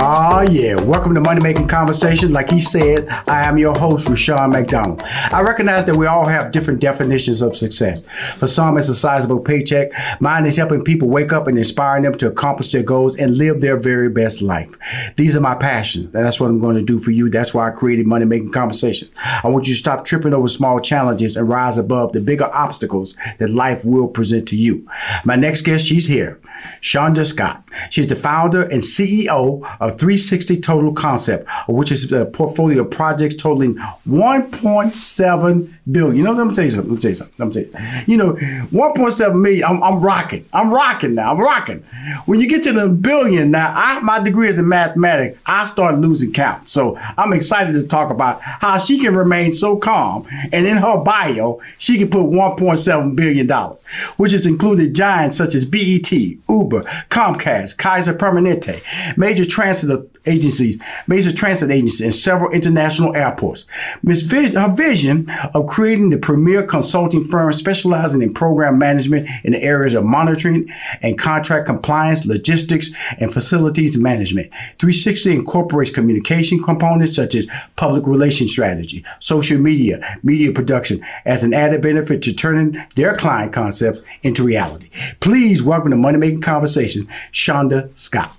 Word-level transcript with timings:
Ah, 0.00 0.42
yeah. 0.42 0.76
Welcome 0.76 1.12
to 1.14 1.20
Money 1.20 1.42
Making 1.42 1.66
Conversation. 1.66 2.32
Like 2.32 2.48
he 2.48 2.60
said, 2.60 3.08
I 3.26 3.42
am 3.48 3.58
your 3.58 3.76
host, 3.76 4.08
Rushion 4.08 4.50
McDonald. 4.50 5.02
I 5.02 5.42
recognize 5.42 5.86
that 5.86 5.96
we 5.96 6.06
all 6.06 6.24
have 6.24 6.52
different 6.52 6.78
definitions 6.78 7.42
of 7.42 7.56
success. 7.56 8.04
For 8.36 8.46
some, 8.46 8.78
it's 8.78 8.88
a 8.88 8.94
sizable 8.94 9.40
paycheck. 9.40 9.90
Mine 10.20 10.46
is 10.46 10.56
helping 10.56 10.84
people 10.84 11.08
wake 11.08 11.32
up 11.32 11.48
and 11.48 11.58
inspiring 11.58 12.04
them 12.04 12.16
to 12.18 12.28
accomplish 12.28 12.70
their 12.70 12.84
goals 12.84 13.16
and 13.16 13.36
live 13.36 13.60
their 13.60 13.76
very 13.76 14.08
best 14.08 14.40
life. 14.40 14.70
These 15.16 15.34
are 15.34 15.40
my 15.40 15.56
passions. 15.56 16.12
That's 16.12 16.38
what 16.38 16.48
I'm 16.48 16.60
going 16.60 16.76
to 16.76 16.82
do 16.82 17.00
for 17.00 17.10
you. 17.10 17.28
That's 17.28 17.52
why 17.52 17.66
I 17.66 17.72
created 17.72 18.06
Money 18.06 18.24
Making 18.24 18.52
Conversation. 18.52 19.08
I 19.42 19.48
want 19.48 19.66
you 19.66 19.74
to 19.74 19.80
stop 19.80 20.04
tripping 20.04 20.32
over 20.32 20.46
small 20.46 20.78
challenges 20.78 21.36
and 21.36 21.48
rise 21.48 21.76
above 21.76 22.12
the 22.12 22.20
bigger 22.20 22.48
obstacles 22.54 23.16
that 23.38 23.50
life 23.50 23.84
will 23.84 24.06
present 24.06 24.46
to 24.50 24.56
you. 24.56 24.88
My 25.24 25.34
next 25.34 25.62
guest, 25.62 25.88
she's 25.88 26.06
here. 26.06 26.40
Shonda 26.80 27.26
Scott. 27.26 27.64
She's 27.90 28.08
the 28.08 28.16
founder 28.16 28.62
and 28.62 28.82
CEO 28.82 29.66
of 29.80 29.87
360 29.90 30.60
Total 30.60 30.92
Concept, 30.92 31.48
which 31.68 31.92
is 31.92 32.10
a 32.12 32.26
portfolio 32.26 32.82
of 32.82 32.90
projects 32.90 33.36
totaling 33.36 33.76
1.7 34.08 35.72
billion. 35.90 36.16
You 36.16 36.24
know, 36.24 36.32
let 36.32 36.46
me 36.46 36.54
tell 36.54 36.64
you 36.64 36.70
something. 36.70 36.90
Let 36.90 36.96
me 36.96 37.02
tell 37.02 37.10
you 37.10 37.14
something. 37.14 37.34
Let 37.38 37.48
me 37.48 37.64
tell 37.64 37.82
you. 37.82 38.04
You 38.06 38.16
know, 38.16 38.32
1.7 38.34 39.40
million. 39.40 39.64
I'm, 39.64 39.82
I'm 39.82 40.00
rocking. 40.00 40.44
I'm 40.52 40.72
rocking 40.72 41.14
now. 41.14 41.32
I'm 41.32 41.38
rocking. 41.38 41.80
When 42.26 42.40
you 42.40 42.48
get 42.48 42.64
to 42.64 42.72
the 42.72 42.88
billion 42.88 43.50
now, 43.50 43.72
I 43.74 44.00
my 44.00 44.20
degree 44.20 44.48
is 44.48 44.58
in 44.58 44.68
mathematics. 44.68 45.38
I 45.46 45.66
start 45.66 45.98
losing 45.98 46.32
count. 46.32 46.68
So 46.68 46.96
I'm 46.96 47.32
excited 47.32 47.72
to 47.72 47.86
talk 47.86 48.10
about 48.10 48.40
how 48.42 48.78
she 48.78 48.98
can 48.98 49.16
remain 49.16 49.52
so 49.52 49.76
calm, 49.76 50.26
and 50.52 50.66
in 50.66 50.76
her 50.76 50.98
bio, 50.98 51.60
she 51.78 51.98
can 51.98 52.10
put 52.10 52.26
1.7 52.26 53.16
billion 53.16 53.46
dollars, 53.46 53.82
which 54.16 54.32
has 54.32 54.46
included 54.46 54.94
giants 54.94 55.36
such 55.36 55.54
as 55.54 55.64
BET, 55.64 56.10
Uber, 56.10 56.82
Comcast, 57.10 57.78
Kaiser 57.78 58.14
Permanente, 58.14 58.82
major 59.16 59.44
transit 59.78 60.10
agencies, 60.26 60.80
major 61.06 61.32
transit 61.32 61.70
agencies, 61.70 62.00
and 62.00 62.14
several 62.14 62.50
international 62.52 63.14
airports. 63.16 63.66
Ms. 64.02 64.30
Her 64.30 64.68
vision 64.68 65.30
of 65.54 65.66
creating 65.66 66.10
the 66.10 66.18
premier 66.18 66.62
consulting 66.62 67.24
firm 67.24 67.52
specializing 67.52 68.22
in 68.22 68.34
program 68.34 68.78
management 68.78 69.28
in 69.44 69.52
the 69.52 69.62
areas 69.62 69.94
of 69.94 70.04
monitoring 70.04 70.68
and 71.02 71.18
contract 71.18 71.66
compliance, 71.66 72.26
logistics, 72.26 72.90
and 73.18 73.32
facilities 73.32 73.96
management. 73.96 74.50
360 74.78 75.32
incorporates 75.32 75.90
communication 75.90 76.62
components 76.62 77.16
such 77.16 77.34
as 77.34 77.46
public 77.76 78.06
relations 78.06 78.50
strategy, 78.50 79.04
social 79.20 79.58
media, 79.58 80.18
media 80.22 80.52
production 80.52 81.00
as 81.24 81.42
an 81.42 81.54
added 81.54 81.80
benefit 81.80 82.22
to 82.22 82.34
turning 82.34 82.76
their 82.96 83.14
client 83.14 83.52
concepts 83.52 84.00
into 84.22 84.42
reality. 84.42 84.90
Please 85.20 85.62
welcome 85.62 85.90
to 85.90 85.96
Money 85.96 86.18
Making 86.18 86.40
Conversation, 86.40 87.08
Shonda 87.32 87.96
Scott. 87.96 88.37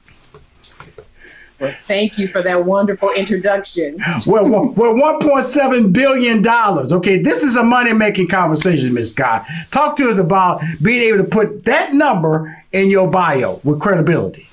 Thank 1.86 2.18
you 2.18 2.28
for 2.28 2.42
that 2.42 2.66
wonderful 2.66 3.12
introduction. 3.12 3.98
well, 4.26 4.50
well, 4.50 4.70
well, 4.76 4.94
$1.7 5.20 5.92
billion. 5.92 6.48
Okay, 6.48 7.22
this 7.22 7.44
is 7.44 7.56
a 7.56 7.64
money 7.64 7.94
making 7.94 8.28
conversation, 8.28 8.94
Ms. 8.94 9.12
Scott. 9.12 9.46
Talk 9.72 9.96
to 9.98 10.10
us 10.10 10.20
about 10.20 10.62
being 10.82 11.02
able 11.02 11.18
to 11.18 11.30
put 11.30 11.66
that 11.66 11.94
number 11.94 12.64
in 12.72 12.90
your 12.90 13.10
bio 13.10 13.60
with 13.64 13.80
credibility. 13.80 14.50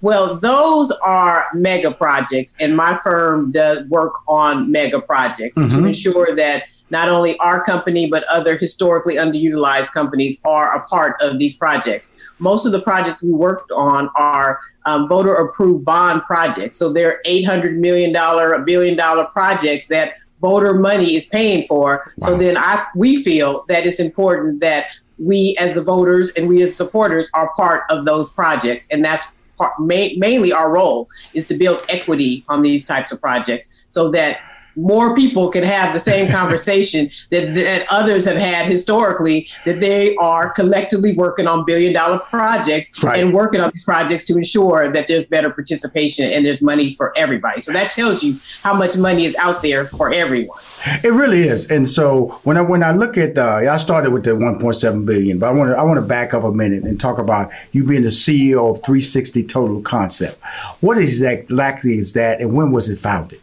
Well, 0.00 0.36
those 0.36 0.92
are 1.04 1.46
mega 1.54 1.90
projects, 1.90 2.54
and 2.60 2.76
my 2.76 3.00
firm 3.02 3.50
does 3.50 3.86
work 3.88 4.12
on 4.28 4.70
mega 4.70 5.00
projects 5.00 5.58
mm-hmm. 5.58 5.76
to 5.76 5.86
ensure 5.86 6.36
that 6.36 6.70
not 6.90 7.08
only 7.08 7.38
our 7.38 7.62
company, 7.62 8.08
but 8.08 8.24
other 8.24 8.56
historically 8.56 9.16
underutilized 9.16 9.92
companies 9.92 10.40
are 10.44 10.74
a 10.74 10.86
part 10.86 11.20
of 11.20 11.38
these 11.38 11.54
projects. 11.54 12.12
Most 12.38 12.66
of 12.66 12.72
the 12.72 12.80
projects 12.80 13.22
we 13.22 13.32
worked 13.32 13.70
on 13.72 14.08
are 14.14 14.60
um, 14.86 15.08
voter 15.08 15.34
approved 15.34 15.84
bond 15.84 16.22
projects. 16.22 16.78
So 16.78 16.92
they're 16.92 17.20
$800 17.26 17.76
million, 17.76 18.14
a 18.16 18.62
billion 18.64 18.96
dollar 18.96 19.24
projects 19.26 19.88
that 19.88 20.14
voter 20.40 20.74
money 20.74 21.16
is 21.16 21.26
paying 21.26 21.66
for. 21.66 22.12
Wow. 22.18 22.26
So 22.26 22.38
then 22.38 22.56
I, 22.56 22.86
we 22.94 23.22
feel 23.22 23.64
that 23.68 23.86
it's 23.86 24.00
important 24.00 24.60
that 24.60 24.86
we 25.18 25.56
as 25.58 25.74
the 25.74 25.82
voters 25.82 26.30
and 26.36 26.48
we 26.48 26.62
as 26.62 26.74
supporters 26.74 27.28
are 27.34 27.52
part 27.54 27.82
of 27.90 28.04
those 28.04 28.32
projects. 28.32 28.86
And 28.90 29.04
that's 29.04 29.30
part, 29.58 29.74
ma- 29.78 30.14
mainly 30.16 30.52
our 30.52 30.70
role 30.70 31.08
is 31.34 31.44
to 31.46 31.54
build 31.54 31.82
equity 31.88 32.44
on 32.48 32.62
these 32.62 32.84
types 32.84 33.12
of 33.12 33.20
projects 33.20 33.84
so 33.88 34.10
that 34.12 34.40
more 34.78 35.14
people 35.14 35.48
can 35.48 35.64
have 35.64 35.92
the 35.92 36.00
same 36.00 36.30
conversation 36.30 37.10
that, 37.30 37.54
that 37.54 37.86
others 37.90 38.24
have 38.24 38.36
had 38.36 38.66
historically, 38.66 39.48
that 39.64 39.80
they 39.80 40.14
are 40.16 40.50
collectively 40.52 41.14
working 41.14 41.46
on 41.46 41.64
billion 41.64 41.92
dollar 41.92 42.18
projects 42.18 43.02
right. 43.02 43.20
and 43.20 43.34
working 43.34 43.60
on 43.60 43.70
these 43.74 43.84
projects 43.84 44.24
to 44.26 44.36
ensure 44.36 44.88
that 44.88 45.08
there's 45.08 45.24
better 45.26 45.50
participation 45.50 46.30
and 46.30 46.44
there's 46.44 46.62
money 46.62 46.94
for 46.94 47.12
everybody. 47.16 47.60
So 47.60 47.72
that 47.72 47.90
tells 47.90 48.22
you 48.22 48.36
how 48.62 48.74
much 48.74 48.96
money 48.96 49.24
is 49.24 49.36
out 49.36 49.62
there 49.62 49.86
for 49.86 50.12
everyone. 50.12 50.58
It 51.02 51.12
really 51.12 51.42
is. 51.42 51.70
And 51.70 51.88
so 51.88 52.40
when 52.44 52.56
I 52.56 52.60
when 52.60 52.82
I 52.82 52.92
look 52.92 53.16
at 53.16 53.36
uh, 53.36 53.70
I 53.70 53.76
started 53.76 54.12
with 54.12 54.24
the 54.24 54.30
1.7 54.30 55.04
billion, 55.04 55.38
but 55.38 55.48
I 55.48 55.52
want 55.52 55.70
to 55.70 55.76
I 55.76 55.82
want 55.82 55.96
to 55.96 56.06
back 56.06 56.34
up 56.34 56.44
a 56.44 56.52
minute 56.52 56.84
and 56.84 57.00
talk 57.00 57.18
about 57.18 57.50
you 57.72 57.84
being 57.84 58.02
the 58.02 58.08
CEO 58.08 58.74
of 58.74 58.82
360 58.84 59.44
Total 59.44 59.80
Concept. 59.82 60.38
What 60.80 60.98
exactly 60.98 61.98
is 61.98 62.12
that, 62.12 62.40
and 62.40 62.54
when 62.54 62.70
was 62.70 62.88
it 62.88 62.98
founded? 62.98 63.40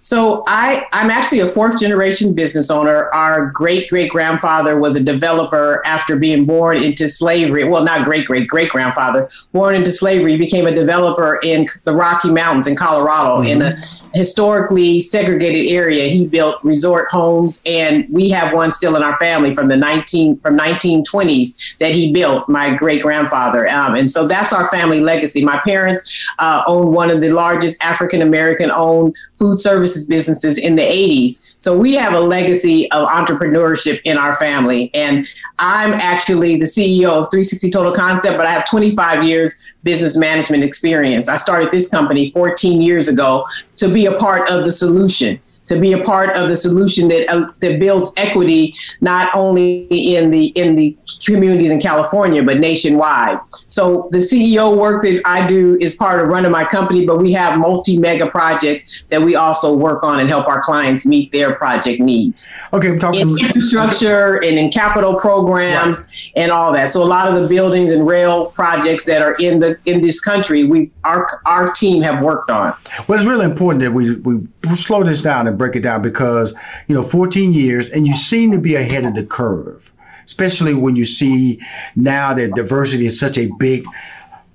So 0.00 0.44
I, 0.46 0.86
I'm 0.92 1.10
actually 1.10 1.40
a 1.40 1.46
fourth 1.46 1.78
generation 1.78 2.32
business 2.34 2.70
owner. 2.70 3.14
Our 3.14 3.50
great 3.50 3.90
great 3.90 4.10
grandfather 4.10 4.78
was 4.78 4.96
a 4.96 5.02
developer 5.02 5.82
after 5.84 6.16
being 6.16 6.46
born 6.46 6.82
into 6.82 7.06
slavery. 7.08 7.68
Well, 7.68 7.84
not 7.84 8.04
great 8.04 8.26
great 8.26 8.48
great 8.48 8.70
grandfather, 8.70 9.28
born 9.52 9.74
into 9.74 9.92
slavery, 9.92 10.38
became 10.38 10.66
a 10.66 10.74
developer 10.74 11.38
in 11.42 11.68
the 11.84 11.92
Rocky 11.92 12.30
Mountains 12.30 12.66
in 12.66 12.76
Colorado 12.76 13.42
mm-hmm. 13.42 13.48
in 13.48 13.62
a 13.62 13.76
historically 14.14 15.00
segregated 15.00 15.70
area. 15.70 16.08
He 16.08 16.26
built 16.26 16.62
resort 16.64 17.08
homes, 17.10 17.62
and 17.66 18.06
we 18.10 18.28
have 18.30 18.52
one 18.52 18.72
still 18.72 18.96
in 18.96 19.02
our 19.02 19.16
family 19.18 19.54
from 19.54 19.68
the 19.68 19.76
19 19.76 20.38
from 20.38 20.58
1920s 20.58 21.78
that 21.78 21.92
he 21.92 22.12
built. 22.12 22.48
My 22.48 22.74
great 22.74 23.02
grandfather, 23.02 23.68
um, 23.68 23.94
and 23.94 24.10
so 24.10 24.26
that's 24.26 24.52
our 24.52 24.68
family 24.70 25.00
legacy. 25.00 25.44
My 25.44 25.60
parents 25.64 26.10
uh, 26.38 26.62
owned 26.66 26.92
one 26.92 27.10
of 27.10 27.20
the 27.20 27.30
largest 27.30 27.82
African 27.82 28.22
American 28.22 28.70
owned 28.70 29.14
food 29.38 29.58
services 29.58 30.06
businesses 30.06 30.58
in 30.58 30.76
the 30.76 30.82
80s. 30.82 31.52
So 31.56 31.76
we 31.76 31.94
have 31.94 32.14
a 32.14 32.20
legacy 32.20 32.90
of 32.92 33.08
entrepreneurship 33.08 34.00
in 34.04 34.16
our 34.16 34.34
family, 34.36 34.90
and 34.94 35.26
I'm 35.58 35.92
actually 35.94 36.56
the 36.56 36.64
CEO 36.64 37.08
of 37.08 37.30
360 37.30 37.70
Total 37.70 37.92
Concept, 37.92 38.36
but 38.36 38.46
I 38.46 38.50
have 38.50 38.68
25 38.68 39.24
years 39.24 39.54
business 39.82 40.16
management 40.16 40.64
experience. 40.64 41.28
I 41.28 41.36
started 41.36 41.70
this 41.70 41.90
company 41.90 42.30
14 42.30 42.82
years 42.82 43.08
ago 43.08 43.44
to 43.76 43.88
be 43.88 44.06
a 44.06 44.14
part 44.14 44.50
of 44.50 44.64
the 44.64 44.72
solution 44.72 45.40
to 45.70 45.78
be 45.78 45.92
a 45.92 46.02
part 46.02 46.36
of 46.36 46.48
the 46.48 46.56
solution 46.56 47.06
that 47.06 47.30
uh, 47.30 47.48
that 47.60 47.78
builds 47.78 48.12
equity 48.16 48.74
not 49.00 49.30
only 49.34 49.84
in 49.84 50.30
the 50.30 50.46
in 50.48 50.74
the 50.74 50.96
communities 51.24 51.70
in 51.70 51.80
California 51.80 52.42
but 52.42 52.58
nationwide. 52.58 53.38
So 53.68 54.08
the 54.10 54.18
CEO 54.18 54.76
work 54.76 55.04
that 55.04 55.22
I 55.24 55.46
do 55.46 55.78
is 55.80 55.94
part 55.94 56.20
of 56.20 56.26
running 56.26 56.50
my 56.50 56.64
company, 56.64 57.06
but 57.06 57.18
we 57.18 57.32
have 57.34 57.56
multi 57.58 57.96
mega 57.96 58.28
projects 58.28 59.04
that 59.10 59.22
we 59.22 59.36
also 59.36 59.72
work 59.72 60.02
on 60.02 60.18
and 60.18 60.28
help 60.28 60.48
our 60.48 60.60
clients 60.60 61.06
meet 61.06 61.30
their 61.30 61.54
project 61.54 62.00
needs. 62.00 62.52
Okay, 62.72 62.88
I'm 62.88 62.98
talking 62.98 63.20
in 63.20 63.38
infrastructure 63.38 64.42
and 64.42 64.58
in 64.58 64.72
capital 64.72 65.14
programs 65.14 66.00
right. 66.00 66.32
and 66.34 66.50
all 66.50 66.72
that. 66.72 66.90
So 66.90 67.00
a 67.00 67.04
lot 67.04 67.28
of 67.28 67.40
the 67.40 67.48
buildings 67.48 67.92
and 67.92 68.04
rail 68.04 68.46
projects 68.46 69.06
that 69.06 69.22
are 69.22 69.36
in 69.38 69.60
the 69.60 69.78
in 69.86 70.02
this 70.02 70.20
country, 70.20 70.64
we 70.64 70.90
our 71.04 71.40
our 71.46 71.70
team 71.70 72.02
have 72.02 72.20
worked 72.24 72.50
on. 72.50 72.74
Well, 73.06 73.16
it's 73.16 73.28
really 73.28 73.44
important 73.44 73.84
that 73.84 73.92
we 73.92 74.16
we 74.16 74.48
slow 74.74 75.04
this 75.04 75.22
down 75.22 75.46
and 75.46 75.59
break 75.60 75.76
it 75.76 75.80
down 75.80 76.00
because, 76.00 76.54
you 76.88 76.94
know, 76.94 77.02
14 77.02 77.52
years 77.52 77.90
and 77.90 78.06
you 78.06 78.16
seem 78.16 78.50
to 78.50 78.58
be 78.58 78.74
ahead 78.74 79.04
of 79.04 79.14
the 79.14 79.24
curve, 79.24 79.92
especially 80.24 80.72
when 80.72 80.96
you 80.96 81.04
see 81.04 81.60
now 81.94 82.32
that 82.32 82.54
diversity 82.54 83.04
is 83.04 83.20
such 83.20 83.36
a 83.36 83.50
big 83.58 83.84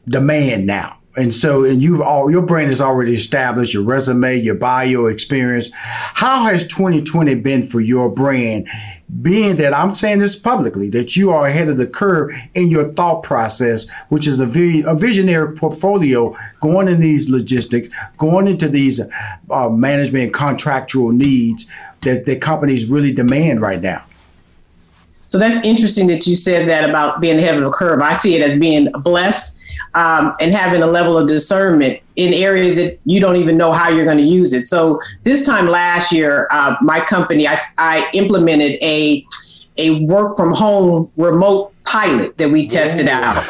demand 0.07 0.65
now. 0.65 0.97
And 1.17 1.33
so, 1.33 1.63
and 1.63 1.81
you've 1.81 2.01
all, 2.01 2.29
your 2.29 2.41
brand 2.41 2.71
is 2.71 2.81
already 2.81 3.13
established, 3.13 3.73
your 3.73 3.83
resume, 3.83 4.37
your 4.37 4.55
bio 4.55 5.05
experience. 5.05 5.71
How 5.73 6.43
has 6.43 6.67
2020 6.67 7.35
been 7.35 7.63
for 7.63 7.79
your 7.79 8.09
brand? 8.09 8.67
Being 9.21 9.55
that 9.57 9.73
I'm 9.73 9.93
saying 9.93 10.19
this 10.19 10.35
publicly, 10.35 10.89
that 10.89 11.15
you 11.15 11.31
are 11.31 11.47
ahead 11.47 11.69
of 11.69 11.77
the 11.77 11.87
curve 11.87 12.31
in 12.53 12.69
your 12.69 12.91
thought 12.93 13.23
process, 13.23 13.87
which 14.09 14.27
is 14.27 14.39
a, 14.39 14.45
very, 14.45 14.81
a 14.81 14.93
visionary 14.93 15.55
portfolio 15.55 16.35
going 16.59 16.87
in 16.87 16.99
these 16.99 17.29
logistics, 17.29 17.87
going 18.17 18.47
into 18.47 18.67
these 18.67 18.99
uh, 19.49 19.69
management 19.69 20.25
and 20.25 20.33
contractual 20.33 21.11
needs 21.11 21.69
that 22.01 22.25
the 22.25 22.35
companies 22.35 22.89
really 22.89 23.13
demand 23.13 23.61
right 23.61 23.81
now. 23.81 24.03
So 25.27 25.39
that's 25.39 25.63
interesting 25.65 26.07
that 26.07 26.27
you 26.27 26.35
said 26.35 26.69
that 26.69 26.89
about 26.89 27.19
being 27.19 27.37
ahead 27.37 27.55
of 27.55 27.61
the 27.61 27.71
curve. 27.71 28.01
I 28.01 28.13
see 28.13 28.35
it 28.35 28.41
as 28.41 28.57
being 28.57 28.91
blessed 29.01 29.61
um, 29.95 30.35
and 30.39 30.53
having 30.53 30.83
a 30.83 30.87
level 30.87 31.17
of 31.17 31.27
discernment 31.27 31.99
in 32.15 32.33
areas 32.33 32.75
that 32.75 32.99
you 33.05 33.19
don't 33.19 33.37
even 33.37 33.57
know 33.57 33.71
how 33.71 33.89
you're 33.89 34.05
going 34.05 34.17
to 34.17 34.23
use 34.23 34.53
it. 34.53 34.67
So 34.67 34.99
this 35.23 35.45
time 35.45 35.67
last 35.67 36.11
year, 36.11 36.47
uh, 36.51 36.75
my 36.81 36.99
company, 36.99 37.47
I, 37.47 37.59
I 37.77 38.09
implemented 38.13 38.77
a 38.81 39.25
a 39.77 40.05
work 40.05 40.37
from 40.37 40.53
home 40.53 41.11
remote 41.17 41.73
pilot 41.83 42.37
that 42.37 42.49
we 42.49 42.65
tested 42.65 43.07
out 43.07 43.43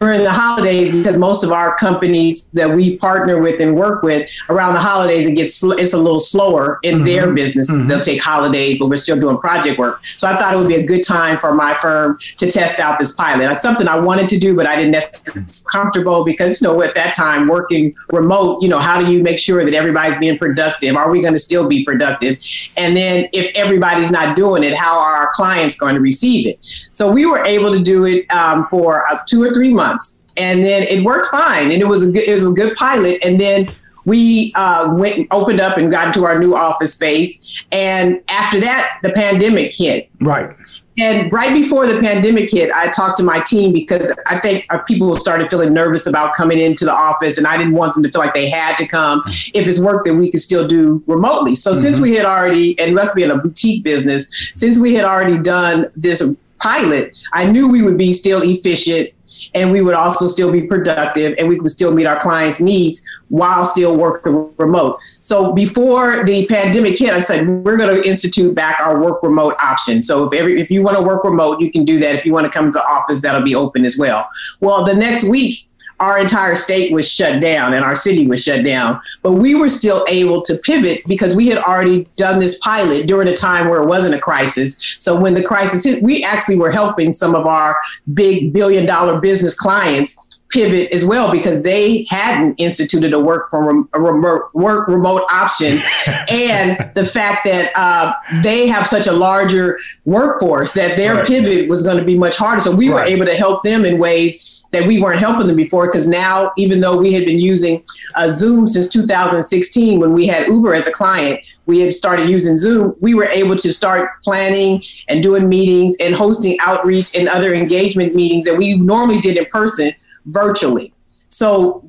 during 0.00 0.22
the 0.22 0.30
holidays 0.30 0.92
because 0.92 1.18
most 1.18 1.42
of 1.42 1.50
our 1.50 1.74
companies 1.74 2.48
that 2.50 2.70
we 2.70 2.96
partner 2.96 3.40
with 3.40 3.60
and 3.60 3.74
work 3.74 4.02
with 4.02 4.28
around 4.48 4.74
the 4.74 4.80
holidays 4.80 5.26
it 5.26 5.34
gets 5.34 5.54
sl- 5.54 5.72
it's 5.72 5.92
a 5.92 5.98
little 5.98 6.20
slower 6.20 6.78
in 6.82 6.96
mm-hmm. 6.96 7.04
their 7.04 7.32
businesses 7.32 7.78
mm-hmm. 7.78 7.88
they'll 7.88 8.00
take 8.00 8.22
holidays 8.22 8.78
but 8.78 8.88
we're 8.88 8.96
still 8.96 9.18
doing 9.18 9.36
project 9.38 9.78
work. 9.78 10.02
So 10.04 10.28
i 10.28 10.36
thought 10.36 10.54
it 10.54 10.56
would 10.56 10.68
be 10.68 10.76
a 10.76 10.86
good 10.86 11.02
time 11.02 11.38
for 11.38 11.54
my 11.54 11.74
firm 11.74 12.18
to 12.36 12.50
test 12.50 12.78
out 12.80 12.98
this 12.98 13.12
pilot. 13.12 13.50
It's 13.50 13.62
something 13.62 13.88
i 13.88 13.98
wanted 13.98 14.28
to 14.28 14.38
do 14.38 14.54
but 14.54 14.66
i 14.66 14.76
didn't 14.76 14.92
necessarily 14.92 15.44
comfortable 15.70 16.24
because 16.24 16.60
you 16.60 16.68
know 16.68 16.80
at 16.82 16.94
that 16.94 17.14
time 17.14 17.48
working 17.48 17.94
remote 18.12 18.62
you 18.62 18.68
know 18.68 18.78
how 18.78 19.00
do 19.00 19.10
you 19.10 19.22
make 19.22 19.38
sure 19.38 19.64
that 19.64 19.74
everybody's 19.74 20.18
being 20.18 20.38
productive? 20.38 20.96
Are 20.96 21.10
we 21.10 21.20
going 21.20 21.32
to 21.32 21.38
still 21.38 21.66
be 21.68 21.84
productive? 21.84 22.38
And 22.76 22.96
then 22.96 23.28
if 23.32 23.50
everybody's 23.56 24.10
not 24.10 24.36
doing 24.36 24.62
it 24.62 24.74
how 24.74 24.98
are 24.98 25.16
our 25.16 25.30
clients 25.32 25.76
going 25.76 25.94
to 25.96 26.00
receive 26.00 26.46
it? 26.46 26.64
So 26.92 27.10
we 27.10 27.26
were 27.26 27.44
able 27.44 27.72
to 27.72 27.82
do 27.82 28.04
it 28.04 28.30
um, 28.30 28.66
for 28.68 29.06
uh, 29.08 29.18
two 29.26 29.42
or 29.42 29.50
three 29.50 29.72
months 29.74 29.87
months, 29.88 30.20
and 30.36 30.64
then 30.64 30.82
it 30.82 31.04
worked 31.04 31.28
fine, 31.30 31.72
and 31.72 31.80
it 31.80 31.88
was 31.88 32.02
a 32.02 32.10
good, 32.10 32.24
it 32.28 32.32
was 32.32 32.44
a 32.44 32.50
good 32.50 32.76
pilot, 32.76 33.18
and 33.24 33.40
then 33.40 33.68
we 34.04 34.52
uh, 34.56 34.88
went 34.94 35.26
opened 35.30 35.60
up 35.60 35.76
and 35.76 35.90
got 35.90 36.06
into 36.08 36.24
our 36.24 36.38
new 36.38 36.54
office 36.54 36.94
space, 36.94 37.62
and 37.72 38.22
after 38.28 38.60
that, 38.60 38.98
the 39.02 39.10
pandemic 39.10 39.72
hit. 39.74 40.08
Right. 40.20 40.54
And 41.00 41.32
right 41.32 41.52
before 41.52 41.86
the 41.86 42.00
pandemic 42.00 42.50
hit, 42.50 42.72
I 42.72 42.88
talked 42.88 43.18
to 43.18 43.22
my 43.22 43.40
team 43.40 43.72
because 43.72 44.12
I 44.26 44.40
think 44.40 44.66
uh, 44.70 44.78
people 44.78 45.14
started 45.14 45.48
feeling 45.48 45.72
nervous 45.72 46.08
about 46.08 46.34
coming 46.34 46.58
into 46.58 46.84
the 46.84 46.92
office, 46.92 47.38
and 47.38 47.46
I 47.46 47.56
didn't 47.56 47.74
want 47.74 47.94
them 47.94 48.02
to 48.02 48.10
feel 48.10 48.20
like 48.20 48.34
they 48.34 48.50
had 48.50 48.76
to 48.78 48.86
come 48.86 49.22
if 49.54 49.68
it's 49.68 49.78
work 49.78 50.04
that 50.06 50.14
we 50.14 50.28
could 50.30 50.40
still 50.40 50.66
do 50.66 51.02
remotely. 51.06 51.54
So 51.54 51.70
mm-hmm. 51.70 51.80
since 51.80 52.00
we 52.00 52.16
had 52.16 52.26
already, 52.26 52.78
and 52.80 52.96
let's 52.96 53.12
be 53.14 53.22
in 53.22 53.30
a 53.30 53.38
boutique 53.38 53.84
business, 53.84 54.28
since 54.54 54.76
we 54.76 54.94
had 54.94 55.04
already 55.04 55.38
done 55.38 55.86
this 55.94 56.20
pilot, 56.58 57.16
I 57.32 57.44
knew 57.44 57.68
we 57.68 57.82
would 57.82 57.98
be 57.98 58.12
still 58.12 58.42
efficient 58.42 59.10
and 59.54 59.72
we 59.72 59.80
would 59.80 59.94
also 59.94 60.26
still 60.26 60.50
be 60.50 60.62
productive 60.62 61.34
and 61.38 61.48
we 61.48 61.58
would 61.58 61.70
still 61.70 61.92
meet 61.92 62.06
our 62.06 62.18
clients' 62.18 62.60
needs 62.60 63.04
while 63.28 63.64
still 63.64 63.96
working 63.96 64.50
remote. 64.56 64.98
So 65.20 65.52
before 65.52 66.24
the 66.24 66.46
pandemic 66.46 66.98
hit, 66.98 67.10
I 67.10 67.20
said 67.20 67.46
we're 67.46 67.76
going 67.76 67.94
to 67.94 68.08
institute 68.08 68.54
back 68.54 68.80
our 68.80 69.00
work 69.00 69.22
remote 69.22 69.54
option. 69.62 70.02
So 70.02 70.24
if 70.24 70.38
every 70.38 70.60
if 70.60 70.70
you 70.70 70.82
want 70.82 70.96
to 70.96 71.02
work 71.02 71.24
remote, 71.24 71.60
you 71.60 71.70
can 71.70 71.84
do 71.84 71.98
that. 72.00 72.14
If 72.14 72.26
you 72.26 72.32
want 72.32 72.50
to 72.50 72.50
come 72.50 72.66
to 72.66 72.72
the 72.72 72.84
office, 72.84 73.22
that'll 73.22 73.42
be 73.42 73.54
open 73.54 73.84
as 73.84 73.96
well. 73.98 74.28
Well, 74.60 74.84
the 74.84 74.94
next 74.94 75.24
week 75.24 75.67
our 76.00 76.18
entire 76.18 76.56
state 76.56 76.92
was 76.92 77.10
shut 77.10 77.40
down 77.40 77.74
and 77.74 77.84
our 77.84 77.96
city 77.96 78.26
was 78.26 78.42
shut 78.42 78.64
down. 78.64 79.00
But 79.22 79.32
we 79.32 79.54
were 79.54 79.70
still 79.70 80.04
able 80.08 80.42
to 80.42 80.56
pivot 80.56 81.02
because 81.06 81.34
we 81.34 81.48
had 81.48 81.58
already 81.58 82.06
done 82.16 82.38
this 82.38 82.58
pilot 82.60 83.06
during 83.06 83.28
a 83.28 83.36
time 83.36 83.68
where 83.68 83.82
it 83.82 83.86
wasn't 83.86 84.14
a 84.14 84.18
crisis. 84.18 84.96
So 84.98 85.18
when 85.18 85.34
the 85.34 85.42
crisis 85.42 85.84
hit, 85.84 86.02
we 86.02 86.22
actually 86.22 86.56
were 86.56 86.70
helping 86.70 87.12
some 87.12 87.34
of 87.34 87.46
our 87.46 87.76
big 88.14 88.52
billion 88.52 88.86
dollar 88.86 89.20
business 89.20 89.54
clients 89.54 90.27
pivot 90.50 90.90
as 90.92 91.04
well 91.04 91.30
because 91.30 91.62
they 91.62 92.06
hadn't 92.08 92.54
instituted 92.58 93.12
a 93.12 93.20
work 93.20 93.50
from 93.50 93.88
a 93.92 94.00
remote 94.00 94.42
work 94.54 94.88
remote 94.88 95.22
option 95.30 95.78
and 96.30 96.90
the 96.94 97.04
fact 97.04 97.44
that 97.44 97.70
uh, 97.76 98.12
they 98.42 98.66
have 98.66 98.86
such 98.86 99.06
a 99.06 99.12
larger 99.12 99.78
workforce 100.04 100.72
that 100.74 100.96
their 100.96 101.16
right. 101.16 101.26
pivot 101.26 101.68
was 101.68 101.82
going 101.82 101.98
to 101.98 102.04
be 102.04 102.16
much 102.16 102.36
harder 102.36 102.60
so 102.60 102.74
we 102.74 102.88
right. 102.88 102.94
were 102.94 103.02
able 103.02 103.26
to 103.26 103.34
help 103.34 103.62
them 103.62 103.84
in 103.84 103.98
ways 103.98 104.66
that 104.70 104.86
we 104.86 105.00
weren't 105.00 105.18
helping 105.18 105.46
them 105.46 105.56
before 105.56 105.86
because 105.86 106.08
now 106.08 106.52
even 106.56 106.80
though 106.80 106.96
we 106.96 107.12
had 107.12 107.24
been 107.24 107.38
using 107.38 107.82
uh, 108.14 108.30
zoom 108.30 108.66
since 108.66 108.88
2016 108.88 110.00
when 110.00 110.12
we 110.12 110.26
had 110.26 110.46
uber 110.46 110.74
as 110.74 110.86
a 110.86 110.92
client 110.92 111.40
we 111.66 111.80
had 111.80 111.94
started 111.94 112.30
using 112.30 112.56
zoom 112.56 112.94
we 113.00 113.14
were 113.14 113.24
able 113.24 113.56
to 113.56 113.72
start 113.72 114.10
planning 114.24 114.82
and 115.08 115.22
doing 115.22 115.48
meetings 115.48 115.94
and 116.00 116.14
hosting 116.14 116.56
outreach 116.60 117.14
and 117.14 117.28
other 117.28 117.54
engagement 117.54 118.14
meetings 118.14 118.44
that 118.44 118.56
we 118.56 118.74
normally 118.74 119.20
did 119.20 119.36
in 119.36 119.44
person 119.46 119.92
virtually. 120.28 120.92
So 121.28 121.88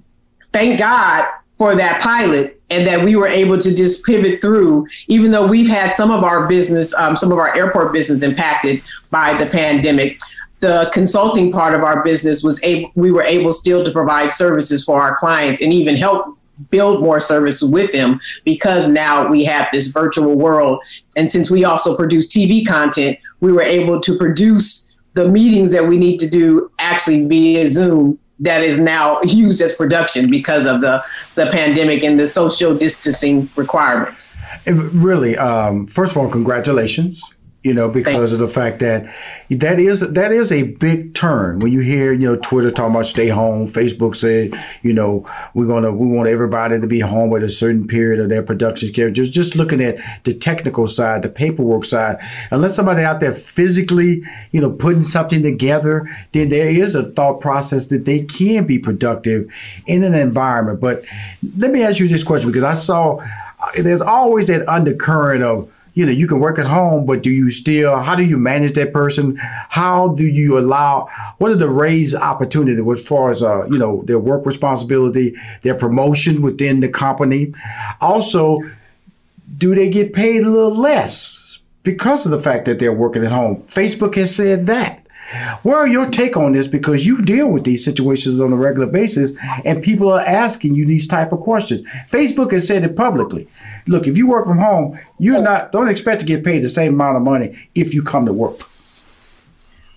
thank 0.53 0.79
God 0.79 1.27
for 1.57 1.75
that 1.75 2.01
pilot 2.01 2.61
and 2.69 2.87
that 2.87 3.03
we 3.03 3.15
were 3.15 3.27
able 3.27 3.57
to 3.57 3.75
just 3.75 4.05
pivot 4.05 4.41
through, 4.41 4.87
even 5.07 5.31
though 5.31 5.47
we've 5.47 5.67
had 5.67 5.93
some 5.93 6.11
of 6.11 6.23
our 6.23 6.47
business, 6.47 6.93
um, 6.95 7.15
some 7.15 7.31
of 7.31 7.37
our 7.37 7.55
airport 7.55 7.91
business 7.91 8.23
impacted 8.23 8.81
by 9.11 9.33
the 9.35 9.49
pandemic. 9.49 10.19
The 10.61 10.89
consulting 10.93 11.51
part 11.51 11.73
of 11.73 11.83
our 11.83 12.03
business 12.03 12.43
was 12.43 12.61
able, 12.63 12.91
we 12.95 13.11
were 13.11 13.23
able 13.23 13.53
still 13.53 13.83
to 13.83 13.91
provide 13.91 14.33
services 14.33 14.83
for 14.83 15.01
our 15.01 15.15
clients 15.15 15.61
and 15.61 15.73
even 15.73 15.95
help 15.95 16.37
build 16.69 17.01
more 17.01 17.19
services 17.21 17.69
with 17.69 17.91
them 17.93 18.19
because 18.43 18.87
now 18.87 19.27
we 19.27 19.45
have 19.45 19.67
this 19.71 19.87
virtual 19.87 20.35
world. 20.35 20.83
And 21.15 21.31
since 21.31 21.49
we 21.49 21.63
also 21.63 21.95
produce 21.95 22.27
TV 22.27 22.67
content, 22.67 23.17
we 23.39 23.53
were 23.53 23.61
able 23.61 24.01
to 24.01 24.17
produce 24.17 24.95
the 25.13 25.27
meetings 25.27 25.71
that 25.71 25.87
we 25.87 25.97
need 25.97 26.17
to 26.19 26.29
do 26.29 26.69
actually 26.79 27.25
via 27.25 27.69
Zoom 27.69 28.19
that 28.39 28.63
is 28.63 28.79
now 28.79 29.21
used 29.23 29.61
as 29.61 29.73
production 29.75 30.29
because 30.29 30.65
of 30.65 30.81
the 30.81 31.03
the 31.35 31.47
pandemic 31.51 32.03
and 32.03 32.19
the 32.19 32.27
social 32.27 32.75
distancing 32.75 33.49
requirements. 33.55 34.33
It 34.65 34.73
really, 34.73 35.37
um, 35.37 35.87
first 35.87 36.11
of 36.11 36.17
all, 36.17 36.29
congratulations. 36.29 37.23
You 37.61 37.73
know, 37.73 37.89
because 37.89 38.31
of 38.31 38.39
the 38.39 38.47
fact 38.47 38.79
that 38.79 39.13
that 39.49 39.79
is 39.79 39.99
that 39.99 40.31
is 40.31 40.49
a 40.49 40.63
big 40.63 41.13
turn 41.13 41.59
when 41.59 41.73
you 41.73 41.81
hear, 41.81 42.13
you 42.13 42.25
know, 42.25 42.37
Twitter 42.37 42.71
talking 42.71 42.95
about 42.95 43.05
stay 43.05 43.27
home, 43.27 43.67
Facebook 43.67 44.15
said, 44.15 44.53
you 44.81 44.93
know, 44.93 45.25
we're 45.53 45.67
gonna 45.67 45.91
we 45.91 46.07
want 46.07 46.29
everybody 46.29 46.79
to 46.79 46.87
be 46.87 47.01
home 47.01 47.35
at 47.35 47.43
a 47.43 47.49
certain 47.49 47.85
period 47.85 48.21
of 48.21 48.29
their 48.29 48.43
production 48.43 48.93
care. 48.93 49.11
Just 49.11 49.33
just 49.33 49.57
looking 49.57 49.83
at 49.83 49.97
the 50.23 50.33
technical 50.33 50.87
side, 50.87 51.21
the 51.21 51.29
paperwork 51.29 51.83
side, 51.83 52.17
unless 52.51 52.77
somebody 52.77 53.03
out 53.03 53.19
there 53.19 53.33
physically, 53.33 54.23
you 54.51 54.61
know, 54.61 54.71
putting 54.71 55.01
something 55.01 55.43
together, 55.43 56.09
then 56.31 56.47
there 56.47 56.69
is 56.69 56.95
a 56.95 57.11
thought 57.11 57.41
process 57.41 57.87
that 57.87 58.05
they 58.05 58.23
can 58.23 58.65
be 58.65 58.79
productive 58.79 59.51
in 59.85 60.05
an 60.05 60.15
environment. 60.15 60.79
But 60.79 61.03
let 61.57 61.71
me 61.71 61.83
ask 61.83 61.99
you 61.99 62.07
this 62.07 62.23
question 62.23 62.49
because 62.49 62.63
I 62.63 62.73
saw 62.73 63.21
there's 63.77 64.01
always 64.01 64.47
that 64.47 64.67
undercurrent 64.69 65.43
of 65.43 65.69
you 65.99 66.05
know 66.05 66.13
you 66.13 66.27
can 66.27 66.39
work 66.39 66.57
at 66.57 66.65
home 66.65 67.05
but 67.05 67.21
do 67.21 67.29
you 67.29 67.49
still 67.49 67.97
how 67.97 68.15
do 68.15 68.23
you 68.23 68.37
manage 68.37 68.71
that 68.73 68.93
person 68.93 69.35
how 69.35 70.07
do 70.09 70.25
you 70.25 70.57
allow 70.57 71.09
what 71.39 71.51
are 71.51 71.57
the 71.57 71.69
raise 71.69 72.15
opportunity 72.15 72.81
as 72.89 73.05
far 73.05 73.29
as 73.29 73.43
uh, 73.43 73.65
you 73.65 73.77
know 73.77 74.01
their 74.03 74.17
work 74.17 74.45
responsibility 74.45 75.35
their 75.63 75.75
promotion 75.75 76.41
within 76.41 76.79
the 76.79 76.87
company 76.87 77.53
also 77.99 78.57
do 79.57 79.75
they 79.75 79.89
get 79.89 80.13
paid 80.13 80.43
a 80.43 80.49
little 80.49 80.75
less 80.75 81.59
because 81.83 82.25
of 82.25 82.31
the 82.31 82.39
fact 82.39 82.63
that 82.63 82.79
they're 82.79 82.93
working 82.93 83.25
at 83.25 83.31
home 83.31 83.61
facebook 83.63 84.15
has 84.15 84.33
said 84.33 84.67
that 84.67 85.05
where 85.61 85.85
your 85.85 86.09
take 86.09 86.37
on 86.37 86.53
this? 86.53 86.67
Because 86.67 87.05
you 87.05 87.21
deal 87.21 87.49
with 87.49 87.63
these 87.63 87.85
situations 87.85 88.39
on 88.39 88.51
a 88.51 88.55
regular 88.55 88.87
basis, 88.87 89.31
and 89.63 89.83
people 89.83 90.11
are 90.11 90.21
asking 90.21 90.73
you 90.73 90.85
these 90.85 91.07
type 91.07 91.31
of 91.31 91.39
questions. 91.39 91.81
Facebook 92.09 92.51
has 92.51 92.67
said 92.67 92.83
it 92.83 92.95
publicly. 92.95 93.47
Look, 93.89 94.07
if 94.07 94.15
you 94.15 94.27
work 94.27 94.45
from 94.45 94.59
home, 94.59 94.97
you're 95.17 95.37
oh. 95.37 95.41
not 95.41 95.71
don't 95.71 95.89
expect 95.89 96.21
to 96.21 96.25
get 96.25 96.43
paid 96.43 96.63
the 96.63 96.69
same 96.69 96.93
amount 96.93 97.17
of 97.17 97.23
money 97.23 97.57
if 97.75 97.93
you 97.93 98.01
come 98.01 98.25
to 98.25 98.33
work. 98.33 98.59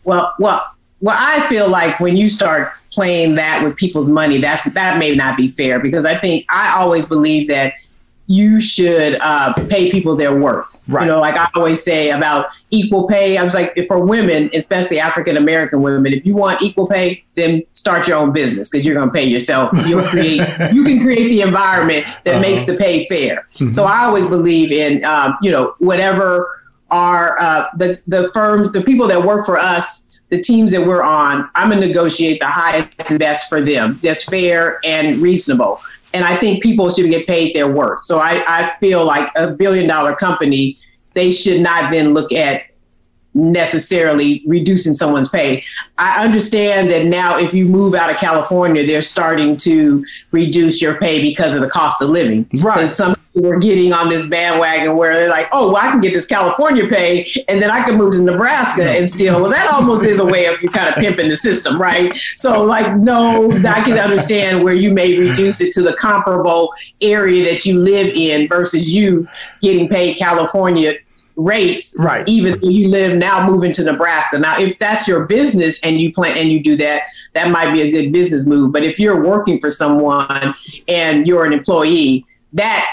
Well, 0.05 0.35
well, 0.39 0.67
well, 1.01 1.17
I 1.19 1.47
feel 1.49 1.69
like 1.69 2.01
when 2.01 2.17
you 2.17 2.29
start 2.29 2.73
playing 2.91 3.35
that 3.37 3.63
with 3.63 3.77
people's 3.77 4.11
money, 4.11 4.39
that's 4.39 4.65
that 4.73 4.99
may 4.99 5.15
not 5.15 5.37
be 5.37 5.51
fair 5.53 5.79
because 5.79 6.05
I 6.05 6.17
think 6.17 6.47
I 6.51 6.81
always 6.81 7.05
believe 7.05 7.49
that 7.49 7.75
you 8.27 8.61
should 8.61 9.19
uh, 9.21 9.53
pay 9.69 9.91
people 9.91 10.17
their 10.17 10.35
worth. 10.35 10.81
Right. 10.87 11.05
You 11.05 11.11
know, 11.11 11.21
like 11.21 11.37
I 11.37 11.49
always 11.55 11.83
say 11.83 12.11
about 12.11 12.47
equal 12.71 13.07
pay. 13.07 13.37
I 13.37 13.43
was 13.43 13.55
like, 13.55 13.77
for 13.89 14.05
women, 14.05 14.49
especially 14.55 15.01
African 15.01 15.37
American 15.37 15.83
women, 15.83 16.13
if 16.13 16.25
you 16.25 16.37
want 16.37 16.63
equal 16.63 16.87
pay, 16.87 17.25
then 17.35 17.63
start 17.73 18.07
your 18.07 18.19
own 18.19 18.33
business 18.33 18.71
because 18.71 18.87
you're 18.87 18.95
going 18.95 19.09
to 19.09 19.13
pay 19.13 19.25
yourself. 19.25 19.71
You'll 19.87 20.05
create, 20.05 20.39
you 20.73 20.85
can 20.85 21.01
create 21.01 21.29
the 21.29 21.43
environment 21.43 22.07
that 22.25 22.35
uh-huh. 22.35 22.41
makes 22.41 22.67
the 22.67 22.75
pay 22.75 23.07
fair. 23.07 23.49
Mm-hmm. 23.55 23.71
So 23.71 23.85
I 23.85 24.05
always 24.05 24.27
believe 24.27 24.73
in, 24.73 25.05
um, 25.05 25.37
you 25.43 25.51
know, 25.51 25.75
whatever 25.79 26.63
are 26.91 27.41
uh, 27.41 27.67
the 27.77 27.99
the 28.07 28.31
firms, 28.33 28.71
the 28.73 28.83
people 28.83 29.09
that 29.09 29.23
work 29.23 29.47
for 29.47 29.59
us 29.59 30.07
the 30.29 30.41
teams 30.41 30.73
that 30.73 30.87
we're 30.87 31.03
on, 31.03 31.47
I'm 31.55 31.69
going 31.69 31.83
to 31.83 31.87
negotiate 31.87 32.41
the 32.41 32.47
highest 32.47 33.11
and 33.11 33.21
best 33.21 33.51
for 33.51 33.61
them 33.61 34.01
that's 34.03 34.25
fair 34.25 34.81
and 34.83 35.19
reasonable 35.19 35.79
and 36.15 36.25
I 36.25 36.37
think 36.37 36.63
people 36.63 36.91
should 36.91 37.11
get 37.11 37.27
paid 37.27 37.55
their 37.55 37.69
worth. 37.69 38.01
So 38.01 38.19
I, 38.19 38.45
I 38.47 38.73
feel 38.81 39.05
like 39.05 39.31
a 39.37 39.51
billion 39.51 39.87
dollar 39.89 40.15
company, 40.15 40.77
they 41.15 41.31
should 41.31 41.61
not 41.61 41.93
then 41.93 42.13
look 42.13 42.33
at 42.33 42.63
necessarily 43.35 44.43
reducing 44.47 44.93
someone's 44.93 45.29
pay. 45.29 45.63
I 45.99 46.25
understand 46.25 46.91
that 46.91 47.07
now 47.07 47.39
if 47.39 47.55
you 47.55 47.67
move 47.67 47.95
out 47.95 48.11
of 48.11 48.17
California, 48.17 48.85
they're 48.87 49.03
starting 49.03 49.57
to 49.59 50.05
reduce 50.33 50.83
your 50.83 50.99
pay 50.99 51.23
because 51.23 51.55
of 51.55 51.63
the 51.63 51.71
cost 51.71 52.03
of 52.03 52.11
living. 52.11 52.47
Right. 52.55 52.87
Some 52.87 53.17
people 53.33 53.51
are 53.51 53.59
getting 53.59 53.93
on 53.93 54.09
this 54.09 54.29
bandwagon 54.29 54.97
where 54.97 55.15
they're 55.15 55.31
like, 55.31 55.49
oh, 55.53 55.73
well, 55.73 55.83
I 55.83 55.91
can 55.91 56.01
get 56.01 56.13
this 56.13 56.27
California 56.27 56.87
pay 56.89 57.31
and 57.49 57.63
then 57.63 57.71
I 57.71 57.83
can 57.85 57.97
move 57.97 58.13
to 58.13 58.23
Nebraska 58.23 58.91
and 58.91 59.09
still, 59.09 59.41
well, 59.41 59.51
that 59.51 59.73
almost 59.73 60.05
is 60.05 60.19
a 60.19 60.27
way 60.27 60.47
of 60.47 60.61
you 60.63 60.69
kind 60.69 60.89
of 60.89 60.97
pimping 60.97 61.31
the 61.31 61.37
system, 61.37 61.81
right? 61.81 62.13
So 62.37 62.65
like, 62.65 62.97
no, 62.97 63.51
I 63.51 63.83
can 63.83 63.99
understand 63.99 64.63
where 64.63 64.75
you 64.75 64.93
may 64.93 65.19
reduce 65.19 65.63
it 65.63 65.73
to 65.75 65.83
the 65.83 65.95
comparable 65.95 66.75
area 67.01 67.45
that 67.45 67.65
you 67.65 67.79
live 67.79 68.09
in 68.09 68.49
versus 68.49 68.95
you 68.95 69.27
getting 69.63 69.89
paid 69.89 70.19
California 70.19 70.95
rates, 71.37 71.97
right? 72.01 72.29
Even 72.29 72.61
though 72.61 72.69
you 72.69 72.89
live 72.89 73.17
now 73.17 73.49
moving 73.49 73.73
to 73.73 73.85
Nebraska. 73.85 74.39
Now, 74.39 74.59
if 74.59 74.79
that's 74.79 75.09
your 75.09 75.27
business 75.27 75.81
and 75.83 76.01
you 76.01 76.13
plan 76.13 76.37
and 76.37 76.49
you 76.51 76.63
do 76.63 76.77
that, 76.77 77.03
that 77.35 77.51
might 77.51 77.73
be 77.73 77.83
a 77.83 77.91
good 77.91 78.13
business 78.13 78.47
move. 78.47 78.73
But 78.73 78.83
if 78.83 78.99
you're 78.99 79.23
working 79.23 79.61
for 79.61 79.71
someone 79.71 80.55
and 80.89 81.27
you're 81.27 81.45
an 81.45 81.53
employee, 81.53 82.27
that 82.53 82.87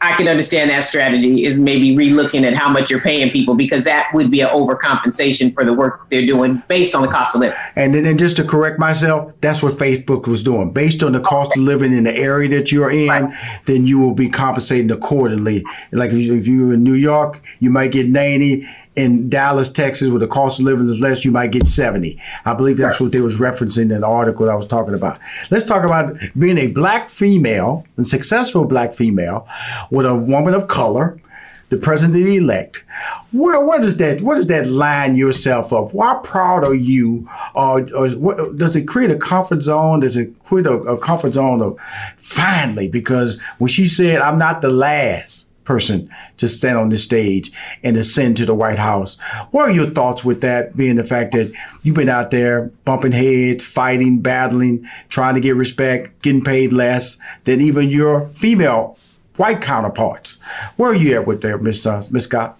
I 0.00 0.16
can 0.16 0.28
understand 0.28 0.70
that 0.70 0.84
strategy 0.84 1.44
is 1.44 1.58
maybe 1.58 1.96
relooking 1.96 2.42
at 2.44 2.54
how 2.54 2.68
much 2.68 2.90
you're 2.90 3.00
paying 3.00 3.30
people 3.30 3.54
because 3.54 3.84
that 3.84 4.08
would 4.14 4.30
be 4.30 4.40
an 4.40 4.48
overcompensation 4.48 5.52
for 5.52 5.64
the 5.64 5.72
work 5.72 6.08
they're 6.10 6.26
doing 6.26 6.62
based 6.68 6.94
on 6.94 7.02
the 7.02 7.08
cost 7.08 7.34
of 7.34 7.40
living. 7.40 7.58
And 7.76 7.94
then 7.94 8.06
and 8.06 8.18
just 8.18 8.36
to 8.36 8.44
correct 8.44 8.78
myself, 8.78 9.32
that's 9.40 9.62
what 9.62 9.74
Facebook 9.74 10.26
was 10.26 10.42
doing. 10.42 10.72
Based 10.72 11.02
on 11.02 11.12
the 11.12 11.20
cost 11.20 11.56
of 11.56 11.62
living 11.62 11.92
in 11.92 12.04
the 12.04 12.16
area 12.16 12.48
that 12.50 12.70
you're 12.70 12.90
in, 12.90 13.08
right. 13.08 13.60
then 13.66 13.86
you 13.86 13.98
will 13.98 14.14
be 14.14 14.28
compensated 14.28 14.90
accordingly. 14.90 15.64
Like 15.92 16.12
if 16.12 16.46
you're 16.46 16.74
in 16.74 16.82
New 16.82 16.94
York, 16.94 17.42
you 17.58 17.70
might 17.70 17.92
get 17.92 18.08
90 18.08 18.68
in 18.96 19.28
Dallas, 19.28 19.70
Texas, 19.70 20.08
where 20.08 20.18
the 20.18 20.26
cost 20.26 20.58
of 20.58 20.66
living 20.66 20.88
is 20.88 21.00
less, 21.00 21.24
you 21.24 21.30
might 21.30 21.52
get 21.52 21.68
70. 21.68 22.20
I 22.44 22.54
believe 22.54 22.76
that's 22.76 23.00
right. 23.00 23.06
what 23.06 23.12
they 23.12 23.20
was 23.20 23.38
referencing 23.38 23.92
in 23.92 24.00
the 24.00 24.06
article 24.06 24.50
I 24.50 24.54
was 24.54 24.66
talking 24.66 24.94
about. 24.94 25.18
Let's 25.50 25.64
talk 25.64 25.84
about 25.84 26.16
being 26.38 26.58
a 26.58 26.68
black 26.68 27.08
female, 27.08 27.86
a 27.98 28.04
successful 28.04 28.64
black 28.64 28.92
female, 28.92 29.46
with 29.90 30.06
a 30.06 30.14
woman 30.14 30.54
of 30.54 30.66
color, 30.66 31.20
the 31.68 31.76
president 31.76 32.26
elect. 32.26 32.84
Where 33.30 33.64
what 33.64 33.84
is 33.84 33.96
that? 33.98 34.22
What 34.22 34.34
does 34.34 34.48
that 34.48 34.66
line 34.66 35.14
yourself 35.14 35.72
up? 35.72 35.92
How 35.92 36.18
proud 36.18 36.66
are 36.66 36.74
you? 36.74 37.28
Uh, 37.54 37.60
or, 37.60 37.94
or 37.94 38.08
what, 38.10 38.56
does 38.56 38.74
it 38.74 38.88
create 38.88 39.12
a 39.12 39.16
comfort 39.16 39.62
zone? 39.62 40.00
Does 40.00 40.16
it 40.16 40.36
create 40.44 40.66
a, 40.66 40.74
a 40.74 40.98
comfort 40.98 41.34
zone 41.34 41.62
of 41.62 41.78
finally? 42.16 42.88
Because 42.88 43.40
when 43.58 43.68
she 43.68 43.86
said, 43.86 44.20
"I'm 44.20 44.36
not 44.36 44.62
the 44.62 44.70
last," 44.70 45.49
person 45.70 46.10
to 46.36 46.48
stand 46.48 46.76
on 46.76 46.88
the 46.88 46.98
stage 46.98 47.52
and 47.84 47.96
ascend 47.96 48.36
to 48.36 48.44
the 48.44 48.52
White 48.52 48.78
House. 48.78 49.20
What 49.52 49.68
are 49.68 49.72
your 49.72 49.90
thoughts 49.90 50.24
with 50.24 50.40
that, 50.40 50.76
being 50.76 50.96
the 50.96 51.04
fact 51.04 51.30
that 51.30 51.52
you've 51.84 51.94
been 51.94 52.08
out 52.08 52.32
there 52.32 52.72
bumping 52.84 53.12
heads, 53.12 53.62
fighting, 53.62 54.18
battling, 54.18 54.84
trying 55.10 55.36
to 55.36 55.40
get 55.40 55.54
respect, 55.54 56.22
getting 56.22 56.42
paid 56.42 56.72
less 56.72 57.18
than 57.44 57.60
even 57.60 57.88
your 57.88 58.28
female 58.34 58.98
white 59.36 59.60
counterparts? 59.60 60.38
Where 60.76 60.90
are 60.90 60.94
you 60.94 61.14
at 61.14 61.28
with 61.28 61.40
there, 61.40 61.56
Miss 61.56 61.86
uh, 61.86 62.02
Miss 62.10 62.24
Scott? 62.24 62.59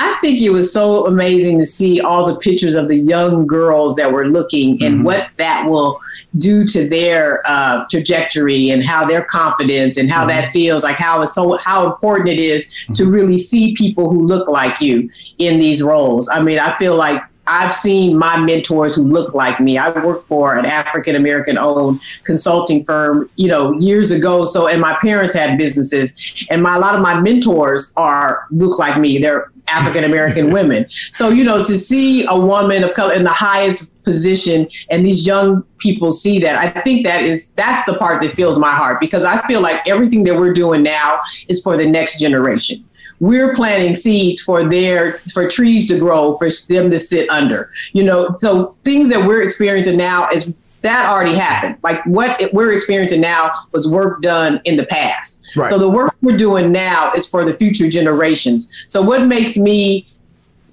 I 0.00 0.16
think 0.22 0.40
it 0.40 0.48
was 0.48 0.72
so 0.72 1.06
amazing 1.06 1.58
to 1.58 1.66
see 1.66 2.00
all 2.00 2.24
the 2.24 2.36
pictures 2.36 2.74
of 2.74 2.88
the 2.88 2.96
young 2.96 3.46
girls 3.46 3.96
that 3.96 4.10
were 4.10 4.26
looking 4.28 4.82
and 4.82 4.96
mm-hmm. 4.96 5.04
what 5.04 5.28
that 5.36 5.66
will 5.66 6.00
do 6.38 6.64
to 6.68 6.88
their 6.88 7.42
uh, 7.46 7.84
trajectory 7.90 8.70
and 8.70 8.82
how 8.82 9.04
their 9.04 9.24
confidence 9.24 9.98
and 9.98 10.10
how 10.10 10.20
mm-hmm. 10.20 10.40
that 10.40 10.52
feels 10.54 10.84
like 10.84 10.96
how 10.96 11.20
it's 11.20 11.34
so 11.34 11.58
how 11.58 11.86
important 11.86 12.30
it 12.30 12.38
is 12.38 12.66
mm-hmm. 12.66 12.94
to 12.94 13.10
really 13.10 13.36
see 13.36 13.74
people 13.74 14.10
who 14.10 14.24
look 14.24 14.48
like 14.48 14.80
you 14.80 15.10
in 15.36 15.58
these 15.58 15.82
roles. 15.82 16.30
I 16.30 16.40
mean, 16.40 16.58
I 16.58 16.74
feel 16.78 16.96
like 16.96 17.20
I've 17.46 17.74
seen 17.74 18.16
my 18.16 18.40
mentors 18.40 18.94
who 18.94 19.02
look 19.02 19.34
like 19.34 19.60
me. 19.60 19.76
I 19.76 19.90
worked 19.90 20.28
for 20.28 20.54
an 20.54 20.64
African 20.64 21.16
American 21.16 21.58
owned 21.58 22.00
consulting 22.24 22.84
firm, 22.84 23.28
you 23.36 23.48
know, 23.48 23.78
years 23.78 24.12
ago. 24.12 24.44
So, 24.44 24.68
and 24.68 24.80
my 24.80 24.96
parents 25.02 25.34
had 25.34 25.58
businesses, 25.58 26.14
and 26.48 26.62
my 26.62 26.76
a 26.76 26.78
lot 26.78 26.94
of 26.94 27.02
my 27.02 27.20
mentors 27.20 27.92
are 27.96 28.46
look 28.50 28.78
like 28.78 28.98
me. 28.98 29.18
They're 29.18 29.50
African 29.70 30.04
American 30.04 30.52
women. 30.52 30.86
So, 31.12 31.28
you 31.28 31.44
know, 31.44 31.64
to 31.64 31.78
see 31.78 32.26
a 32.26 32.38
woman 32.38 32.84
of 32.84 32.94
color 32.94 33.14
in 33.14 33.24
the 33.24 33.30
highest 33.30 33.86
position 34.02 34.68
and 34.90 35.04
these 35.04 35.26
young 35.26 35.62
people 35.78 36.10
see 36.10 36.38
that, 36.40 36.56
I 36.56 36.80
think 36.80 37.04
that 37.06 37.22
is 37.22 37.50
that's 37.50 37.90
the 37.90 37.96
part 37.98 38.22
that 38.22 38.32
fills 38.32 38.58
my 38.58 38.72
heart 38.72 39.00
because 39.00 39.24
I 39.24 39.46
feel 39.46 39.60
like 39.60 39.86
everything 39.88 40.24
that 40.24 40.38
we're 40.38 40.52
doing 40.52 40.82
now 40.82 41.20
is 41.48 41.62
for 41.62 41.76
the 41.76 41.88
next 41.88 42.18
generation. 42.20 42.84
We're 43.20 43.54
planting 43.54 43.94
seeds 43.94 44.40
for 44.40 44.66
their 44.66 45.18
for 45.34 45.46
trees 45.46 45.88
to 45.88 45.98
grow, 45.98 46.38
for 46.38 46.48
them 46.68 46.90
to 46.90 46.98
sit 46.98 47.28
under. 47.28 47.70
You 47.92 48.02
know, 48.02 48.32
so 48.38 48.74
things 48.82 49.10
that 49.10 49.26
we're 49.26 49.42
experiencing 49.42 49.98
now 49.98 50.30
is 50.30 50.52
that 50.82 51.10
already 51.10 51.34
happened. 51.34 51.76
Like 51.82 52.04
what 52.04 52.42
we're 52.52 52.72
experiencing 52.72 53.20
now 53.20 53.50
was 53.72 53.90
work 53.90 54.22
done 54.22 54.60
in 54.64 54.76
the 54.76 54.86
past. 54.86 55.46
Right. 55.56 55.68
So 55.68 55.78
the 55.78 55.88
work 55.88 56.16
we're 56.22 56.38
doing 56.38 56.72
now 56.72 57.12
is 57.12 57.28
for 57.28 57.44
the 57.44 57.54
future 57.54 57.88
generations. 57.88 58.72
So 58.86 59.02
what 59.02 59.26
makes 59.26 59.56
me 59.56 60.08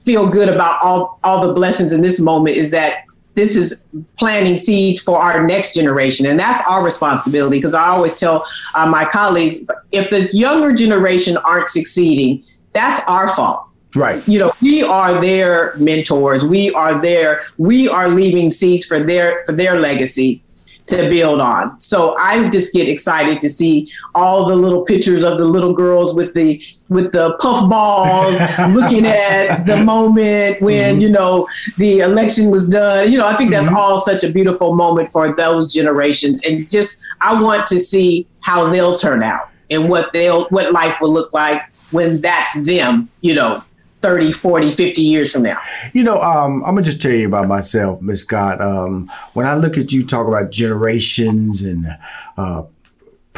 feel 0.01 0.29
good 0.29 0.47
about 0.49 0.79
all, 0.83 1.19
all 1.23 1.45
the 1.45 1.53
blessings 1.53 1.91
in 1.91 2.01
this 2.01 2.19
moment 2.19 2.55
is 2.55 2.71
that 2.71 3.03
this 3.33 3.55
is 3.55 3.83
planting 4.17 4.57
seeds 4.57 4.99
for 4.99 5.19
our 5.19 5.45
next 5.45 5.75
generation. 5.75 6.25
And 6.25 6.39
that's 6.39 6.59
our 6.67 6.83
responsibility 6.83 7.57
because 7.57 7.75
I 7.75 7.87
always 7.87 8.15
tell 8.15 8.45
uh, 8.73 8.89
my 8.89 9.05
colleagues 9.05 9.63
if 9.91 10.09
the 10.09 10.33
younger 10.35 10.73
generation 10.73 11.37
aren't 11.37 11.69
succeeding, 11.69 12.43
that's 12.73 13.01
our 13.07 13.27
fault 13.35 13.66
Right. 13.97 14.25
You 14.27 14.39
know, 14.39 14.53
we 14.61 14.83
are 14.83 15.19
their 15.19 15.75
mentors. 15.77 16.45
We 16.45 16.71
are 16.71 17.01
their 17.01 17.41
we 17.57 17.89
are 17.89 18.09
leaving 18.09 18.51
seeds 18.51 18.85
for 18.85 18.99
their 18.99 19.43
for 19.45 19.53
their 19.53 19.79
legacy. 19.79 20.41
to 20.87 21.09
build 21.09 21.41
on. 21.41 21.77
So 21.77 22.15
I 22.17 22.47
just 22.47 22.73
get 22.73 22.87
excited 22.87 23.41
to 23.41 23.49
see 23.49 23.87
all 24.15 24.47
the 24.47 24.55
little 24.55 24.83
pictures 24.85 25.25
of 25.25 25.37
the 25.37 25.43
little 25.43 25.73
girls 25.73 26.15
with 26.15 26.33
the 26.33 26.61
with 26.87 27.11
the 27.11 27.35
puff 27.41 27.69
balls 27.69 28.39
looking 28.73 29.05
at 29.05 29.65
the 29.65 29.83
moment 29.83 30.61
when 30.61 30.93
mm-hmm. 30.93 31.01
you 31.01 31.09
know 31.09 31.45
the 31.77 31.99
election 31.99 32.49
was 32.49 32.69
done. 32.69 33.11
You 33.11 33.17
know, 33.17 33.27
I 33.27 33.35
think 33.35 33.51
that's 33.51 33.65
mm-hmm. 33.65 33.75
all 33.75 33.97
such 33.97 34.23
a 34.23 34.29
beautiful 34.29 34.75
moment 34.75 35.11
for 35.11 35.35
those 35.35 35.73
generations 35.73 36.39
and 36.47 36.69
just 36.69 37.03
I 37.19 37.41
want 37.41 37.67
to 37.67 37.79
see 37.79 38.25
how 38.39 38.69
they'll 38.69 38.95
turn 38.95 39.23
out 39.23 39.49
and 39.69 39.89
what 39.89 40.13
they'll 40.13 40.45
what 40.45 40.71
life 40.71 40.95
will 41.01 41.11
look 41.11 41.33
like 41.33 41.61
when 41.91 42.21
that's 42.21 42.53
them, 42.63 43.09
you 43.21 43.33
know, 43.33 43.63
30, 44.01 44.31
40, 44.31 44.71
50 44.71 45.01
years 45.01 45.31
from 45.31 45.43
now? 45.43 45.59
You 45.93 46.03
know, 46.03 46.21
um, 46.21 46.63
I'm 46.63 46.75
going 46.75 46.83
to 46.83 46.91
just 46.91 47.01
tell 47.01 47.11
you 47.11 47.27
about 47.27 47.47
myself, 47.47 48.01
Miss 48.01 48.21
Scott. 48.21 48.61
Um, 48.61 49.11
when 49.33 49.45
I 49.45 49.55
look 49.55 49.77
at 49.77 49.91
you 49.91 50.05
talk 50.05 50.27
about 50.27 50.51
generations 50.51 51.63
and 51.63 51.87
uh, 52.37 52.63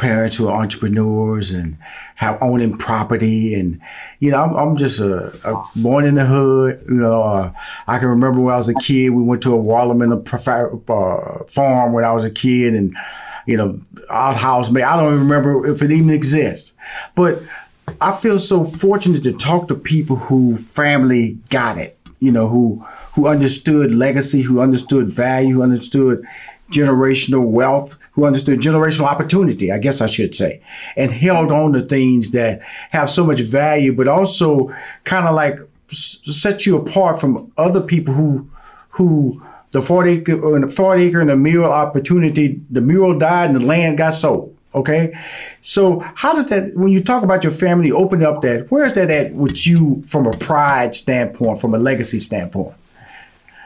parents 0.00 0.34
who 0.34 0.48
are 0.48 0.62
entrepreneurs 0.62 1.52
and 1.52 1.76
have 2.14 2.42
owning 2.42 2.76
property 2.76 3.54
and 3.54 3.78
you 4.18 4.30
know 4.30 4.42
I'm, 4.42 4.56
I'm 4.56 4.76
just 4.76 4.98
a, 4.98 5.28
a, 5.44 5.62
born 5.76 6.06
in 6.06 6.14
the 6.14 6.24
hood 6.24 6.82
you 6.88 6.94
know 6.94 7.22
uh, 7.22 7.52
I 7.86 7.98
can 7.98 8.08
remember 8.08 8.40
when 8.40 8.54
I 8.54 8.56
was 8.56 8.70
a 8.70 8.74
kid 8.74 9.10
we 9.10 9.22
went 9.22 9.42
to 9.42 9.54
a 9.54 9.58
Wallman 9.58 10.12
uh, 10.16 11.44
farm 11.44 11.92
when 11.92 12.04
I 12.04 12.12
was 12.12 12.24
a 12.24 12.30
kid 12.30 12.74
and 12.74 12.96
you 13.46 13.58
know 13.58 13.78
outhouse 14.10 14.74
I 14.74 14.96
don't 14.96 15.14
even 15.14 15.28
remember 15.28 15.66
if 15.66 15.82
it 15.82 15.92
even 15.92 16.10
exists 16.10 16.72
but 17.14 17.42
I 18.00 18.16
feel 18.16 18.38
so 18.38 18.64
fortunate 18.64 19.22
to 19.24 19.32
talk 19.32 19.68
to 19.68 19.74
people 19.74 20.16
who 20.16 20.56
family 20.58 21.38
got 21.48 21.78
it, 21.78 21.98
you 22.20 22.32
know, 22.32 22.48
who 22.48 22.84
who 23.12 23.26
understood 23.26 23.92
legacy, 23.92 24.42
who 24.42 24.60
understood 24.60 25.08
value, 25.08 25.56
who 25.56 25.62
understood 25.62 26.24
generational 26.70 27.44
wealth, 27.44 27.98
who 28.12 28.24
understood 28.24 28.60
generational 28.60 29.06
opportunity, 29.06 29.72
I 29.72 29.78
guess 29.78 30.00
I 30.00 30.06
should 30.06 30.34
say, 30.34 30.62
and 30.96 31.10
held 31.10 31.50
on 31.50 31.72
to 31.72 31.82
things 31.82 32.30
that 32.30 32.60
have 32.90 33.10
so 33.10 33.24
much 33.24 33.40
value, 33.40 33.92
but 33.92 34.08
also 34.08 34.72
kind 35.04 35.26
of 35.26 35.34
like 35.34 35.58
set 35.88 36.66
you 36.66 36.76
apart 36.76 37.20
from 37.20 37.52
other 37.56 37.80
people 37.80 38.14
who 38.14 38.48
who 38.90 39.42
the 39.72 39.82
40 39.82 40.10
acre, 40.10 40.56
uh, 40.56 40.60
the 40.60 40.68
40 40.68 41.02
acre 41.04 41.20
and 41.20 41.30
the 41.30 41.36
mural 41.36 41.70
opportunity, 41.70 42.60
the 42.70 42.80
mural 42.80 43.18
died 43.18 43.50
and 43.50 43.60
the 43.60 43.64
land 43.64 43.98
got 43.98 44.14
sold. 44.14 44.56
Okay. 44.74 45.18
So 45.62 46.00
how 46.14 46.32
does 46.32 46.46
that, 46.46 46.76
when 46.76 46.92
you 46.92 47.02
talk 47.02 47.22
about 47.22 47.42
your 47.42 47.50
family, 47.50 47.90
open 47.90 48.22
up 48.22 48.42
that, 48.42 48.70
where's 48.70 48.94
that 48.94 49.10
at 49.10 49.32
with 49.32 49.66
you 49.66 50.02
from 50.06 50.26
a 50.26 50.32
pride 50.32 50.94
standpoint, 50.94 51.60
from 51.60 51.74
a 51.74 51.78
legacy 51.78 52.20
standpoint? 52.20 52.74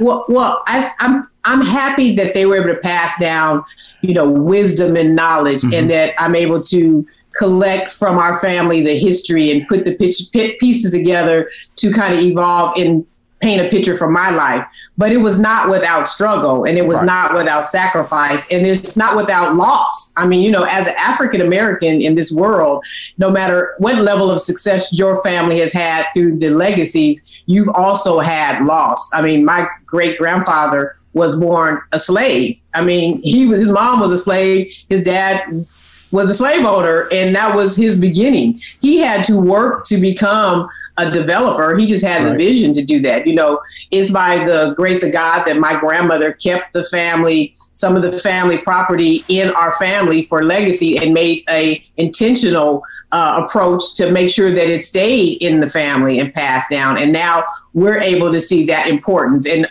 Well, 0.01 0.25
well, 0.29 0.63
I, 0.67 0.91
am 1.01 1.15
I'm, 1.15 1.29
I'm 1.45 1.63
happy 1.63 2.17
that 2.17 2.35
they 2.35 2.47
were 2.47 2.57
able 2.57 2.75
to 2.75 2.81
pass 2.81 3.19
down, 3.21 3.65
you 4.01 4.15
know, 4.15 4.29
wisdom 4.29 4.97
and 4.97 5.15
knowledge, 5.15 5.63
mm-hmm. 5.63 5.75
and 5.75 5.91
that 5.91 6.15
I'm 6.19 6.35
able 6.35 6.61
to 6.63 7.07
collect 7.37 7.91
from 7.91 8.19
our 8.19 8.41
family 8.41 8.83
the 8.83 8.97
history 8.97 9.51
and 9.51 9.69
put 9.69 9.85
the 9.85 9.95
pitch, 9.95 10.17
pieces 10.59 10.93
together 10.93 11.51
to 11.77 11.93
kind 11.93 12.15
of 12.15 12.21
evolve 12.21 12.79
and 12.79 13.07
paint 13.41 13.65
a 13.65 13.69
picture 13.69 13.95
for 13.95 14.09
my 14.09 14.31
life 14.31 14.65
but 14.97 15.13
it 15.13 15.19
was 15.19 15.39
not 15.39 15.69
without 15.71 16.07
struggle 16.07 16.65
and 16.65 16.79
it 16.79 16.87
was 16.87 16.99
right. 16.99 17.07
not 17.07 17.35
without 17.35 17.67
sacrifice 17.67 18.47
and 18.51 18.67
it's 18.67 18.97
not 18.97 19.17
without 19.17 19.57
loss. 19.57 20.13
I 20.17 20.27
mean, 20.27 20.43
you 20.43 20.51
know, 20.51 20.65
as 20.65 20.87
an 20.87 20.95
African 20.97 21.41
American 21.41 22.01
in 22.01 22.15
this 22.15 22.31
world, 22.31 22.85
no 23.19 23.31
matter 23.31 23.75
what 23.79 23.97
level 24.01 24.31
of 24.31 24.41
success 24.41 24.93
your 24.93 25.23
family 25.23 25.59
has 25.61 25.73
had 25.73 26.07
through 26.15 26.39
the 26.39 26.51
legacies, 26.51 27.23
you've 27.47 27.71
also 27.75 28.21
had 28.21 28.65
loss. 28.65 29.13
I 29.13 29.23
mean, 29.23 29.45
my 29.45 29.67
great 29.87 30.17
grandfather 30.19 30.97
was 31.13 31.37
born 31.37 31.81
a 31.93 31.99
slave. 31.99 32.59
I 32.75 32.85
mean, 32.85 33.21
he 33.23 33.47
was 33.47 33.61
his 33.61 33.71
mom 33.71 34.01
was 34.01 34.13
a 34.13 34.19
slave, 34.19 34.71
his 34.89 35.03
dad 35.03 35.67
was 36.11 36.31
a 36.31 36.35
slave 36.35 36.65
owner, 36.65 37.09
and 37.13 37.35
that 37.35 37.57
was 37.57 37.77
his 37.77 37.97
beginning. 37.97 38.61
He 38.81 38.99
had 38.99 39.25
to 39.25 39.37
work 39.37 39.85
to 39.87 39.97
become 39.97 40.69
a 40.97 41.11
developer. 41.11 41.77
He 41.77 41.87
just 41.87 42.05
had 42.05 42.23
right. 42.23 42.31
the 42.31 42.37
vision 42.37 42.73
to 42.75 42.83
do 42.83 43.01
that. 43.01 43.27
You 43.27 43.35
know, 43.35 43.61
it's 43.91 44.11
by 44.11 44.45
the 44.45 44.75
grace 44.77 45.03
of 45.03 45.13
God 45.13 45.45
that 45.45 45.59
my 45.59 45.79
grandmother 45.79 46.33
kept 46.33 46.73
the 46.73 46.85
family, 46.85 47.55
some 47.73 47.97
of 47.97 48.03
the 48.03 48.19
family 48.21 48.59
property 48.59 49.25
in 49.29 49.51
our 49.51 49.73
family 49.73 50.23
for 50.23 50.45
legacy 50.45 50.99
and 50.99 51.13
made 51.13 51.45
a 51.51 51.83
intentional 51.97 52.83
uh, 53.13 53.45
approach 53.45 53.95
to 53.95 54.11
make 54.11 54.31
sure 54.31 54.51
that 54.51 54.69
it 54.69 54.83
stayed 54.83 55.41
in 55.43 55.61
the 55.61 55.69
family 55.69 56.19
and 56.19 56.35
passed 56.35 56.71
down. 56.71 57.01
And 57.01 57.13
now 57.13 57.45
we're 57.73 57.99
able 57.99 58.33
to 58.33 58.41
see 58.41 58.65
that 58.67 58.89
importance. 58.89 59.47
And 59.47 59.69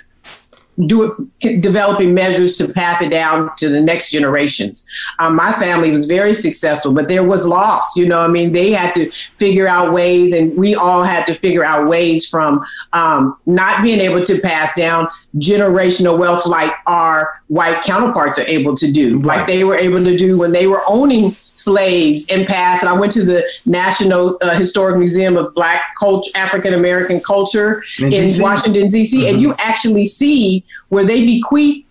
do 0.87 1.27
it, 1.39 1.61
developing 1.61 2.13
measures 2.13 2.57
to 2.57 2.67
pass 2.67 3.01
it 3.01 3.11
down 3.11 3.51
to 3.57 3.69
the 3.69 3.79
next 3.79 4.11
generations. 4.11 4.85
Um, 5.19 5.35
my 5.35 5.51
family 5.53 5.91
was 5.91 6.05
very 6.05 6.33
successful, 6.33 6.91
but 6.91 7.07
there 7.07 7.23
was 7.23 7.45
loss. 7.45 7.95
You 7.95 8.07
know, 8.07 8.21
I 8.21 8.27
mean, 8.27 8.51
they 8.51 8.71
had 8.71 8.93
to 8.95 9.11
figure 9.37 9.67
out 9.67 9.93
ways, 9.93 10.33
and 10.33 10.55
we 10.57 10.75
all 10.75 11.03
had 11.03 11.25
to 11.27 11.35
figure 11.35 11.63
out 11.63 11.87
ways 11.87 12.27
from 12.27 12.63
um, 12.93 13.37
not 13.45 13.83
being 13.83 13.99
able 13.99 14.21
to 14.21 14.39
pass 14.41 14.73
down 14.75 15.07
generational 15.37 16.17
wealth 16.17 16.45
like 16.45 16.73
our 16.87 17.33
white 17.47 17.81
counterparts 17.81 18.39
are 18.39 18.47
able 18.47 18.75
to 18.75 18.91
do, 18.91 19.17
right. 19.17 19.37
like 19.37 19.47
they 19.47 19.63
were 19.63 19.75
able 19.75 20.03
to 20.03 20.17
do 20.17 20.37
when 20.37 20.51
they 20.51 20.67
were 20.67 20.81
owning 20.87 21.35
slaves 21.53 22.25
and 22.29 22.47
past. 22.47 22.83
And 22.83 22.89
I 22.89 22.93
went 22.93 23.11
to 23.13 23.23
the 23.23 23.47
National 23.65 24.37
uh, 24.41 24.55
Historic 24.55 24.97
Museum 24.97 25.37
of 25.37 25.53
Black 25.53 25.83
Culture, 25.99 26.31
African 26.35 26.73
American 26.73 27.19
Culture 27.19 27.83
in, 27.99 28.11
in 28.11 28.29
Washington 28.39 28.87
D.C., 28.87 29.19
mm-hmm. 29.19 29.33
and 29.33 29.41
you 29.41 29.55
actually 29.59 30.05
see 30.05 30.62
where 30.89 31.03
they 31.03 31.25
bequeath 31.25 31.85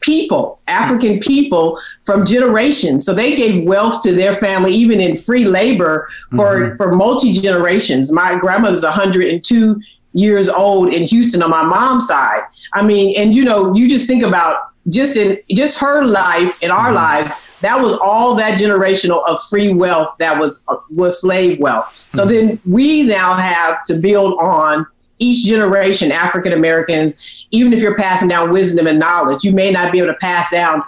people, 0.00 0.60
African 0.66 1.20
people 1.20 1.78
from 2.04 2.26
generations. 2.26 3.06
So 3.06 3.14
they 3.14 3.36
gave 3.36 3.64
wealth 3.64 4.02
to 4.02 4.12
their 4.12 4.32
family, 4.32 4.72
even 4.72 5.00
in 5.00 5.16
free 5.16 5.44
labor 5.44 6.08
for, 6.34 6.60
mm-hmm. 6.60 6.76
for 6.76 6.92
multi 6.92 7.32
generations. 7.32 8.12
My 8.12 8.36
grandmother's 8.36 8.82
102 8.82 9.80
years 10.12 10.48
old 10.48 10.92
in 10.92 11.04
Houston 11.04 11.42
on 11.42 11.50
my 11.50 11.62
mom's 11.62 12.08
side. 12.08 12.42
I 12.74 12.84
mean, 12.84 13.14
and 13.18 13.34
you 13.34 13.44
know, 13.44 13.74
you 13.74 13.88
just 13.88 14.06
think 14.06 14.22
about 14.22 14.70
just 14.88 15.16
in 15.16 15.38
just 15.54 15.78
her 15.78 16.04
life 16.04 16.58
and 16.62 16.72
our 16.72 16.86
mm-hmm. 16.86 16.96
lives 16.96 17.34
that 17.62 17.80
was 17.80 17.94
all 18.02 18.34
that 18.34 18.58
generational 18.58 19.22
of 19.26 19.42
free 19.44 19.72
wealth 19.72 20.16
that 20.18 20.38
was 20.38 20.64
was 20.90 21.20
slave 21.20 21.58
wealth. 21.60 22.06
So 22.10 22.26
mm-hmm. 22.26 22.46
then 22.48 22.60
we 22.66 23.04
now 23.04 23.34
have 23.34 23.84
to 23.84 23.94
build 23.94 24.34
on 24.40 24.86
each 25.22 25.46
generation, 25.46 26.10
African 26.10 26.52
Americans, 26.52 27.16
even 27.52 27.72
if 27.72 27.80
you're 27.80 27.96
passing 27.96 28.28
down 28.28 28.50
wisdom 28.50 28.86
and 28.86 28.98
knowledge, 28.98 29.44
you 29.44 29.52
may 29.52 29.70
not 29.70 29.92
be 29.92 29.98
able 29.98 30.08
to 30.08 30.18
pass 30.20 30.50
down 30.50 30.82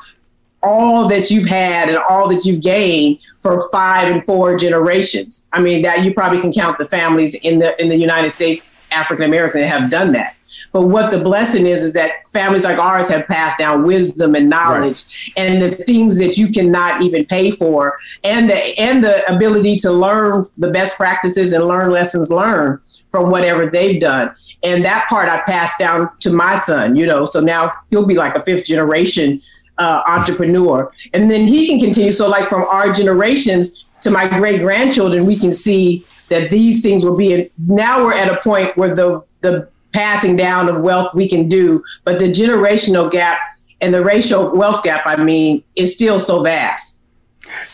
all 0.63 1.07
that 1.09 1.31
you've 1.31 1.47
had 1.47 1.89
and 1.89 1.99
all 1.99 2.29
that 2.29 2.45
you've 2.45 2.63
gained 2.63 3.19
for 3.43 3.69
five 3.71 4.11
and 4.11 4.25
four 4.25 4.57
generations. 4.57 5.47
I 5.53 5.61
mean, 5.61 5.83
that 5.83 6.05
you 6.05 6.13
probably 6.15 6.41
can 6.41 6.53
count 6.53 6.79
the 6.79 6.89
families 6.89 7.35
in 7.35 7.59
the 7.59 7.81
in 7.81 7.89
the 7.89 7.99
United 7.99 8.31
States, 8.31 8.75
African 8.91 9.27
American, 9.27 9.61
that 9.61 9.69
have 9.69 9.91
done 9.91 10.13
that. 10.13 10.35
But 10.75 10.89
what 10.89 11.13
the 11.13 11.21
blessing 11.21 11.67
is, 11.67 11.85
is 11.85 11.95
that 11.95 12.27
families 12.33 12.65
like 12.65 12.81
ours 12.81 13.09
have 13.09 13.29
passed 13.29 13.59
down 13.59 13.85
wisdom 13.85 14.35
and 14.35 14.51
knowledge 14.51 15.05
right. 15.05 15.33
and 15.37 15.63
the 15.63 15.77
things 15.85 16.19
that 16.19 16.37
you 16.37 16.49
cannot 16.49 17.01
even 17.01 17.25
pay 17.25 17.53
for 17.53 17.97
and 18.25 18.51
the, 18.51 18.57
and 18.77 19.05
the 19.05 19.25
ability 19.33 19.77
to 19.77 19.93
learn 19.93 20.45
the 20.59 20.73
best 20.73 20.97
practices 20.97 21.53
and 21.53 21.65
learn 21.65 21.93
lessons 21.93 22.33
learned 22.33 22.81
from 23.13 23.31
whatever 23.31 23.71
they've 23.71 24.01
done. 24.01 24.35
And 24.65 24.85
that 24.85 25.07
part 25.09 25.29
I 25.29 25.43
passed 25.43 25.79
down 25.79 26.11
to 26.19 26.31
my 26.31 26.57
son, 26.57 26.97
you 26.97 27.07
know, 27.07 27.25
so 27.25 27.39
now 27.39 27.73
he'll 27.91 28.05
be 28.05 28.17
like 28.17 28.35
a 28.35 28.45
fifth 28.45 28.65
generation 28.65 29.41
uh, 29.79 30.03
entrepreneur. 30.09 30.91
And 31.13 31.31
then 31.31 31.47
he 31.47 31.69
can 31.69 31.79
continue. 31.79 32.11
So, 32.11 32.29
like 32.29 32.49
from 32.49 32.63
our 32.65 32.93
generations 32.93 33.85
to 34.01 34.11
my 34.11 34.27
great 34.27 34.61
grandchildren, 34.61 35.25
we 35.25 35.37
can 35.37 35.53
see 35.53 36.05
that 36.31 36.51
these 36.51 36.83
things 36.83 37.05
will 37.05 37.17
be. 37.17 37.33
In, 37.33 37.51
now 37.59 38.05
we're 38.05 38.15
at 38.15 38.33
a 38.33 38.41
point 38.43 38.77
where 38.77 38.95
the 38.95 39.23
the 39.41 39.69
passing 39.95 40.37
down 40.37 40.69
of 40.69 40.83
wealth 40.83 41.15
we 41.15 41.29
can 41.29 41.49
do, 41.49 41.83
but 42.05 42.19
the 42.19 42.27
generational 42.27 43.11
gap 43.11 43.39
and 43.81 43.95
the 43.95 44.05
racial 44.05 44.55
wealth 44.55 44.83
gap, 44.83 45.07
I 45.07 45.17
mean, 45.17 45.63
is 45.77 45.95
still 45.95 46.21
so 46.21 46.43
vast. 46.43 47.01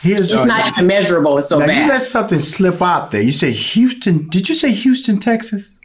Here's, 0.02 0.32
it's 0.32 0.44
not 0.44 0.68
even 0.68 0.86
measurable. 0.86 1.38
It's 1.38 1.48
so 1.48 1.58
now 1.58 1.66
You 1.66 1.88
let 1.88 2.02
something 2.02 2.40
slip 2.40 2.82
out 2.82 3.12
there. 3.12 3.22
You 3.22 3.32
say 3.32 3.50
Houston. 3.50 4.28
Did 4.28 4.48
you 4.48 4.54
say 4.54 4.72
Houston, 4.72 5.18
Texas? 5.18 5.78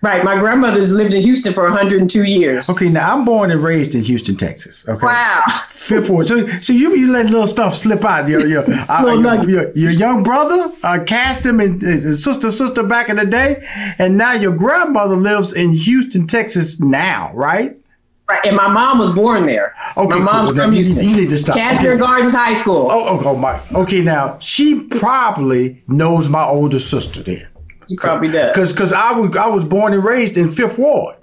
Right. 0.00 0.22
My 0.22 0.38
grandmother's 0.38 0.92
lived 0.92 1.12
in 1.12 1.22
Houston 1.22 1.52
for 1.52 1.64
102 1.64 2.22
years. 2.22 2.70
Okay. 2.70 2.88
Now 2.88 3.16
I'm 3.16 3.24
born 3.24 3.50
and 3.50 3.60
raised 3.60 3.94
in 3.96 4.02
Houston, 4.02 4.36
Texas. 4.36 4.88
Okay. 4.88 5.04
Wow. 5.04 5.42
Fifth 5.70 6.08
ward. 6.08 6.28
So, 6.28 6.46
so 6.60 6.72
you 6.72 6.92
be 6.92 7.04
letting 7.06 7.32
little 7.32 7.48
stuff 7.48 7.76
slip 7.76 8.04
out. 8.04 8.28
Your 8.28 8.46
your, 8.46 8.64
uh, 8.88 9.02
your, 9.04 9.50
your, 9.50 9.76
your, 9.76 9.90
young 9.90 10.22
brother 10.22 10.72
uh, 10.84 11.02
cast 11.04 11.44
him 11.44 11.58
and 11.58 11.82
uh, 11.82 12.12
sister 12.12 12.52
sister 12.52 12.82
back 12.82 13.08
in 13.08 13.16
the 13.16 13.26
day, 13.26 13.66
and 13.98 14.16
now 14.16 14.32
your 14.32 14.54
grandmother 14.54 15.16
lives 15.16 15.52
in 15.52 15.72
Houston, 15.72 16.26
Texas 16.26 16.78
now, 16.78 17.32
right? 17.34 17.76
Right, 18.28 18.44
and 18.44 18.54
my 18.54 18.68
mom 18.68 18.98
was 18.98 19.08
born 19.10 19.46
there. 19.46 19.74
Okay, 19.96 20.18
my 20.18 20.24
mom's 20.24 20.50
cool. 20.50 20.58
from 20.58 20.72
Houston. 20.72 21.08
You, 21.08 21.16
need 21.16 21.30
to 21.30 21.38
stop. 21.38 21.56
Kashmere 21.56 21.92
okay. 21.92 22.00
Gardens 22.00 22.34
High 22.34 22.52
School. 22.52 22.88
Oh, 22.90 23.18
oh, 23.18 23.22
oh, 23.24 23.36
my. 23.36 23.58
Okay, 23.72 24.02
now 24.02 24.38
she 24.38 24.80
probably 24.80 25.82
knows 25.88 26.28
my 26.28 26.44
older 26.44 26.78
sister 26.78 27.22
then. 27.22 27.48
She 27.88 27.96
probably 27.96 28.30
does. 28.30 28.52
Because 28.54 28.72
because 28.72 28.92
I 28.92 29.12
was 29.12 29.36
I 29.36 29.46
was 29.48 29.64
born 29.64 29.92
and 29.94 30.04
raised 30.04 30.36
in 30.36 30.50
Fifth 30.50 30.78
Ward. 30.78 31.16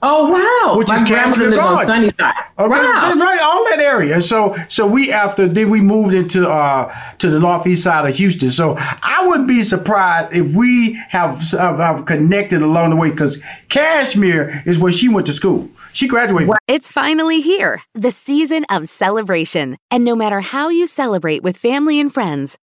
Oh 0.00 0.30
wow! 0.30 0.78
Which 0.78 0.86
My 0.88 0.96
is 0.96 1.08
grandmother 1.08 1.40
Kashmere 1.50 1.60
on 1.60 1.64
Gardens. 1.74 1.86
Sunnyside. 1.88 2.34
Okay, 2.60 2.68
Wow. 2.68 3.14
right, 3.16 3.40
all 3.42 3.64
that 3.70 3.80
area. 3.80 4.20
So, 4.20 4.56
so 4.68 4.86
we 4.86 5.10
after 5.12 5.48
then 5.48 5.70
we 5.70 5.80
moved 5.80 6.14
into 6.14 6.48
uh 6.48 6.94
to 7.18 7.30
the 7.30 7.40
northeast 7.40 7.82
side 7.82 8.08
of 8.08 8.14
Houston. 8.14 8.50
So 8.50 8.76
I 8.78 9.24
wouldn't 9.26 9.48
be 9.48 9.62
surprised 9.64 10.32
if 10.36 10.54
we 10.54 10.92
have 11.08 11.40
have, 11.50 11.78
have 11.78 12.04
connected 12.04 12.62
along 12.62 12.90
the 12.90 12.96
way 12.96 13.10
because 13.10 13.42
Kashmere 13.70 14.62
is 14.66 14.78
where 14.78 14.92
she 14.92 15.08
went 15.08 15.26
to 15.26 15.32
school. 15.32 15.68
She 15.94 16.06
graduated. 16.06 16.54
It's 16.68 16.92
finally 16.92 17.40
here, 17.40 17.82
the 17.94 18.10
season 18.12 18.66
of 18.70 18.88
celebration. 18.88 19.78
And 19.90 20.04
no 20.04 20.14
matter 20.14 20.40
how 20.40 20.68
you 20.68 20.86
celebrate 20.86 21.42
with 21.42 21.56
family 21.56 21.98
and 21.98 22.12
friends, 22.12 22.56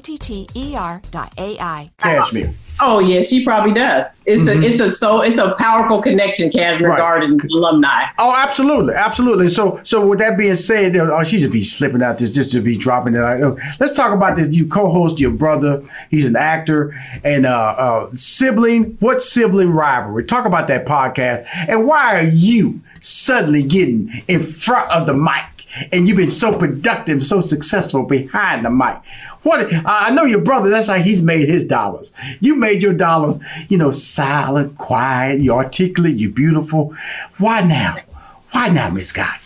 T 0.00 0.18
T 0.18 0.48
E 0.54 0.74
R 0.76 1.02
dot 1.10 1.32
AI. 1.38 1.90
Kashmere. 1.98 2.54
Oh 2.82 2.98
yeah, 2.98 3.20
she 3.20 3.44
probably 3.44 3.74
does. 3.74 4.06
It's 4.24 4.46
a 4.48 4.58
it's 4.60 4.80
a 4.80 4.90
so 4.90 5.20
it's 5.20 5.36
a 5.36 5.54
powerful 5.56 6.00
connection, 6.00 6.50
Kashmere 6.50 6.90
Right. 6.90 6.98
Garden 6.98 7.38
alumni. 7.52 8.04
Oh, 8.18 8.34
absolutely, 8.36 8.94
absolutely. 8.94 9.48
So, 9.50 9.80
so 9.82 10.06
with 10.06 10.18
that 10.20 10.38
being 10.38 10.56
said, 10.56 10.96
oh, 10.96 11.22
she 11.22 11.38
should 11.40 11.52
be 11.52 11.62
slipping 11.62 12.02
out 12.02 12.18
this, 12.18 12.30
just 12.30 12.52
to 12.52 12.62
be 12.62 12.76
dropping 12.78 13.14
it. 13.14 13.20
Like, 13.20 13.40
let's 13.80 13.92
talk 13.92 14.14
about 14.14 14.36
this. 14.36 14.48
You 14.50 14.66
co-host 14.66 15.18
your 15.18 15.30
brother. 15.32 15.82
He's 16.10 16.26
an 16.26 16.36
actor 16.36 16.98
and 17.22 17.44
uh, 17.44 17.74
uh, 17.76 18.12
sibling. 18.12 18.96
What 19.00 19.22
sibling 19.22 19.70
rivalry? 19.70 20.24
Talk 20.24 20.46
about 20.46 20.66
that 20.68 20.86
podcast 20.86 21.46
and 21.68 21.86
why 21.86 22.18
are 22.18 22.28
you 22.28 22.80
suddenly 23.00 23.62
getting 23.62 24.10
in 24.28 24.42
front 24.42 24.90
of 24.90 25.06
the 25.06 25.14
mic? 25.14 25.44
And 25.92 26.08
you've 26.08 26.16
been 26.16 26.30
so 26.30 26.58
productive, 26.58 27.22
so 27.22 27.40
successful 27.40 28.02
behind 28.02 28.64
the 28.64 28.70
mic. 28.70 28.96
What 29.42 29.70
I 29.86 30.10
know 30.10 30.24
your 30.24 30.42
brother. 30.42 30.68
That's 30.68 30.88
how 30.88 30.96
he's 30.96 31.22
made 31.22 31.48
his 31.48 31.66
dollars. 31.66 32.12
You 32.40 32.56
made 32.56 32.82
your 32.82 32.92
dollars, 32.92 33.40
you 33.68 33.78
know, 33.78 33.90
silent, 33.90 34.76
quiet. 34.76 35.40
You're 35.40 35.56
articulate. 35.56 36.16
You're 36.16 36.30
beautiful. 36.30 36.94
Why 37.38 37.62
now? 37.62 37.96
Why 38.50 38.68
now, 38.68 38.90
Miss 38.90 39.08
Scott? 39.08 39.40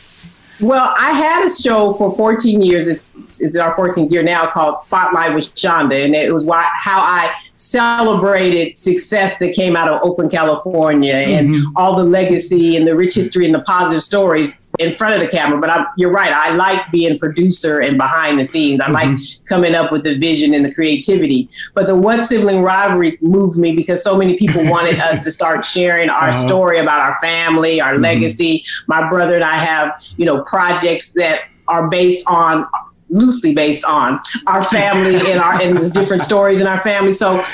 Well, 0.61 0.95
I 0.97 1.13
had 1.13 1.45
a 1.45 1.51
show 1.51 1.95
for 1.95 2.15
14 2.17 2.61
years. 2.63 2.89
It's, 2.89 3.41
it's 3.41 3.59
our 3.59 3.77
14th 3.77 4.11
year 4.11 4.23
now 4.23 4.51
called 4.51 4.81
Spotlight 4.81 5.35
with 5.35 5.55
Shonda. 5.55 6.05
And 6.05 6.15
it 6.15 6.33
was 6.33 6.45
why, 6.45 6.69
how 6.75 7.01
I 7.01 7.35
celebrated 7.57 8.77
success 8.77 9.39
that 9.39 9.55
came 9.55 9.77
out 9.77 9.89
of 9.89 10.01
Oakland, 10.03 10.31
California 10.31 11.15
and 11.15 11.55
mm-hmm. 11.55 11.77
all 11.77 11.97
the 11.97 12.05
legacy 12.05 12.77
and 12.77 12.87
the 12.87 12.95
rich 12.95 13.15
history 13.15 13.47
and 13.47 13.55
the 13.55 13.63
positive 13.63 14.03
stories 14.03 14.59
in 14.79 14.95
front 14.95 15.15
of 15.15 15.21
the 15.21 15.29
camera. 15.29 15.61
But 15.61 15.71
I'm, 15.71 15.87
you're 15.97 16.11
right. 16.11 16.33
I 16.33 16.55
like 16.55 16.91
being 16.91 17.19
producer 17.19 17.81
and 17.81 17.97
behind 17.97 18.39
the 18.39 18.45
scenes. 18.45 18.81
I 18.81 18.91
like 18.91 19.09
mm-hmm. 19.09 19.45
coming 19.45 19.75
up 19.75 19.93
with 19.93 20.05
the 20.05 20.19
vision 20.19 20.55
and 20.55 20.65
the 20.65 20.75
creativity. 20.75 21.49
But 21.75 21.87
the 21.87 21.97
What 21.97 22.25
Sibling 22.25 22.63
Rivalry 22.63 23.19
moved 23.21 23.59
me 23.59 23.73
because 23.73 24.03
so 24.03 24.17
many 24.17 24.37
people 24.37 24.65
wanted 24.71 25.01
us 25.01 25.25
to 25.25 25.33
start 25.33 25.65
sharing 25.65 26.09
our 26.09 26.31
uh-huh. 26.31 26.47
story 26.47 26.79
about 26.79 27.01
our 27.01 27.19
family, 27.21 27.81
our 27.81 27.95
mm-hmm. 27.95 28.03
legacy. 28.03 28.65
My 28.87 29.09
brother 29.09 29.35
and 29.35 29.45
I 29.45 29.57
have, 29.57 30.03
you 30.17 30.27
know, 30.27 30.43
projects 30.43 31.13
that 31.15 31.43
are 31.69 31.89
based 31.89 32.27
on 32.27 32.67
loosely 33.11 33.55
based 33.55 33.85
on 33.85 34.19
our 34.49 34.63
family 34.65 35.17
and 35.31 35.41
our 35.41 35.61
and 35.61 35.77
the 35.77 35.89
different 35.91 36.23
stories 36.31 36.61
in 36.61 36.67
our 36.67 36.81
family. 36.81 37.13
So 37.13 37.45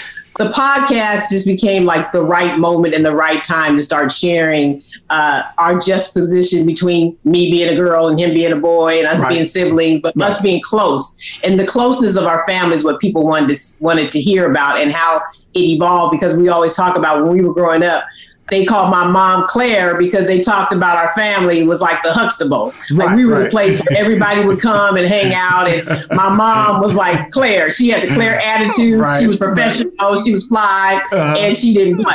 the 0.40 0.48
podcast 0.52 1.28
just 1.28 1.44
became 1.44 1.84
like 1.84 2.12
the 2.12 2.22
right 2.22 2.58
moment 2.58 2.94
and 2.94 3.04
the 3.04 3.14
right 3.14 3.44
time 3.44 3.76
to 3.76 3.82
start 3.82 4.10
sharing 4.10 4.82
uh, 5.10 5.42
our 5.58 5.78
just 5.78 6.14
position 6.14 6.64
between 6.64 7.14
me 7.24 7.50
being 7.50 7.68
a 7.68 7.76
girl 7.76 8.08
and 8.08 8.18
him 8.18 8.32
being 8.32 8.50
a 8.50 8.56
boy 8.56 8.98
and 8.98 9.06
us 9.06 9.20
Right. 9.20 9.28
being 9.28 9.44
siblings, 9.44 10.00
but 10.00 10.18
us 10.22 10.40
being 10.40 10.62
close. 10.64 11.14
And 11.44 11.60
the 11.60 11.66
closeness 11.66 12.16
of 12.16 12.24
our 12.24 12.46
family 12.46 12.74
is 12.74 12.82
what 12.84 12.98
people 13.00 13.22
wanted 13.22 13.54
to 13.54 13.60
wanted 13.82 14.10
to 14.12 14.20
hear 14.20 14.50
about 14.50 14.80
and 14.80 14.92
how 14.92 15.20
it 15.52 15.60
evolved 15.60 16.12
because 16.12 16.34
we 16.34 16.48
always 16.48 16.74
talk 16.74 16.96
about 16.96 17.22
when 17.22 17.32
we 17.36 17.42
were 17.42 17.52
growing 17.52 17.82
up. 17.84 18.04
They 18.50 18.64
called 18.64 18.90
my 18.90 19.06
mom 19.06 19.44
Claire 19.46 19.96
because 19.96 20.26
they 20.26 20.40
talked 20.40 20.72
about 20.72 20.96
our 20.96 21.12
family 21.14 21.62
was 21.62 21.80
like 21.80 22.02
the 22.02 22.08
Huxtables. 22.10 22.78
Like 22.90 23.16
we 23.16 23.24
were 23.24 23.44
the 23.44 23.50
place 23.50 23.80
where 23.80 23.98
everybody 23.98 24.44
would 24.44 24.60
come 24.60 24.96
and 24.96 25.06
hang 25.06 25.32
out. 25.34 25.68
And 25.68 25.86
my 26.10 26.28
mom 26.28 26.80
was 26.80 26.96
like 26.96 27.30
Claire. 27.30 27.70
She 27.70 27.88
had 27.88 28.02
the 28.08 28.14
Claire 28.14 28.38
attitude. 28.44 29.00
Right, 29.00 29.20
She 29.20 29.26
was 29.26 29.36
professional. 29.36 30.16
She 30.24 30.32
was 30.32 30.46
fly, 30.46 31.00
Uh-huh. 31.12 31.34
and 31.38 31.56
she 31.56 31.72
didn't 31.74 32.02
play. 32.04 32.14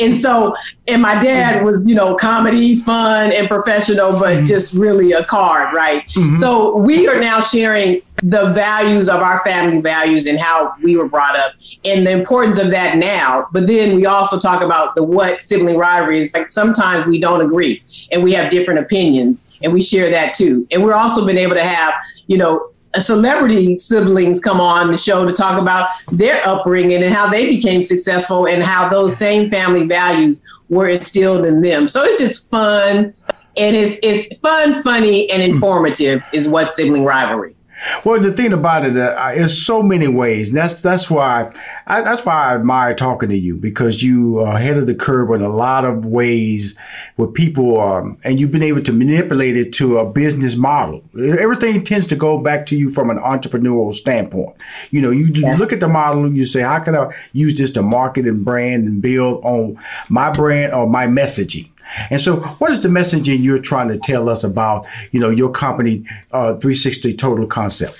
And 0.00 0.16
so, 0.16 0.54
and 0.88 1.02
my 1.02 1.18
dad 1.18 1.62
was, 1.64 1.88
you 1.88 1.94
know, 1.94 2.14
comedy, 2.14 2.76
fun, 2.76 3.32
and 3.32 3.48
professional, 3.48 4.12
but 4.18 4.36
Mm-hmm. 4.36 4.46
just 4.46 4.72
really 4.74 5.12
a 5.12 5.24
card, 5.24 5.74
right? 5.74 6.02
So 6.32 6.76
we 6.76 7.08
are 7.08 7.18
now 7.20 7.40
sharing 7.40 8.02
the 8.22 8.52
values 8.52 9.08
of 9.08 9.20
our 9.20 9.44
family 9.44 9.80
values 9.80 10.26
and 10.26 10.38
how 10.38 10.74
we 10.82 10.96
were 10.96 11.08
brought 11.08 11.38
up 11.38 11.52
and 11.84 12.06
the 12.06 12.10
importance 12.10 12.58
of 12.58 12.70
that 12.70 12.96
now. 12.96 13.46
But 13.52 13.66
then 13.66 13.94
we 13.94 14.06
also 14.06 14.38
talk 14.38 14.62
about 14.62 14.94
the 14.94 15.02
what 15.02 15.42
sibling 15.42 15.76
rivalry 15.76 16.20
is 16.20 16.32
like 16.32 16.50
sometimes 16.50 17.06
we 17.06 17.18
don't 17.18 17.42
agree 17.42 17.82
and 18.10 18.22
we 18.22 18.32
have 18.32 18.50
different 18.50 18.80
opinions 18.80 19.46
and 19.62 19.72
we 19.72 19.82
share 19.82 20.10
that 20.10 20.34
too. 20.34 20.66
And 20.70 20.82
we're 20.82 20.94
also 20.94 21.26
been 21.26 21.38
able 21.38 21.54
to 21.54 21.64
have, 21.64 21.94
you 22.26 22.38
know, 22.38 22.70
a 22.94 23.02
celebrity 23.02 23.76
siblings 23.76 24.40
come 24.40 24.60
on 24.60 24.90
the 24.90 24.96
show 24.96 25.26
to 25.26 25.32
talk 25.32 25.60
about 25.60 25.90
their 26.12 26.40
upbringing 26.46 27.02
and 27.02 27.14
how 27.14 27.28
they 27.28 27.46
became 27.46 27.82
successful 27.82 28.48
and 28.48 28.62
how 28.62 28.88
those 28.88 29.14
same 29.16 29.50
family 29.50 29.86
values 29.86 30.42
were 30.70 30.88
instilled 30.88 31.44
in 31.44 31.60
them. 31.60 31.86
So 31.88 32.02
it's 32.02 32.18
just 32.18 32.48
fun 32.48 33.12
and 33.58 33.76
it's 33.76 33.98
it's 34.02 34.26
fun, 34.40 34.82
funny, 34.82 35.30
and 35.30 35.42
hmm. 35.42 35.56
informative 35.56 36.22
is 36.32 36.48
what 36.48 36.72
sibling 36.72 37.04
rivalry. 37.04 37.55
Well, 38.04 38.20
the 38.20 38.32
thing 38.32 38.52
about 38.52 38.84
it, 38.84 38.96
uh, 38.96 39.32
is 39.34 39.64
so 39.64 39.82
many 39.82 40.08
ways. 40.08 40.52
That's 40.52 40.80
that's 40.82 41.10
why 41.10 41.52
I, 41.86 42.02
that's 42.02 42.24
why 42.24 42.50
I 42.50 42.54
admire 42.54 42.94
talking 42.94 43.28
to 43.28 43.36
you 43.36 43.56
because 43.56 44.02
you 44.02 44.40
are 44.40 44.56
ahead 44.56 44.76
of 44.76 44.86
the 44.86 44.94
curve 44.94 45.30
in 45.30 45.42
a 45.42 45.48
lot 45.48 45.84
of 45.84 46.04
ways 46.04 46.78
with 47.16 47.34
people, 47.34 47.80
um, 47.80 48.18
and 48.24 48.40
you've 48.40 48.52
been 48.52 48.62
able 48.62 48.82
to 48.82 48.92
manipulate 48.92 49.56
it 49.56 49.72
to 49.74 49.98
a 49.98 50.10
business 50.10 50.56
model. 50.56 51.02
Everything 51.16 51.82
tends 51.84 52.06
to 52.08 52.16
go 52.16 52.38
back 52.38 52.66
to 52.66 52.76
you 52.76 52.90
from 52.90 53.10
an 53.10 53.18
entrepreneurial 53.18 53.92
standpoint. 53.92 54.56
You 54.90 55.00
know, 55.00 55.10
you, 55.10 55.26
yes. 55.26 55.60
look 55.60 55.72
at 55.72 55.80
the 55.80 55.88
model, 55.88 56.24
and 56.24 56.36
you 56.36 56.44
say, 56.44 56.62
how 56.62 56.78
can 56.80 56.96
I 56.96 57.12
use 57.32 57.56
this 57.56 57.70
to 57.72 57.82
market 57.82 58.26
and 58.26 58.44
brand 58.44 58.86
and 58.86 59.00
build 59.00 59.44
on 59.44 59.78
my 60.08 60.30
brand 60.30 60.72
or 60.72 60.86
my 60.86 61.06
messaging? 61.06 61.70
And 62.10 62.20
so, 62.20 62.36
what 62.36 62.70
is 62.70 62.80
the 62.80 62.88
messaging 62.88 63.42
you're 63.42 63.58
trying 63.58 63.88
to 63.88 63.98
tell 63.98 64.28
us 64.28 64.44
about, 64.44 64.86
you 65.12 65.20
know, 65.20 65.30
your 65.30 65.50
company, 65.50 66.04
uh, 66.32 66.54
360 66.54 67.14
Total 67.14 67.46
Concept? 67.46 67.98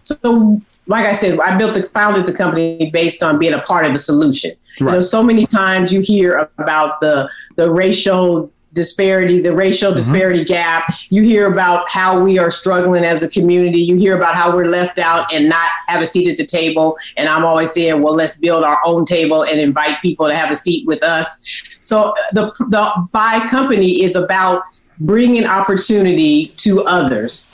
So, 0.00 0.60
like 0.86 1.06
I 1.06 1.12
said, 1.12 1.38
I 1.40 1.56
built 1.56 1.74
the 1.74 1.82
founded 1.90 2.26
the 2.26 2.32
company 2.32 2.90
based 2.92 3.22
on 3.22 3.38
being 3.38 3.52
a 3.52 3.60
part 3.60 3.86
of 3.86 3.92
the 3.92 3.98
solution. 3.98 4.52
Right. 4.80 4.86
You 4.86 4.92
know, 4.96 5.00
so 5.00 5.22
many 5.22 5.46
times 5.46 5.92
you 5.92 6.00
hear 6.00 6.50
about 6.58 7.00
the 7.00 7.28
the 7.56 7.70
racial 7.70 8.50
disparity, 8.72 9.40
the 9.40 9.54
racial 9.54 9.90
mm-hmm. 9.90 9.96
disparity 9.96 10.44
gap. 10.44 10.94
You 11.10 11.22
hear 11.22 11.50
about 11.50 11.90
how 11.90 12.18
we 12.18 12.38
are 12.38 12.50
struggling 12.50 13.04
as 13.04 13.22
a 13.22 13.28
community. 13.28 13.80
You 13.80 13.96
hear 13.96 14.16
about 14.16 14.34
how 14.34 14.54
we're 14.54 14.66
left 14.66 14.98
out 14.98 15.32
and 15.32 15.48
not 15.48 15.70
have 15.88 16.02
a 16.02 16.06
seat 16.06 16.28
at 16.28 16.36
the 16.36 16.46
table. 16.46 16.96
And 17.16 17.28
I'm 17.28 17.44
always 17.44 17.72
saying, 17.72 18.00
well, 18.02 18.14
let's 18.14 18.36
build 18.36 18.64
our 18.64 18.80
own 18.84 19.04
table 19.04 19.42
and 19.42 19.60
invite 19.60 20.00
people 20.00 20.26
to 20.28 20.34
have 20.34 20.50
a 20.50 20.56
seat 20.56 20.86
with 20.86 21.02
us. 21.02 21.40
So 21.82 22.14
the 22.32 22.52
the 22.70 23.08
buy 23.12 23.46
company 23.48 24.02
is 24.02 24.16
about 24.16 24.62
bringing 25.00 25.46
opportunity 25.46 26.46
to 26.56 26.84
others 26.84 27.50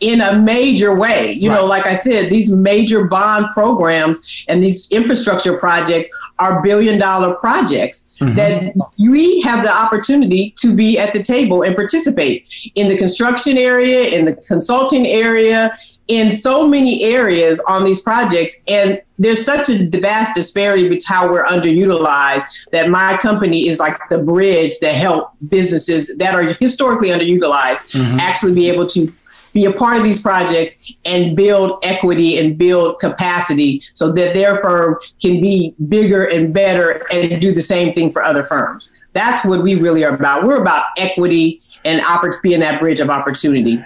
in 0.00 0.20
a 0.20 0.36
major 0.36 0.94
way. 0.94 1.32
You 1.32 1.50
right. 1.50 1.56
know, 1.56 1.66
like 1.66 1.86
I 1.86 1.94
said, 1.94 2.28
these 2.28 2.50
major 2.50 3.04
bond 3.04 3.46
programs 3.52 4.44
and 4.48 4.62
these 4.62 4.88
infrastructure 4.90 5.56
projects 5.56 6.08
are 6.38 6.60
billion 6.60 6.98
dollar 6.98 7.34
projects 7.36 8.12
mm-hmm. 8.20 8.34
that 8.34 8.74
we 8.98 9.40
have 9.42 9.62
the 9.62 9.70
opportunity 9.70 10.52
to 10.58 10.74
be 10.74 10.98
at 10.98 11.12
the 11.12 11.22
table 11.22 11.62
and 11.62 11.76
participate 11.76 12.48
in 12.74 12.88
the 12.88 12.96
construction 12.96 13.56
area, 13.56 14.02
in 14.02 14.24
the 14.24 14.34
consulting 14.48 15.06
area, 15.06 15.78
in 16.08 16.32
so 16.32 16.66
many 16.66 17.04
areas 17.04 17.60
on 17.68 17.84
these 17.84 18.00
projects. 18.00 18.60
And 18.68 19.00
there's 19.18 19.44
such 19.44 19.68
a 19.68 19.88
vast 19.88 20.34
disparity 20.34 20.84
between 20.84 21.00
how 21.06 21.30
we're 21.30 21.44
underutilized 21.44 22.44
that 22.72 22.90
my 22.90 23.16
company 23.18 23.68
is 23.68 23.78
like 23.78 23.98
the 24.10 24.18
bridge 24.18 24.78
that 24.80 24.94
help 24.94 25.30
businesses 25.48 26.14
that 26.18 26.34
are 26.34 26.54
historically 26.54 27.10
underutilized 27.10 27.92
mm-hmm. 27.92 28.18
actually 28.18 28.54
be 28.54 28.68
able 28.68 28.86
to 28.88 29.12
be 29.52 29.64
a 29.66 29.72
part 29.72 29.96
of 29.96 30.04
these 30.04 30.20
projects 30.20 30.82
and 31.04 31.36
build 31.36 31.78
equity 31.82 32.38
and 32.38 32.56
build 32.56 32.98
capacity 32.98 33.82
so 33.92 34.10
that 34.10 34.34
their 34.34 34.56
firm 34.56 34.96
can 35.20 35.40
be 35.40 35.74
bigger 35.88 36.24
and 36.24 36.54
better 36.54 37.06
and 37.12 37.40
do 37.40 37.52
the 37.52 37.60
same 37.60 37.92
thing 37.92 38.10
for 38.10 38.22
other 38.22 38.44
firms. 38.44 38.90
That's 39.12 39.44
what 39.44 39.62
we 39.62 39.74
really 39.74 40.04
are 40.04 40.14
about. 40.14 40.44
We're 40.44 40.60
about 40.60 40.86
equity 40.96 41.60
and 41.84 42.00
oppor- 42.02 42.40
being 42.42 42.60
that 42.60 42.80
bridge 42.80 43.00
of 43.00 43.10
opportunity. 43.10 43.82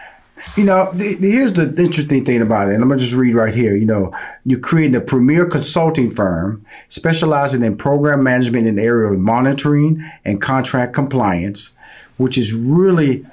You 0.57 0.65
know, 0.65 0.91
the, 0.93 1.15
the, 1.15 1.31
here's 1.31 1.55
the 1.55 1.75
interesting 1.83 2.25
thing 2.25 2.43
about 2.43 2.69
it, 2.69 2.75
and 2.75 2.83
I'm 2.83 2.89
gonna 2.89 3.01
just 3.01 3.15
read 3.15 3.35
right 3.35 3.55
here. 3.55 3.75
You 3.75 3.87
know, 3.87 4.15
you're 4.45 4.61
creating 4.61 4.95
a 4.95 5.01
premier 5.01 5.47
consulting 5.47 6.11
firm 6.11 6.65
specializing 6.89 7.63
in 7.63 7.77
program 7.77 8.23
management 8.23 8.67
in 8.67 8.77
the 8.77 8.83
area 8.83 9.13
of 9.13 9.19
monitoring 9.19 10.05
and 10.25 10.41
contract 10.41 10.93
compliance, 10.93 11.73
which 12.19 12.37
is 12.37 12.53
really, 12.53 13.25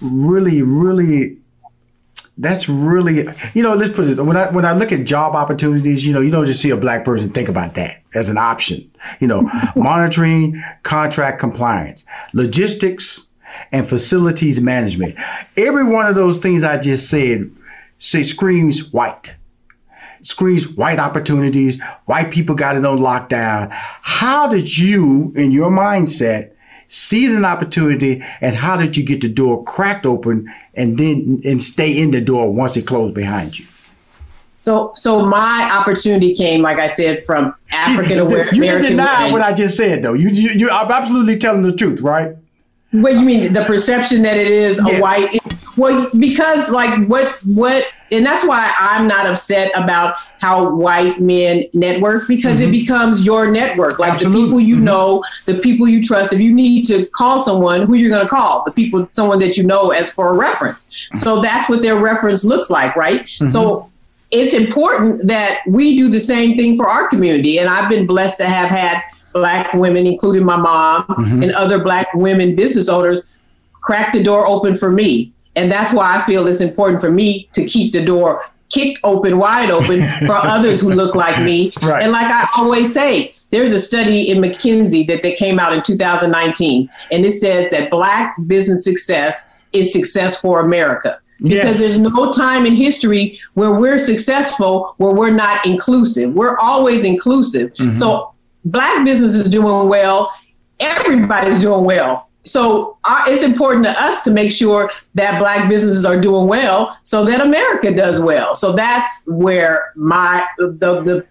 really, 0.00 0.62
really 0.62 1.38
that's 2.38 2.68
really 2.68 3.26
you 3.54 3.62
know 3.62 3.74
let's 3.74 3.94
put 3.94 4.06
it 4.06 4.20
when 4.20 4.36
i 4.36 4.50
when 4.50 4.66
i 4.66 4.72
look 4.72 4.92
at 4.92 5.04
job 5.04 5.34
opportunities 5.34 6.06
you 6.06 6.12
know 6.12 6.20
you 6.20 6.30
don't 6.30 6.44
just 6.44 6.60
see 6.60 6.70
a 6.70 6.76
black 6.76 7.04
person 7.04 7.30
think 7.30 7.48
about 7.48 7.74
that 7.74 8.02
as 8.14 8.28
an 8.28 8.36
option 8.36 8.90
you 9.20 9.26
know 9.26 9.50
monitoring 9.76 10.62
contract 10.82 11.40
compliance 11.40 12.04
logistics 12.34 13.25
and 13.72 13.88
facilities 13.88 14.60
management 14.60 15.14
every 15.56 15.84
one 15.84 16.06
of 16.06 16.14
those 16.14 16.38
things 16.38 16.64
i 16.64 16.76
just 16.76 17.08
said 17.08 17.50
say 17.98 18.22
screams 18.22 18.92
white 18.92 19.36
screams 20.22 20.68
white 20.68 20.98
opportunities 20.98 21.80
white 22.06 22.30
people 22.30 22.54
got 22.54 22.76
it 22.76 22.84
on 22.84 22.98
lockdown 22.98 23.68
how 23.70 24.48
did 24.48 24.76
you 24.76 25.32
in 25.36 25.52
your 25.52 25.70
mindset 25.70 26.52
see 26.88 27.26
an 27.26 27.44
opportunity, 27.44 28.22
and 28.40 28.56
how 28.56 28.76
did 28.76 28.96
you 28.96 29.04
get 29.04 29.20
the 29.20 29.28
door 29.28 29.64
cracked 29.64 30.06
open 30.06 30.52
and 30.74 30.98
then 30.98 31.40
and 31.44 31.62
stay 31.62 31.98
in 31.98 32.10
the 32.10 32.20
door 32.20 32.52
once 32.52 32.76
it 32.76 32.86
closed 32.86 33.14
behind 33.14 33.58
you? 33.58 33.66
So, 34.58 34.92
so 34.94 35.24
my 35.24 35.70
opportunity 35.72 36.34
came, 36.34 36.62
like 36.62 36.78
I 36.78 36.86
said, 36.86 37.26
from 37.26 37.54
African 37.70 38.18
American. 38.18 38.56
You 38.56 38.62
didn't 38.62 38.82
deny 38.82 39.30
what 39.30 39.42
I 39.42 39.52
just 39.52 39.76
said, 39.76 40.02
though. 40.02 40.14
You, 40.14 40.28
you, 40.30 40.50
you, 40.50 40.70
I'm 40.70 40.90
absolutely 40.90 41.36
telling 41.36 41.62
the 41.62 41.74
truth, 41.74 42.00
right? 42.00 42.34
What 42.92 43.14
you 43.14 43.22
mean? 43.22 43.52
The 43.52 43.64
perception 43.64 44.22
that 44.22 44.36
it 44.36 44.46
is 44.46 44.80
yes. 44.84 44.98
a 44.98 45.00
white. 45.00 45.38
Well, 45.76 46.08
because 46.18 46.70
like 46.70 47.06
what 47.08 47.38
what, 47.44 47.86
and 48.10 48.24
that's 48.24 48.46
why 48.46 48.72
I'm 48.78 49.06
not 49.06 49.26
upset 49.26 49.70
about 49.74 50.14
how 50.40 50.70
white 50.70 51.20
men 51.20 51.64
network 51.74 52.28
because 52.28 52.60
mm-hmm. 52.60 52.68
it 52.68 52.80
becomes 52.80 53.26
your 53.26 53.50
network. 53.50 53.98
Like 53.98 54.14
Absolutely. 54.14 54.40
the 54.40 54.46
people 54.46 54.60
you 54.60 54.74
mm-hmm. 54.76 54.84
know, 54.84 55.24
the 55.44 55.54
people 55.54 55.88
you 55.88 56.02
trust. 56.02 56.32
If 56.32 56.40
you 56.40 56.54
need 56.54 56.86
to 56.86 57.06
call 57.06 57.40
someone, 57.40 57.82
who 57.82 57.94
you're 57.94 58.10
going 58.10 58.24
to 58.24 58.28
call? 58.28 58.64
The 58.64 58.70
people, 58.70 59.08
someone 59.12 59.38
that 59.40 59.56
you 59.56 59.64
know 59.64 59.90
as 59.90 60.10
for 60.10 60.28
a 60.28 60.32
reference. 60.32 60.84
Mm-hmm. 60.84 61.16
So 61.18 61.42
that's 61.42 61.68
what 61.68 61.82
their 61.82 61.96
reference 61.96 62.44
looks 62.44 62.70
like, 62.70 62.96
right? 62.96 63.22
Mm-hmm. 63.22 63.48
So 63.48 63.90
it's 64.30 64.54
important 64.54 65.26
that 65.26 65.60
we 65.66 65.96
do 65.96 66.08
the 66.08 66.20
same 66.20 66.56
thing 66.56 66.76
for 66.76 66.88
our 66.88 67.08
community. 67.08 67.58
And 67.58 67.68
I've 67.68 67.90
been 67.90 68.06
blessed 68.06 68.38
to 68.38 68.46
have 68.46 68.70
had 68.70 69.02
black 69.36 69.74
women, 69.74 70.06
including 70.06 70.44
my 70.44 70.56
mom 70.56 71.04
mm-hmm. 71.04 71.42
and 71.42 71.52
other 71.52 71.78
black 71.78 72.08
women 72.14 72.56
business 72.56 72.88
owners, 72.88 73.22
crack 73.82 74.10
the 74.12 74.22
door 74.22 74.46
open 74.46 74.78
for 74.78 74.90
me. 74.90 75.30
And 75.56 75.70
that's 75.70 75.92
why 75.92 76.16
I 76.16 76.26
feel 76.26 76.46
it's 76.46 76.62
important 76.62 77.02
for 77.02 77.10
me 77.10 77.48
to 77.52 77.66
keep 77.66 77.92
the 77.92 78.02
door 78.02 78.42
kicked 78.70 78.98
open, 79.04 79.38
wide 79.38 79.70
open 79.70 80.00
for 80.26 80.32
others 80.54 80.80
who 80.80 80.90
look 80.90 81.14
like 81.14 81.42
me. 81.44 81.70
Right. 81.82 82.02
And 82.02 82.12
like 82.12 82.26
I 82.26 82.48
always 82.56 82.92
say, 82.92 83.34
there's 83.50 83.72
a 83.72 83.80
study 83.80 84.30
in 84.30 84.38
McKinsey 84.38 85.06
that, 85.08 85.22
that 85.22 85.36
came 85.36 85.60
out 85.60 85.74
in 85.74 85.82
2019, 85.82 86.88
and 87.12 87.24
it 87.24 87.32
said 87.32 87.70
that 87.70 87.90
Black 87.90 88.34
business 88.46 88.84
success 88.84 89.54
is 89.72 89.92
success 89.92 90.40
for 90.40 90.60
America. 90.60 91.20
Because 91.42 91.78
yes. 91.78 91.80
there's 91.80 91.98
no 91.98 92.32
time 92.32 92.64
in 92.64 92.74
history 92.74 93.38
where 93.52 93.72
we're 93.72 93.98
successful 93.98 94.94
where 94.96 95.14
we're 95.14 95.30
not 95.30 95.66
inclusive. 95.66 96.32
We're 96.32 96.56
always 96.56 97.04
inclusive. 97.04 97.72
Mm-hmm. 97.74 97.92
So 97.92 98.32
Black 98.66 99.04
business 99.04 99.34
is 99.34 99.48
doing 99.48 99.88
well. 99.88 100.30
Everybody's 100.78 101.58
doing 101.58 101.84
well. 101.84 102.26
So 102.46 102.96
our, 103.04 103.28
it's 103.28 103.42
important 103.42 103.84
to 103.86 103.90
us 103.90 104.22
to 104.22 104.30
make 104.30 104.52
sure 104.52 104.90
that 105.14 105.38
black 105.38 105.68
businesses 105.68 106.06
are 106.06 106.18
doing 106.18 106.46
well 106.46 106.96
so 107.02 107.24
that 107.24 107.40
america 107.40 107.92
does 107.92 108.20
well. 108.20 108.54
So 108.54 108.72
that's 108.72 109.24
where 109.26 109.92
my 109.96 110.46
the 110.58 111.02
the, 111.02 111.26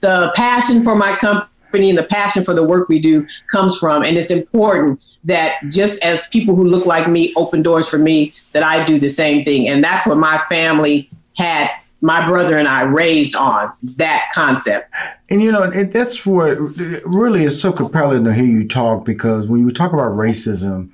the 0.00 0.32
passion 0.36 0.84
for 0.84 0.94
my 0.94 1.16
company 1.16 1.90
and 1.90 1.98
the 1.98 2.04
passion 2.04 2.44
for 2.44 2.54
the 2.54 2.62
work 2.62 2.88
we 2.88 3.00
do 3.00 3.26
comes 3.50 3.78
from. 3.78 4.04
And 4.04 4.16
it's 4.16 4.30
important 4.30 5.04
that 5.24 5.54
just 5.70 6.02
as 6.04 6.28
people 6.28 6.54
who 6.54 6.64
look 6.64 6.86
like 6.86 7.08
me 7.08 7.32
open 7.36 7.62
doors 7.62 7.88
for 7.88 7.98
me 7.98 8.32
that 8.52 8.62
i 8.62 8.84
do 8.84 8.98
the 8.98 9.08
same 9.08 9.44
thing. 9.44 9.68
And 9.68 9.82
that's 9.82 10.06
what 10.06 10.18
my 10.18 10.40
family 10.48 11.10
had 11.36 11.70
my 12.00 12.26
brother 12.26 12.56
and 12.56 12.66
I 12.66 12.82
raised 12.82 13.34
on 13.34 13.72
that 13.82 14.30
concept. 14.32 14.92
And 15.28 15.42
you 15.42 15.52
know, 15.52 15.62
and 15.62 15.92
that's 15.92 16.24
what 16.24 16.58
really 17.04 17.44
is 17.44 17.60
so 17.60 17.72
compelling 17.72 18.24
to 18.24 18.32
hear 18.32 18.44
you 18.44 18.66
talk 18.66 19.04
because 19.04 19.46
when 19.46 19.60
you 19.60 19.70
talk 19.70 19.92
about 19.92 20.12
racism, 20.12 20.90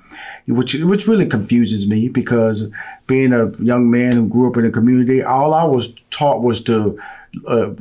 which 0.47 0.75
which 0.75 1.07
really 1.07 1.27
confuses 1.27 1.88
me 1.88 2.09
because 2.09 2.71
being 3.07 3.33
a 3.33 3.51
young 3.59 3.90
man 3.90 4.12
who 4.12 4.29
grew 4.29 4.51
up 4.51 4.57
in 4.57 4.66
a 4.66 4.71
community, 4.71 5.23
all 5.23 5.55
I 5.55 5.64
was 5.64 5.95
taught 6.11 6.42
was 6.42 6.62
to 6.64 7.01
uh, 7.47 7.75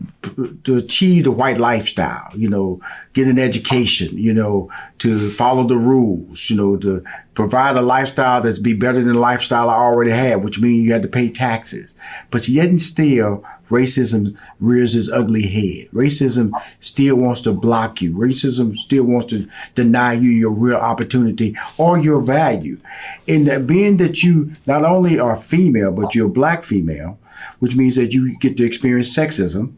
to 0.63 0.77
achieve 0.77 1.23
the 1.23 1.31
white 1.31 1.57
lifestyle, 1.57 2.29
you 2.35 2.49
know, 2.49 2.81
get 3.13 3.27
an 3.27 3.39
education, 3.39 4.17
you 4.17 4.33
know, 4.33 4.69
to 4.99 5.29
follow 5.31 5.65
the 5.65 5.77
rules, 5.77 6.49
you 6.49 6.57
know, 6.57 6.75
to 6.77 7.03
provide 7.35 7.75
a 7.75 7.81
lifestyle 7.81 8.41
that's 8.41 8.59
be 8.59 8.73
better 8.73 8.99
than 8.99 9.13
the 9.13 9.19
lifestyle 9.19 9.69
I 9.69 9.75
already 9.75 10.11
had, 10.11 10.43
which 10.43 10.59
means 10.59 10.85
you 10.85 10.93
had 10.93 11.03
to 11.03 11.07
pay 11.07 11.29
taxes. 11.29 11.95
But 12.31 12.47
yet 12.47 12.69
and 12.69 12.81
still, 12.81 13.43
racism 13.69 14.37
rears 14.59 14.95
its 14.95 15.11
ugly 15.11 15.45
head. 15.45 15.89
Racism 15.91 16.51
still 16.79 17.17
wants 17.17 17.41
to 17.41 17.51
block 17.51 18.01
you. 18.01 18.13
Racism 18.13 18.75
still 18.77 19.03
wants 19.03 19.27
to 19.27 19.47
deny 19.75 20.13
you 20.13 20.29
your 20.29 20.51
real 20.51 20.77
opportunity 20.77 21.57
or 21.77 21.99
your 21.99 22.21
value. 22.21 22.79
And 23.27 23.67
being 23.67 23.97
that 23.97 24.23
you 24.23 24.55
not 24.65 24.85
only 24.85 25.19
are 25.19 25.35
female, 25.35 25.91
but 25.91 26.15
you're 26.15 26.29
black 26.29 26.63
female, 26.63 27.19
which 27.59 27.75
means 27.75 27.97
that 27.97 28.13
you 28.13 28.37
get 28.39 28.55
to 28.57 28.65
experience 28.65 29.15
sexism 29.15 29.73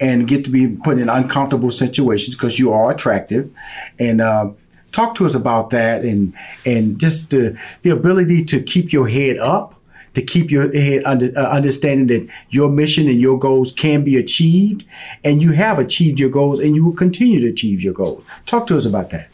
and 0.00 0.28
get 0.28 0.44
to 0.44 0.50
be 0.50 0.68
put 0.68 0.98
in 0.98 1.08
uncomfortable 1.08 1.70
situations 1.70 2.34
because 2.36 2.58
you 2.58 2.72
are 2.72 2.90
attractive. 2.90 3.50
And 3.98 4.20
uh, 4.20 4.50
talk 4.94 5.16
to 5.16 5.26
us 5.26 5.34
about 5.34 5.70
that 5.70 6.02
and 6.02 6.32
and 6.64 7.00
just 7.00 7.30
the 7.30 7.58
the 7.82 7.90
ability 7.90 8.44
to 8.44 8.62
keep 8.62 8.92
your 8.92 9.08
head 9.08 9.36
up 9.38 9.74
to 10.14 10.22
keep 10.22 10.50
your 10.50 10.72
head 10.72 11.02
under 11.04 11.36
uh, 11.36 11.50
understanding 11.50 12.06
that 12.06 12.32
your 12.50 12.70
mission 12.70 13.08
and 13.08 13.20
your 13.20 13.36
goals 13.36 13.72
can 13.72 14.04
be 14.04 14.16
achieved, 14.16 14.84
and 15.24 15.42
you 15.42 15.50
have 15.50 15.80
achieved 15.80 16.20
your 16.20 16.30
goals, 16.30 16.60
and 16.60 16.76
you 16.76 16.84
will 16.84 16.94
continue 16.94 17.40
to 17.40 17.48
achieve 17.48 17.82
your 17.82 17.94
goals. 17.94 18.24
Talk 18.46 18.68
to 18.68 18.76
us 18.76 18.86
about 18.86 19.10
that. 19.10 19.28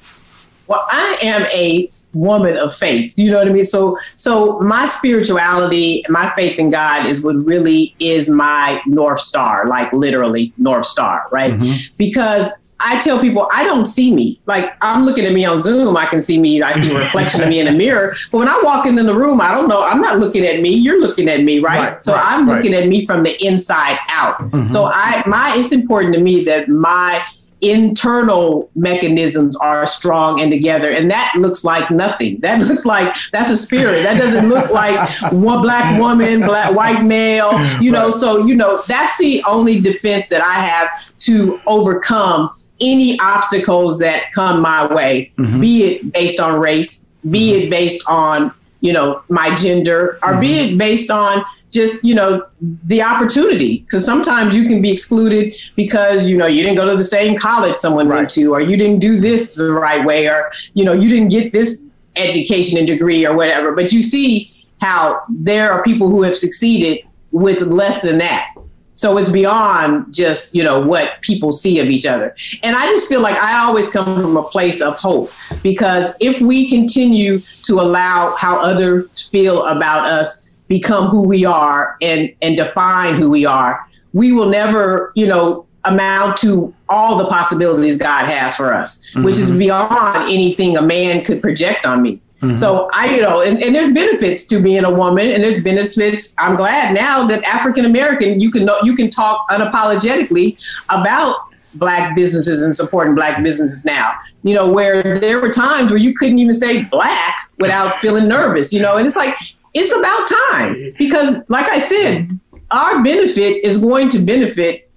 Well, 0.69 0.87
I 0.89 1.19
am 1.21 1.47
a 1.53 1.91
woman 2.15 2.57
of 2.57 2.73
faith. 2.73 3.19
You 3.19 3.33
know 3.33 3.39
what 3.39 3.49
I 3.49 3.53
mean? 3.53 3.65
So, 3.65 3.99
so 4.15 4.61
my 4.61 4.87
spirituality, 4.87 6.05
my 6.09 6.33
faith 6.37 6.61
in 6.61 6.71
God 6.71 7.09
is 7.09 7.23
what 7.23 7.35
really 7.45 7.93
is 7.99 8.31
my 8.31 8.81
north 8.87 9.19
star, 9.19 9.67
like 9.67 9.93
literally 9.93 10.53
north 10.59 10.87
star, 10.87 11.27
right? 11.33 11.55
Mm-hmm. 11.55 11.93
Because 11.99 12.53
I 12.81 12.99
tell 13.01 13.21
people 13.21 13.49
I 13.53 13.65
don't 13.65 13.85
see 13.85 14.13
me. 14.15 14.41
Like 14.47 14.77
I'm 14.81 15.05
looking 15.05 15.25
at 15.25 15.33
me 15.33 15.45
on 15.45 15.63
Zoom, 15.63 15.97
I 15.97 16.07
can 16.07 16.23
see 16.23 16.41
me. 16.41 16.63
I 16.63 16.73
see 16.81 16.91
a 16.95 16.99
reflection 16.99 17.43
of 17.43 17.49
me 17.49 17.61
in 17.61 17.69
a 17.69 17.73
mirror. 17.73 18.15
But 18.33 18.39
when 18.39 18.49
I 18.49 18.61
walk 18.65 18.87
into 18.87 19.03
the 19.03 19.15
room, 19.15 19.41
I 19.41 19.53
don't 19.53 19.69
know. 19.69 19.83
I'm 19.83 20.01
not 20.01 20.19
looking 20.19 20.45
at 20.45 20.61
me. 20.61 20.71
You're 20.71 21.01
looking 21.01 21.29
at 21.29 21.43
me, 21.43 21.61
right? 21.61 21.93
right 21.93 22.03
so 22.03 22.15
right, 22.15 22.25
I'm 22.25 22.47
looking 22.47 22.73
right. 22.73 22.83
at 22.83 22.89
me 22.89 23.07
from 23.07 23.23
the 23.23 23.37
inside 23.45 23.99
out. 24.09 24.39
Mm-hmm. 24.39 24.65
So 24.65 24.87
I 24.87 25.23
my 25.27 25.55
it's 25.57 25.73
important 25.73 26.15
to 26.15 26.21
me 26.21 26.45
that 26.45 26.69
my 26.69 27.23
internal 27.63 28.71
mechanisms 28.75 29.57
are 29.59 29.87
strong 29.87 30.41
and 30.41 30.51
together 30.51 30.91
and 30.91 31.11
that 31.11 31.33
looks 31.37 31.63
like 31.63 31.91
nothing 31.91 32.41
that 32.41 32.63
looks 32.69 32.87
like 32.87 33.15
that's 33.33 33.51
a 33.51 33.57
spirit 33.57 34.03
that 34.03 34.17
doesn't 34.17 34.49
look 34.49 34.71
like 34.71 34.99
one 35.33 35.61
black 35.61 36.01
woman 36.01 36.41
black 36.41 36.75
white 36.75 37.03
male 37.05 37.53
you 37.81 37.93
know 37.93 38.05
right. 38.05 38.15
so 38.15 38.47
you 38.47 38.55
know 38.55 38.83
that's 38.89 39.19
the 39.19 39.45
only 39.47 39.79
defense 39.79 40.29
that 40.29 40.43
i 40.43 40.55
have 40.55 40.89
to 41.19 41.61
overcome 41.67 42.51
any 42.81 43.19
obstacles 43.21 43.99
that 43.99 44.33
come 44.33 44.61
my 44.61 44.87
way 44.93 45.33
mm-hmm. 45.37 45.61
be 45.61 45.85
it 45.85 46.13
based 46.13 46.41
on 46.41 46.59
race 46.59 47.09
be 47.31 47.53
mm-hmm. 47.53 47.63
it 47.63 47.71
based 47.71 48.03
on 48.09 48.53
you 48.81 48.93
know 48.93 49.23
my 49.29 49.55
gender 49.55 50.19
or 50.23 50.33
mm-hmm. 50.33 50.41
be 50.41 50.59
it 50.59 50.79
based 50.79 51.11
on 51.11 51.45
just 51.71 52.05
you 52.05 52.15
know 52.15 52.45
the 52.85 53.03
opportunity 53.03 53.79
because 53.81 54.05
sometimes 54.05 54.57
you 54.57 54.67
can 54.67 54.83
be 54.83 54.91
excluded 54.91 55.55
because 55.77 56.29
you 56.29 56.37
know 56.37 56.47
you 56.47 56.63
didn't 56.63 56.77
go 56.77 56.87
to 56.87 56.97
the 56.97 57.05
same 57.05 57.39
college 57.39 57.77
someone 57.77 58.09
right. 58.09 58.17
went 58.19 58.31
to 58.31 58.53
or 58.53 58.61
you 58.61 58.77
didn't 58.77 58.99
do 58.99 59.17
this 59.19 59.55
the 59.55 59.71
right 59.71 60.05
way 60.05 60.29
or 60.29 60.51
you 60.75 60.85
know 60.85 60.93
you 60.93 61.09
didn't 61.09 61.29
get 61.29 61.53
this 61.53 61.85
education 62.17 62.77
and 62.77 62.87
degree 62.87 63.25
or 63.25 63.35
whatever 63.35 63.73
but 63.73 63.93
you 63.93 64.03
see 64.03 64.53
how 64.81 65.23
there 65.29 65.71
are 65.71 65.83
people 65.83 66.09
who 66.09 66.23
have 66.23 66.37
succeeded 66.37 67.05
with 67.31 67.61
less 67.63 68.03
than 68.03 68.19
that 68.19 68.53
so 69.01 69.17
it's 69.17 69.31
beyond 69.31 70.13
just 70.13 70.55
you 70.55 70.63
know 70.63 70.79
what 70.79 71.21
people 71.23 71.53
see 71.53 71.79
of 71.79 71.89
each 71.89 72.07
other 72.07 72.35
and 72.63 72.77
i 72.77 72.85
just 72.87 73.09
feel 73.09 73.23
like 73.23 73.37
i 73.37 73.59
always 73.65 73.91
come 73.91 74.21
from 74.21 74.37
a 74.37 74.43
place 74.43 74.81
of 74.81 74.95
hope 74.97 75.31
because 75.63 76.13
if 76.21 76.41
we 76.41 76.69
continue 76.69 77.41
to 77.63 77.81
allow 77.81 78.35
how 78.37 78.59
others 78.61 79.29
feel 79.31 79.65
about 79.67 80.07
us 80.07 80.51
become 80.71 81.09
who 81.09 81.21
we 81.21 81.45
are 81.45 81.97
and 82.01 82.33
and 82.41 82.57
define 82.57 83.21
who 83.21 83.29
we 83.29 83.45
are, 83.45 83.87
we 84.15 84.33
will 84.33 84.49
never, 84.49 85.13
you 85.15 85.27
know, 85.27 85.67
amount 85.85 86.37
to 86.39 86.73
all 86.89 87.19
the 87.19 87.27
possibilities 87.27 87.97
God 87.97 88.27
has 88.27 88.57
for 88.57 88.73
us, 88.73 89.05
mm-hmm. 89.11 89.25
which 89.25 89.37
is 89.37 89.51
mm-hmm. 89.51 89.59
beyond 89.59 90.33
anything 90.33 90.77
a 90.77 90.83
man 90.83 91.23
could 91.23 91.43
project 91.43 91.85
on 91.85 92.01
me. 92.03 92.21
Mm-hmm. 92.43 92.55
So 92.55 92.89
I, 92.95 93.15
you 93.15 93.21
know, 93.21 93.43
and, 93.43 93.63
and, 93.63 93.75
there's 93.75 93.93
benefits 93.93 94.45
to 94.47 94.61
being 94.61 94.85
a 94.85 94.91
woman, 94.91 95.31
and 95.31 95.45
there's 95.45 95.63
benefits. 95.63 96.35
I'm 96.39 96.57
glad 96.57 96.95
now 96.95 97.27
that 97.27 97.45
African 97.45 97.85
American, 97.85 98.41
you 98.41 98.51
can 98.51 98.65
know, 98.65 98.79
you 98.83 98.97
can 98.97 99.11
talk 99.11 99.47
unapologetically 99.51 100.57
about 100.89 101.37
black 101.75 102.17
businesses 102.17 102.63
and 102.63 102.75
supporting 102.75 103.15
black 103.15 103.43
businesses 103.43 103.85
now. 103.85 104.15
You 104.43 104.55
know, 104.55 104.67
where 104.67 105.19
there 105.19 105.39
were 105.39 105.51
times 105.51 105.91
where 105.91 105.99
you 105.99 106.15
couldn't 106.15 106.39
even 106.39 106.55
say 106.55 106.85
black 106.85 107.51
without 107.59 107.97
feeling 107.97 108.27
nervous. 108.27 108.73
You 108.73 108.81
know, 108.81 108.97
and 108.97 109.07
it's 109.07 109.17
like 109.17 109.35
it's 109.75 109.95
about 109.95 110.27
time 110.51 110.95
because, 110.97 111.39
like 111.51 111.67
I 111.67 111.79
said, 111.79 112.41
our 112.71 113.03
benefit 113.03 113.63
is 113.67 113.77
going 113.77 114.09
to 114.11 114.19
benefit 114.19 114.91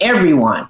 everyone. 0.00 0.68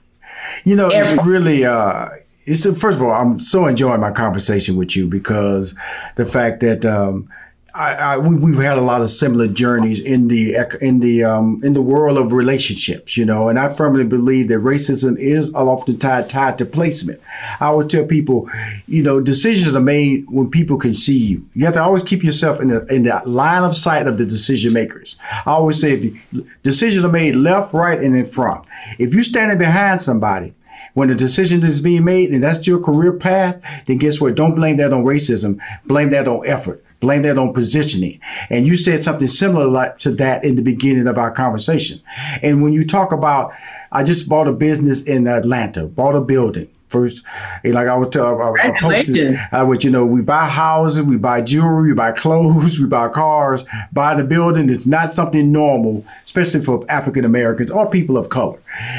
You 0.64 0.76
know, 0.76 0.88
everyone. 0.88 1.18
it's 1.18 1.26
really. 1.26 1.64
Uh, 1.64 2.10
it's 2.50 2.80
first 2.80 2.96
of 2.96 3.02
all, 3.02 3.12
I'm 3.12 3.38
so 3.38 3.66
enjoying 3.66 4.00
my 4.00 4.10
conversation 4.10 4.76
with 4.76 4.96
you 4.96 5.06
because 5.06 5.76
the 6.16 6.26
fact 6.26 6.60
that 6.60 6.84
um, 6.84 7.28
I, 7.74 7.94
I, 7.94 8.16
we, 8.18 8.52
have 8.54 8.64
had 8.64 8.78
a 8.78 8.80
lot 8.80 9.02
of 9.02 9.10
similar 9.10 9.46
journeys 9.46 10.00
in 10.00 10.26
the 10.26 10.56
in 10.80 10.98
the 10.98 11.22
um, 11.22 11.60
in 11.62 11.72
the 11.72 11.82
world 11.82 12.18
of 12.18 12.32
relationships, 12.32 13.16
you 13.16 13.24
know, 13.24 13.48
and 13.48 13.58
I 13.58 13.72
firmly 13.72 14.02
believe 14.02 14.48
that 14.48 14.58
racism 14.58 15.16
is 15.16 15.54
often 15.54 15.98
tied 15.98 16.28
tied 16.28 16.58
to 16.58 16.66
placement. 16.66 17.20
I 17.60 17.66
always 17.66 17.86
tell 17.86 18.04
people, 18.04 18.50
you 18.88 19.02
know, 19.02 19.20
decisions 19.20 19.76
are 19.76 19.80
made 19.80 20.28
when 20.28 20.50
people 20.50 20.76
can 20.78 20.94
see 20.94 21.16
you. 21.16 21.46
You 21.54 21.66
have 21.66 21.74
to 21.74 21.82
always 21.82 22.02
keep 22.02 22.24
yourself 22.24 22.60
in 22.60 22.68
the 22.68 22.84
in 22.86 23.04
the 23.04 23.22
line 23.26 23.62
of 23.62 23.76
sight 23.76 24.08
of 24.08 24.18
the 24.18 24.26
decision 24.26 24.72
makers. 24.72 25.16
I 25.46 25.52
always 25.52 25.80
say, 25.80 25.92
if 25.92 26.04
you, 26.04 26.18
decisions 26.64 27.04
are 27.04 27.12
made 27.12 27.36
left, 27.36 27.72
right, 27.72 28.00
and 28.00 28.16
in 28.16 28.26
front. 28.26 28.64
If 28.98 29.14
you're 29.14 29.22
standing 29.22 29.58
behind 29.58 30.02
somebody, 30.02 30.54
when 30.94 31.08
the 31.08 31.14
decision 31.14 31.64
is 31.64 31.80
being 31.80 32.04
made 32.04 32.30
and 32.30 32.42
that's 32.42 32.66
your 32.66 32.80
career 32.80 33.12
path, 33.12 33.60
then 33.86 33.98
guess 33.98 34.20
what? 34.20 34.34
Don't 34.34 34.54
blame 34.54 34.76
that 34.76 34.92
on 34.92 35.04
racism. 35.04 35.60
Blame 35.86 36.10
that 36.10 36.28
on 36.28 36.46
effort. 36.46 36.84
Blame 37.00 37.22
that 37.22 37.38
on 37.38 37.54
positioning. 37.54 38.20
And 38.50 38.66
you 38.66 38.76
said 38.76 39.02
something 39.02 39.28
similar 39.28 39.66
like 39.66 39.98
to 39.98 40.10
that 40.12 40.44
in 40.44 40.56
the 40.56 40.62
beginning 40.62 41.06
of 41.06 41.16
our 41.16 41.30
conversation. 41.30 42.00
And 42.42 42.62
when 42.62 42.72
you 42.72 42.86
talk 42.86 43.12
about, 43.12 43.54
I 43.90 44.04
just 44.04 44.28
bought 44.28 44.48
a 44.48 44.52
business 44.52 45.02
in 45.02 45.26
Atlanta, 45.26 45.86
bought 45.86 46.14
a 46.14 46.20
building. 46.20 46.68
First, 46.90 47.24
like 47.62 47.86
I 47.86 47.94
was 47.94 48.08
telling, 48.10 48.40
I, 48.40 48.76
I 49.52 49.62
would, 49.62 49.84
you 49.84 49.90
know, 49.90 50.04
we 50.04 50.22
buy 50.22 50.46
houses, 50.46 51.04
we 51.04 51.16
buy 51.16 51.40
jewelry, 51.40 51.90
we 51.90 51.94
buy 51.94 52.10
clothes, 52.10 52.78
we 52.80 52.86
buy 52.86 53.08
cars. 53.08 53.64
buy 53.92 54.16
the 54.16 54.24
building 54.24 54.68
It's 54.68 54.86
not 54.86 55.12
something 55.12 55.52
normal, 55.52 56.04
especially 56.24 56.60
for 56.60 56.84
African 56.88 57.24
Americans 57.24 57.70
or 57.70 57.88
people 57.88 58.16
of 58.16 58.28
color. 58.28 58.58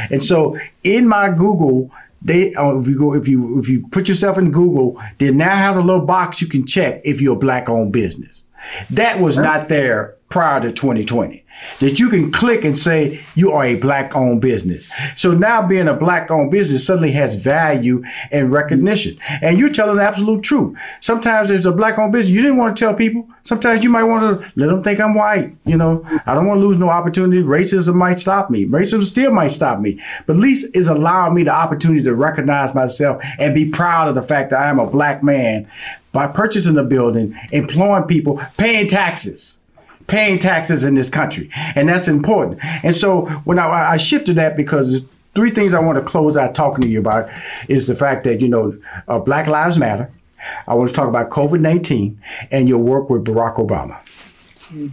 And 0.10 0.24
so, 0.24 0.58
in 0.86 1.06
my 1.06 1.30
Google, 1.30 1.92
they 2.22 2.54
uh, 2.56 2.78
if 2.78 2.88
you 2.88 2.98
go 2.98 3.14
if 3.14 3.28
you 3.28 3.60
if 3.60 3.68
you 3.68 3.86
put 3.90 4.08
yourself 4.08 4.38
in 4.38 4.52
Google, 4.52 5.02
they 5.18 5.32
now 5.32 5.56
have 5.56 5.76
a 5.76 5.82
little 5.82 6.06
box 6.06 6.42
you 6.42 6.48
can 6.48 6.66
check 6.66 7.02
if 7.04 7.20
you're 7.20 7.36
a 7.36 7.40
black 7.40 7.68
owned 7.68 7.92
business. 7.92 8.46
That 8.92 9.20
was 9.20 9.38
not 9.38 9.70
there 9.70 10.16
prior 10.32 10.62
to 10.62 10.72
2020 10.72 11.44
that 11.80 12.00
you 12.00 12.10
can 12.10 12.32
click 12.32 12.64
and 12.64 12.78
say 12.78 13.24
you 13.36 13.52
are 13.52 13.66
a 13.66 13.76
black 13.76 14.16
owned 14.16 14.42
business. 14.42 14.92
So 15.16 15.34
now 15.34 15.66
being 15.66 15.88
a 15.88 15.94
black 15.94 16.32
owned 16.32 16.52
business 16.52 16.86
suddenly 16.86 17.12
has 17.12 17.36
value 17.36 18.04
and 18.32 18.52
recognition. 18.52 19.18
And 19.42 19.60
you're 19.60 19.70
telling 19.70 19.98
the 19.98 20.04
absolute 20.04 20.44
truth. 20.44 20.78
Sometimes 21.02 21.50
there's 21.50 21.66
a 21.66 21.72
black 21.72 21.98
owned 21.98 22.12
business 22.12 22.34
you 22.34 22.42
didn't 22.42 22.58
want 22.58 22.76
to 22.76 22.84
tell 22.84 22.94
people. 22.94 23.28
Sometimes 23.44 23.84
you 23.84 23.90
might 23.90 24.04
want 24.04 24.42
to 24.42 24.52
let 24.56 24.68
them 24.68 24.84
think 24.84 25.00
I'm 25.00 25.14
white. 25.14 25.56
You 25.66 25.78
know, 25.78 26.04
I 26.26 26.36
don't 26.36 26.48
want 26.48 26.60
to 26.60 26.66
lose 26.66 26.78
no 26.78 26.90
opportunity. 26.90 27.42
Racism 27.42 27.96
might 27.96 28.20
stop 28.20 28.50
me. 28.50 28.66
Racism 28.66 29.04
still 29.04 29.32
might 29.32 29.50
stop 29.50 29.80
me. 29.80 30.02
But 30.26 30.36
at 30.36 30.42
least 30.42 30.76
it's 30.76 30.88
allowing 30.88 31.34
me 31.34 31.44
the 31.44 31.54
opportunity 31.54 32.04
to 32.04 32.16
recognize 32.16 32.76
myself 32.76 33.22
and 33.40 33.56
be 33.56 33.70
proud 33.70 34.08
of 34.08 34.16
the 34.16 34.24
fact 34.24 34.52
that 34.52 34.60
I 34.60 34.70
am 34.70 34.80
a 34.80 34.90
black 34.90 35.24
man 35.24 35.70
by 36.12 36.28
purchasing 36.28 36.78
a 36.78 36.84
building, 36.84 37.38
employing 37.52 38.04
people, 38.04 38.42
paying 38.58 38.88
taxes 38.88 39.61
paying 40.08 40.40
taxes 40.40 40.84
in 40.84 40.96
this 40.96 41.10
country. 41.10 41.50
And 41.76 41.88
that's 41.88 42.08
important. 42.08 42.60
And 42.84 42.96
so 42.96 43.26
when 43.46 43.60
I, 43.60 43.92
I 43.92 43.98
shifted 43.98 44.36
that 44.36 44.56
because 44.58 45.06
three 45.36 45.52
things 45.52 45.74
I 45.74 45.80
want 45.80 45.98
to 45.98 46.04
close 46.04 46.38
out 46.38 46.56
talking 46.56 46.82
to 46.82 46.88
you 46.88 47.00
about 47.00 47.30
is 47.68 47.88
the 47.88 47.96
fact 47.96 48.24
that, 48.26 48.42
you 48.42 48.48
know, 48.48 48.78
uh, 49.08 49.20
Black 49.20 49.48
Lives 49.48 49.78
Matter. 49.78 50.12
I 50.68 50.74
want 50.74 50.90
to 50.90 50.96
talk 50.96 51.08
about 51.08 51.30
COVID 51.30 51.60
19 51.60 52.20
and 52.50 52.68
your 52.68 52.80
work 52.80 53.10
with 53.10 53.26
Barack 53.26 53.58
Obama. 53.58 54.02
Mm-hmm. 54.74 54.88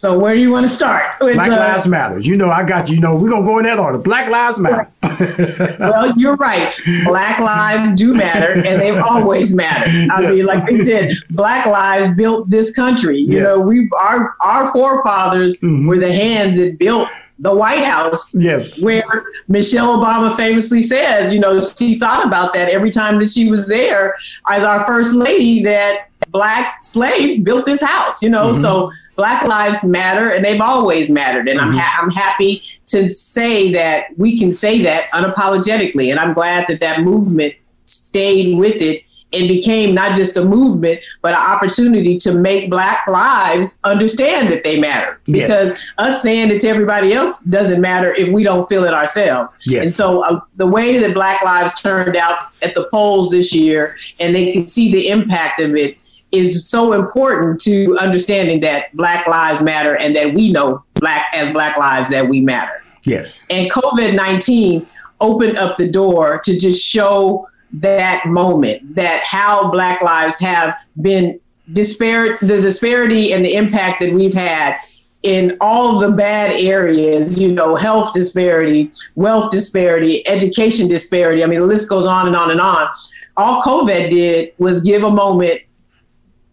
So 0.00 0.18
where 0.18 0.34
do 0.34 0.40
you 0.40 0.50
want 0.50 0.64
to 0.64 0.68
start? 0.68 1.20
With, 1.20 1.34
Black 1.34 1.50
uh, 1.50 1.56
Lives 1.56 1.86
Matter. 1.86 2.18
You 2.20 2.34
know, 2.34 2.48
I 2.48 2.64
got 2.64 2.88
you. 2.88 2.94
You 2.94 3.02
know, 3.02 3.20
we're 3.20 3.28
gonna 3.28 3.44
go 3.44 3.58
in 3.58 3.64
that 3.64 3.78
order. 3.78 3.98
Black 3.98 4.30
Lives 4.30 4.58
Matter. 4.58 4.90
well, 5.78 6.12
you're 6.16 6.36
right. 6.36 6.74
Black 7.04 7.38
lives 7.38 7.92
do 7.94 8.14
matter, 8.14 8.66
and 8.66 8.80
they've 8.80 8.96
always 9.10 9.54
mattered. 9.54 9.90
I 10.10 10.22
yes. 10.22 10.32
mean, 10.32 10.46
like 10.46 10.66
they 10.66 10.78
said, 10.78 11.12
Black 11.30 11.66
lives 11.66 12.14
built 12.16 12.48
this 12.48 12.74
country. 12.74 13.18
You 13.18 13.32
yes. 13.32 13.42
know, 13.42 13.66
we 13.66 13.90
our 13.98 14.34
our 14.40 14.72
forefathers 14.72 15.58
mm-hmm. 15.58 15.86
were 15.86 15.98
the 15.98 16.12
hands 16.12 16.56
that 16.56 16.78
built 16.78 17.08
the 17.38 17.54
White 17.54 17.84
House. 17.84 18.32
Yes. 18.34 18.82
Where 18.82 19.02
Michelle 19.48 19.98
Obama 19.98 20.36
famously 20.36 20.82
says, 20.82 21.32
you 21.32 21.40
know, 21.40 21.62
she 21.62 21.98
thought 21.98 22.26
about 22.26 22.54
that 22.54 22.70
every 22.70 22.90
time 22.90 23.18
that 23.20 23.30
she 23.30 23.50
was 23.50 23.66
there 23.66 24.14
as 24.48 24.64
our 24.64 24.84
first 24.86 25.14
lady 25.14 25.62
that 25.64 26.08
black 26.30 26.80
slaves 26.80 27.38
built 27.38 27.66
this 27.66 27.82
house, 27.82 28.22
you 28.22 28.30
know. 28.30 28.50
Mm-hmm. 28.50 28.62
So 28.62 28.92
Black 29.20 29.46
Lives 29.46 29.84
Matter, 29.84 30.30
and 30.30 30.42
they've 30.42 30.62
always 30.62 31.10
mattered. 31.10 31.46
And 31.46 31.60
mm-hmm. 31.60 31.72
I'm, 31.72 31.76
ha- 31.76 31.98
I'm 32.00 32.10
happy 32.10 32.62
to 32.86 33.06
say 33.06 33.70
that 33.70 34.06
we 34.16 34.38
can 34.38 34.50
say 34.50 34.80
that 34.82 35.10
unapologetically. 35.10 36.10
And 36.10 36.18
I'm 36.18 36.32
glad 36.32 36.66
that 36.68 36.80
that 36.80 37.02
movement 37.02 37.52
stayed 37.84 38.56
with 38.56 38.80
it 38.80 39.02
and 39.34 39.46
became 39.46 39.94
not 39.94 40.16
just 40.16 40.38
a 40.38 40.44
movement, 40.44 41.00
but 41.20 41.34
an 41.34 41.54
opportunity 41.54 42.16
to 42.16 42.32
make 42.32 42.70
Black 42.70 43.06
lives 43.06 43.78
understand 43.84 44.50
that 44.50 44.64
they 44.64 44.80
matter. 44.80 45.20
Because 45.26 45.68
yes. 45.68 45.82
us 45.98 46.22
saying 46.22 46.50
it 46.50 46.60
to 46.62 46.68
everybody 46.68 47.12
else 47.12 47.40
doesn't 47.40 47.82
matter 47.82 48.14
if 48.14 48.32
we 48.32 48.42
don't 48.42 48.66
feel 48.70 48.84
it 48.84 48.94
ourselves. 48.94 49.54
Yes. 49.66 49.84
And 49.84 49.92
so 49.92 50.24
uh, 50.24 50.40
the 50.56 50.66
way 50.66 50.96
that 50.96 51.12
Black 51.12 51.44
lives 51.44 51.78
turned 51.78 52.16
out 52.16 52.38
at 52.62 52.74
the 52.74 52.88
polls 52.90 53.32
this 53.32 53.54
year, 53.54 53.98
and 54.18 54.34
they 54.34 54.50
can 54.50 54.66
see 54.66 54.90
the 54.90 55.10
impact 55.10 55.60
of 55.60 55.76
it 55.76 55.98
is 56.32 56.68
so 56.68 56.92
important 56.92 57.60
to 57.60 57.96
understanding 57.98 58.60
that 58.60 58.94
Black 58.96 59.26
lives 59.26 59.62
matter 59.62 59.96
and 59.96 60.14
that 60.16 60.34
we 60.34 60.52
know 60.52 60.84
Black 60.94 61.26
as 61.32 61.50
Black 61.50 61.76
lives 61.76 62.10
that 62.10 62.28
we 62.28 62.40
matter. 62.40 62.82
Yes. 63.04 63.46
And 63.50 63.70
COVID 63.70 64.14
19 64.14 64.86
opened 65.20 65.58
up 65.58 65.76
the 65.76 65.88
door 65.88 66.40
to 66.44 66.58
just 66.58 66.84
show 66.84 67.48
that 67.72 68.26
moment 68.26 68.94
that 68.94 69.22
how 69.24 69.70
Black 69.70 70.02
lives 70.02 70.38
have 70.40 70.74
been 71.00 71.38
disparate, 71.72 72.40
the 72.40 72.60
disparity 72.60 73.32
and 73.32 73.44
the 73.44 73.54
impact 73.54 74.00
that 74.00 74.12
we've 74.12 74.34
had 74.34 74.76
in 75.22 75.56
all 75.60 75.98
the 75.98 76.10
bad 76.10 76.52
areas, 76.52 77.40
you 77.40 77.52
know, 77.52 77.76
health 77.76 78.12
disparity, 78.12 78.90
wealth 79.14 79.50
disparity, 79.50 80.26
education 80.26 80.88
disparity. 80.88 81.44
I 81.44 81.46
mean, 81.46 81.60
the 81.60 81.66
list 81.66 81.90
goes 81.90 82.06
on 82.06 82.26
and 82.26 82.34
on 82.34 82.50
and 82.50 82.60
on. 82.60 82.88
All 83.36 83.62
COVID 83.62 84.10
did 84.10 84.52
was 84.58 84.80
give 84.80 85.04
a 85.04 85.10
moment 85.10 85.60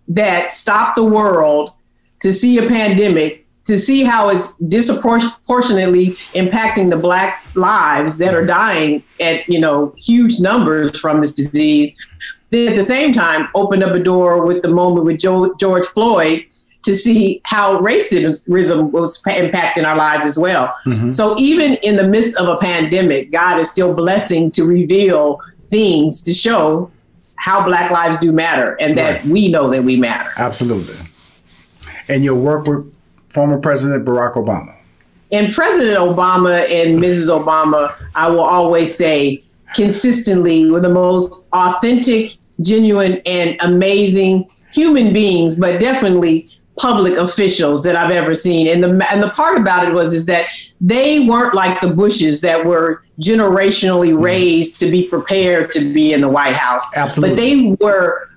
that 0.08 0.52
stopped 0.52 0.96
the 0.96 1.04
world 1.04 1.72
to 2.20 2.32
see 2.34 2.58
a 2.58 2.68
pandemic, 2.68 3.46
to 3.66 3.78
see 3.78 4.04
how 4.04 4.30
it's 4.30 4.56
disproportionately 4.58 6.12
impacting 6.34 6.90
the 6.90 6.98
black 6.98 7.46
lives 7.56 8.18
that 8.18 8.34
are 8.34 8.46
dying 8.46 9.04
at, 9.20 9.48
you 9.48 9.60
know, 9.60 9.94
huge 9.98 10.40
numbers 10.40 10.98
from 11.00 11.22
this 11.22 11.34
disease. 11.34 11.92
Then 12.50 12.70
at 12.70 12.76
the 12.76 12.84
same 12.84 13.12
time, 13.12 13.50
opened 13.56 13.84
up 13.84 13.94
a 13.94 14.00
door 14.00 14.46
with 14.46 14.62
the 14.62 14.70
moment 14.70 15.06
with 15.06 15.20
George 15.20 15.88
Floyd 15.88 16.46
to 16.84 16.96
see 16.96 17.42
how 17.44 17.80
racism 17.80 18.92
was 18.92 19.22
impacting 19.24 19.86
our 19.86 19.98
lives 19.98 20.26
as 20.26 20.40
well. 20.40 20.74
Mm-hmm. 20.86 21.10
So 21.10 21.36
even 21.38 21.74
in 21.84 21.98
the 21.98 22.08
midst 22.08 22.38
of 22.38 22.48
a 22.48 22.56
pandemic, 22.58 23.34
God 23.34 23.60
is 23.60 23.70
still 23.70 23.94
blessing 23.94 24.50
to 24.52 24.64
reveal 24.64 25.42
things 25.70 26.22
to 26.22 26.34
show 26.34 26.90
how 27.38 27.64
Black 27.64 27.92
lives 27.92 28.18
do 28.18 28.32
matter 28.32 28.76
and 28.80 28.98
that 28.98 29.24
right. 29.24 29.26
we 29.26 29.48
know 29.48 29.70
that 29.70 29.84
we 29.84 29.96
matter. 29.96 30.30
Absolutely. 30.38 30.96
And 32.10 32.24
your 32.24 32.36
work 32.36 32.68
with 32.68 32.92
former 33.30 33.60
President 33.60 34.06
Barack 34.06 34.34
Obama. 34.36 34.76
And 35.32 35.54
President 35.54 35.98
Obama 35.98 36.60
and 36.72 37.00
Mrs. 37.00 37.30
Obama, 37.30 37.94
I 38.16 38.30
will 38.30 38.42
always 38.42 38.96
say 38.96 39.44
consistently 39.76 40.70
were 40.72 40.80
the 40.80 40.90
most 40.90 41.50
authentic, 41.54 42.38
genuine, 42.62 43.22
and 43.26 43.58
amazing 43.62 44.50
human 44.72 45.14
beings, 45.14 45.58
but 45.58 45.80
definitely 45.80 46.48
public 46.78 47.18
officials 47.18 47.84
that 47.84 47.96
I've 47.96 48.12
ever 48.12 48.36
seen. 48.36 48.68
And 48.68 48.84
the 48.84 49.08
and 49.12 49.22
the 49.22 49.30
part 49.32 49.60
about 49.60 49.88
it 49.88 49.94
was 49.94 50.14
is 50.14 50.26
that 50.28 50.48
they 50.80 51.22
weren't 51.22 51.56
like 51.56 51.82
the 51.82 51.94
Bushes 51.94 52.42
that 52.42 52.66
were 52.66 53.02
generationally 53.20 54.10
mm-hmm. 54.10 54.24
raised 54.24 54.80
to 54.80 54.92
be 54.92 55.08
prepared 55.08 55.72
to 55.72 55.80
be 55.94 56.14
in 56.14 56.22
the 56.22 56.30
White 56.30 56.56
House. 56.56 56.88
Absolutely. 56.96 57.36
But 57.36 57.42
they 57.42 57.86
were 57.86 58.30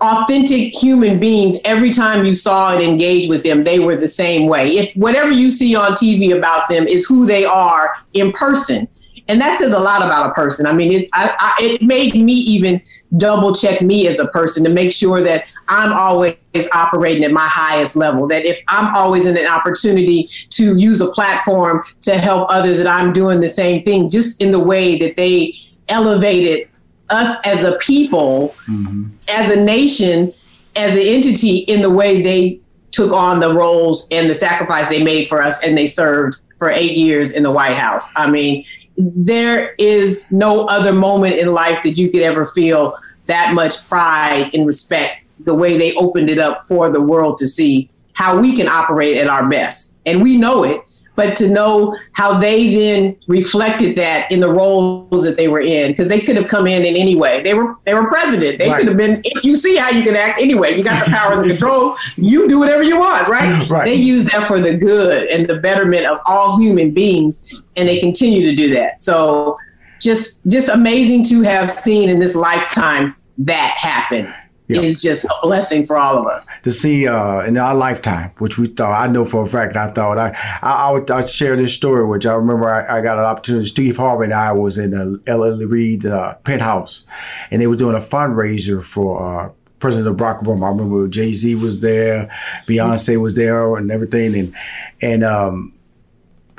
authentic 0.00 0.74
human 0.74 1.18
beings 1.18 1.58
every 1.64 1.90
time 1.90 2.24
you 2.24 2.34
saw 2.34 2.72
and 2.72 2.80
engaged 2.80 3.28
with 3.28 3.42
them 3.42 3.64
they 3.64 3.80
were 3.80 3.96
the 3.96 4.06
same 4.06 4.46
way 4.46 4.68
if 4.68 4.94
whatever 4.94 5.32
you 5.32 5.50
see 5.50 5.74
on 5.74 5.90
tv 5.92 6.36
about 6.36 6.68
them 6.68 6.86
is 6.86 7.04
who 7.04 7.26
they 7.26 7.44
are 7.44 7.96
in 8.14 8.30
person 8.30 8.86
and 9.28 9.40
that 9.40 9.58
says 9.58 9.72
a 9.72 9.78
lot 9.78 10.02
about 10.02 10.30
a 10.30 10.34
person. 10.34 10.66
I 10.66 10.72
mean, 10.72 10.92
it, 10.92 11.08
I, 11.12 11.34
I, 11.38 11.54
it 11.60 11.82
made 11.82 12.14
me 12.14 12.32
even 12.32 12.80
double 13.16 13.54
check 13.54 13.82
me 13.82 14.06
as 14.06 14.20
a 14.20 14.26
person 14.28 14.64
to 14.64 14.70
make 14.70 14.92
sure 14.92 15.22
that 15.22 15.44
I'm 15.68 15.92
always 15.92 16.36
operating 16.74 17.24
at 17.24 17.30
my 17.30 17.46
highest 17.46 17.96
level. 17.96 18.26
That 18.26 18.44
if 18.44 18.58
I'm 18.68 18.94
always 18.94 19.26
in 19.26 19.36
an 19.36 19.46
opportunity 19.46 20.28
to 20.50 20.76
use 20.76 21.00
a 21.00 21.10
platform 21.10 21.84
to 22.02 22.18
help 22.18 22.48
others, 22.50 22.78
that 22.78 22.86
I'm 22.86 23.12
doing 23.12 23.40
the 23.40 23.48
same 23.48 23.84
thing, 23.84 24.08
just 24.08 24.42
in 24.42 24.50
the 24.50 24.60
way 24.60 24.98
that 24.98 25.16
they 25.16 25.54
elevated 25.88 26.68
us 27.10 27.36
as 27.44 27.64
a 27.64 27.72
people, 27.78 28.54
mm-hmm. 28.66 29.08
as 29.28 29.50
a 29.50 29.62
nation, 29.62 30.32
as 30.76 30.96
an 30.96 31.02
entity, 31.02 31.58
in 31.58 31.82
the 31.82 31.90
way 31.90 32.22
they 32.22 32.58
took 32.90 33.12
on 33.12 33.40
the 33.40 33.52
roles 33.54 34.06
and 34.10 34.28
the 34.28 34.34
sacrifice 34.34 34.88
they 34.88 35.02
made 35.02 35.28
for 35.28 35.42
us, 35.42 35.62
and 35.64 35.76
they 35.76 35.86
served 35.86 36.36
for 36.58 36.70
eight 36.70 36.96
years 36.96 37.32
in 37.32 37.42
the 37.42 37.50
White 37.50 37.78
House. 37.78 38.10
I 38.16 38.30
mean, 38.30 38.64
there 38.96 39.74
is 39.78 40.30
no 40.30 40.66
other 40.66 40.92
moment 40.92 41.34
in 41.34 41.54
life 41.54 41.82
that 41.82 41.98
you 41.98 42.10
could 42.10 42.22
ever 42.22 42.46
feel 42.46 42.96
that 43.26 43.54
much 43.54 43.86
pride 43.88 44.50
and 44.54 44.66
respect 44.66 45.24
the 45.40 45.54
way 45.54 45.76
they 45.76 45.94
opened 45.94 46.30
it 46.30 46.38
up 46.38 46.64
for 46.66 46.90
the 46.90 47.00
world 47.00 47.36
to 47.38 47.48
see 47.48 47.88
how 48.14 48.38
we 48.38 48.54
can 48.54 48.68
operate 48.68 49.16
at 49.16 49.28
our 49.28 49.48
best. 49.48 49.96
And 50.06 50.22
we 50.22 50.36
know 50.36 50.64
it 50.64 50.80
but 51.14 51.36
to 51.36 51.48
know 51.48 51.96
how 52.12 52.38
they 52.38 52.74
then 52.74 53.16
reflected 53.26 53.96
that 53.96 54.30
in 54.30 54.40
the 54.40 54.50
roles 54.50 55.24
that 55.24 55.36
they 55.36 55.48
were 55.48 55.60
in 55.60 55.90
because 55.90 56.08
they 56.08 56.18
could 56.18 56.36
have 56.36 56.48
come 56.48 56.66
in 56.66 56.84
in 56.84 56.96
any 56.96 57.16
way. 57.16 57.42
They 57.42 57.54
were 57.54 57.76
they 57.84 57.94
were 57.94 58.08
president. 58.08 58.58
They 58.58 58.70
right. 58.70 58.78
could 58.78 58.88
have 58.88 58.96
been 58.96 59.22
you 59.42 59.56
see 59.56 59.76
how 59.76 59.90
you 59.90 60.02
can 60.02 60.16
act 60.16 60.40
anyway 60.40 60.76
you 60.76 60.84
got 60.84 61.04
the 61.04 61.10
power 61.10 61.34
and 61.34 61.44
the 61.44 61.48
control 61.48 61.96
you 62.16 62.48
do 62.48 62.58
whatever 62.58 62.82
you 62.82 62.98
want 62.98 63.28
right? 63.28 63.68
right. 63.70 63.84
They 63.84 63.94
use 63.94 64.26
that 64.26 64.46
for 64.46 64.60
the 64.60 64.74
good 64.74 65.28
and 65.28 65.46
the 65.46 65.56
betterment 65.56 66.06
of 66.06 66.18
all 66.26 66.58
human 66.58 66.92
beings 66.92 67.44
and 67.76 67.88
they 67.88 68.00
continue 68.00 68.48
to 68.48 68.54
do 68.54 68.72
that. 68.74 69.02
So 69.02 69.58
just 70.00 70.44
just 70.46 70.68
amazing 70.68 71.24
to 71.24 71.42
have 71.42 71.70
seen 71.70 72.08
in 72.08 72.18
this 72.18 72.34
lifetime 72.34 73.14
that 73.38 73.74
happen 73.78 74.32
yep. 74.68 74.82
is 74.82 75.02
just 75.02 75.24
a 75.24 75.34
blessing 75.42 75.86
for 75.86 75.96
all 75.96 76.18
of 76.18 76.26
us. 76.26 76.50
To 76.64 76.70
see 76.70 77.06
uh, 77.06 77.40
in 77.40 77.56
our 77.56 77.74
lifetime, 77.74 78.32
which 78.38 78.58
we 78.58 78.68
thought, 78.68 78.92
I 78.92 79.10
know 79.10 79.24
for 79.24 79.44
a 79.44 79.46
fact, 79.46 79.76
I 79.76 79.90
thought 79.90 80.18
I 80.18 80.30
I, 80.62 80.88
I 80.88 80.90
would 80.90 81.10
I'd 81.10 81.28
share 81.28 81.56
this 81.56 81.74
story, 81.74 82.06
which 82.06 82.26
I 82.26 82.34
remember 82.34 82.68
I, 82.68 82.98
I, 82.98 83.00
got 83.02 83.18
an 83.18 83.24
opportunity. 83.24 83.66
Steve 83.66 83.96
Harvey 83.96 84.24
and 84.24 84.34
I 84.34 84.52
was 84.52 84.78
in 84.78 84.92
the 84.92 85.20
L.A. 85.26 85.52
Reid 85.66 86.06
uh, 86.06 86.34
penthouse, 86.44 87.06
and 87.50 87.60
they 87.60 87.66
were 87.66 87.76
doing 87.76 87.96
a 87.96 88.00
fundraiser 88.00 88.84
for. 88.84 89.46
Uh, 89.46 89.50
President 89.78 90.16
Barack 90.16 90.44
Obama. 90.44 90.66
I 90.66 90.68
remember 90.68 91.08
Jay 91.08 91.32
Z 91.32 91.56
was 91.56 91.80
there, 91.80 92.30
Beyonce 92.68 93.20
was 93.20 93.34
there, 93.34 93.74
and 93.74 93.90
everything. 93.90 94.36
And 94.36 94.54
and 95.00 95.24
um, 95.24 95.74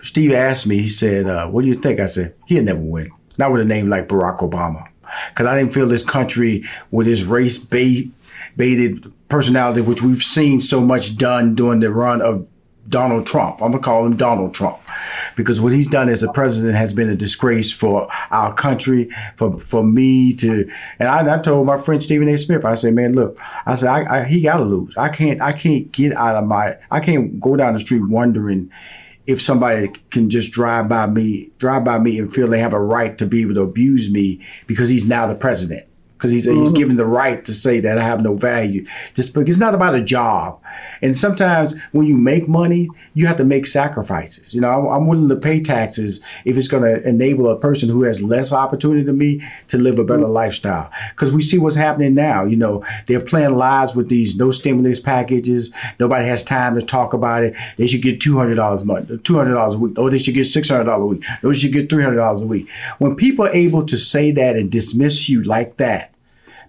Steve 0.02 0.34
asked 0.34 0.68
me, 0.68 0.80
he 0.80 0.90
said, 0.90 1.28
uh, 1.28 1.48
"What 1.48 1.62
do 1.62 1.70
you 1.70 1.76
think?" 1.76 2.02
I 2.02 2.08
said, 2.08 2.36
"He'll 2.48 2.64
never 2.64 2.82
win. 2.82 3.12
Not 3.38 3.54
with 3.54 3.62
a 3.62 3.66
name 3.66 3.88
like 3.88 4.10
Barack 4.10 4.40
Obama." 4.40 4.90
Because 5.30 5.48
I 5.48 5.58
didn't 5.58 5.74
feel 5.74 5.88
this 5.88 6.04
country 6.04 6.64
with 6.92 7.08
its 7.08 7.24
race 7.24 7.58
baited 7.58 9.12
personality, 9.30 9.82
which 9.82 10.02
we've 10.02 10.24
seen 10.24 10.62
so 10.62 10.82
much 10.82 11.18
done 11.18 11.56
during 11.56 11.80
the 11.80 11.92
run 11.92 12.22
of 12.22 12.48
Donald 12.90 13.26
Trump. 13.26 13.62
I'm 13.62 13.72
gonna 13.72 13.84
call 13.84 14.06
him 14.06 14.18
Donald 14.18 14.54
Trump 14.54 14.78
because 15.36 15.62
what 15.62 15.74
he's 15.74 15.88
done 15.88 16.10
as 16.10 16.22
a 16.22 16.32
president 16.34 16.76
has 16.76 16.94
been 16.94 17.10
a 17.10 17.16
disgrace 17.16 17.72
for 17.72 18.08
our 18.32 18.54
country, 18.54 19.10
for 19.38 19.60
for 19.60 19.84
me 19.84 20.34
to. 20.34 20.70
And 21.00 21.08
I, 21.08 21.36
I 21.36 21.42
told 21.42 21.66
my 21.66 21.78
friend 21.78 22.04
Stephen 22.04 22.28
A. 22.28 22.38
Smith, 22.38 22.66
I 22.66 22.74
said, 22.74 22.94
man, 22.94 23.14
look, 23.14 23.40
I 23.66 23.76
said, 23.76 23.90
I, 23.90 24.20
I, 24.20 24.24
he 24.26 24.42
got 24.42 24.58
to 24.58 24.64
lose. 24.64 24.96
I 24.98 25.10
can't, 25.10 25.42
I 25.42 25.54
can't 25.54 25.92
get 25.92 26.14
out 26.14 26.36
of 26.36 26.46
my, 26.46 26.78
I 26.92 27.00
can't 27.00 27.40
go 27.40 27.56
down 27.56 27.74
the 27.74 27.80
street 27.80 28.08
wondering 28.08 28.72
if 29.26 29.42
somebody 29.42 29.90
can 30.12 30.30
just 30.30 30.52
drive 30.52 30.90
by 30.90 31.08
me, 31.08 31.50
drive 31.58 31.84
by 31.84 32.00
me 32.00 32.20
and 32.20 32.34
feel 32.34 32.48
they 32.48 32.60
have 32.60 32.74
a 32.74 32.82
right 32.82 33.18
to 33.18 33.26
be 33.26 33.42
able 33.42 33.54
to 33.56 33.62
abuse 33.62 34.12
me 34.12 34.42
because 34.68 34.90
he's 34.90 35.08
now 35.08 35.28
the 35.28 35.36
president 35.36 35.88
because 36.24 36.32
he's, 36.32 36.48
mm-hmm. 36.48 36.62
he's 36.62 36.72
given 36.72 36.96
the 36.96 37.06
right 37.06 37.44
to 37.44 37.54
say 37.54 37.82
that 37.82 37.98
I 37.98 38.02
have 38.02 38.24
no 38.24 38.34
value. 38.34 38.88
Just 39.14 39.34
because 39.34 39.50
it's 39.50 39.60
not 39.60 39.76
about 39.76 39.94
a 39.94 40.02
job. 40.02 40.58
And 41.02 41.18
sometimes 41.18 41.76
when 41.92 42.08
you 42.08 42.18
make 42.18 42.48
money, 42.48 42.88
you 43.14 43.28
have 43.28 43.36
to 43.36 43.44
make 43.44 43.68
sacrifices. 43.68 44.54
You 44.54 44.62
know, 44.62 44.70
I'm, 44.70 44.88
I'm 44.88 45.08
willing 45.08 45.28
to 45.28 45.36
pay 45.36 45.60
taxes 45.60 46.24
if 46.46 46.56
it's 46.56 46.70
going 46.70 46.84
to 46.84 47.06
enable 47.06 47.50
a 47.50 47.60
person 47.60 47.90
who 47.90 48.04
has 48.04 48.22
less 48.22 48.54
opportunity 48.54 49.04
than 49.04 49.18
me 49.18 49.46
to 49.68 49.78
live 49.78 50.00
a 50.00 50.06
better 50.06 50.22
mm-hmm. 50.22 50.32
lifestyle. 50.32 50.90
Because 51.10 51.34
we 51.34 51.42
see 51.42 51.58
what's 51.58 51.76
happening 51.76 52.14
now. 52.14 52.46
You 52.46 52.56
know, 52.56 52.86
they're 53.08 53.20
playing 53.20 53.56
lives 53.56 53.94
with 53.94 54.08
these 54.08 54.38
no 54.38 54.50
stimulus 54.50 55.02
packages. 55.02 55.74
Nobody 56.00 56.26
has 56.26 56.42
time 56.42 56.80
to 56.80 56.86
talk 56.86 57.12
about 57.14 57.44
it. 57.44 57.54
They 57.78 57.88
should 57.88 58.02
get 58.02 58.22
two 58.22 58.38
hundred 58.38 58.56
dollars 58.56 58.84
a 58.84 58.86
month, 58.86 59.24
two 59.24 59.36
hundred 59.36 59.56
dollars 59.56 59.76
a 59.76 59.80
week. 59.80 59.96
Oh, 59.98 60.10
they 60.10 60.20
should 60.20 60.36
get 60.36 60.46
six 60.46 60.70
hundred 60.70 60.86
dollars 60.86 61.04
a 61.04 61.08
week. 61.08 61.24
Or 61.44 61.50
they 61.52 61.60
should 61.60 61.74
get 61.74 61.90
three 61.90 62.02
hundred 62.02 62.16
dollars 62.16 62.44
a 62.44 62.48
week. 62.48 62.70
When 63.00 63.18
people 63.18 63.46
are 63.46 63.54
able 63.54 63.86
to 63.86 63.98
say 63.98 64.32
that 64.32 64.56
and 64.56 64.72
dismiss 64.72 65.28
you 65.28 65.44
like 65.44 65.76
that, 65.78 66.13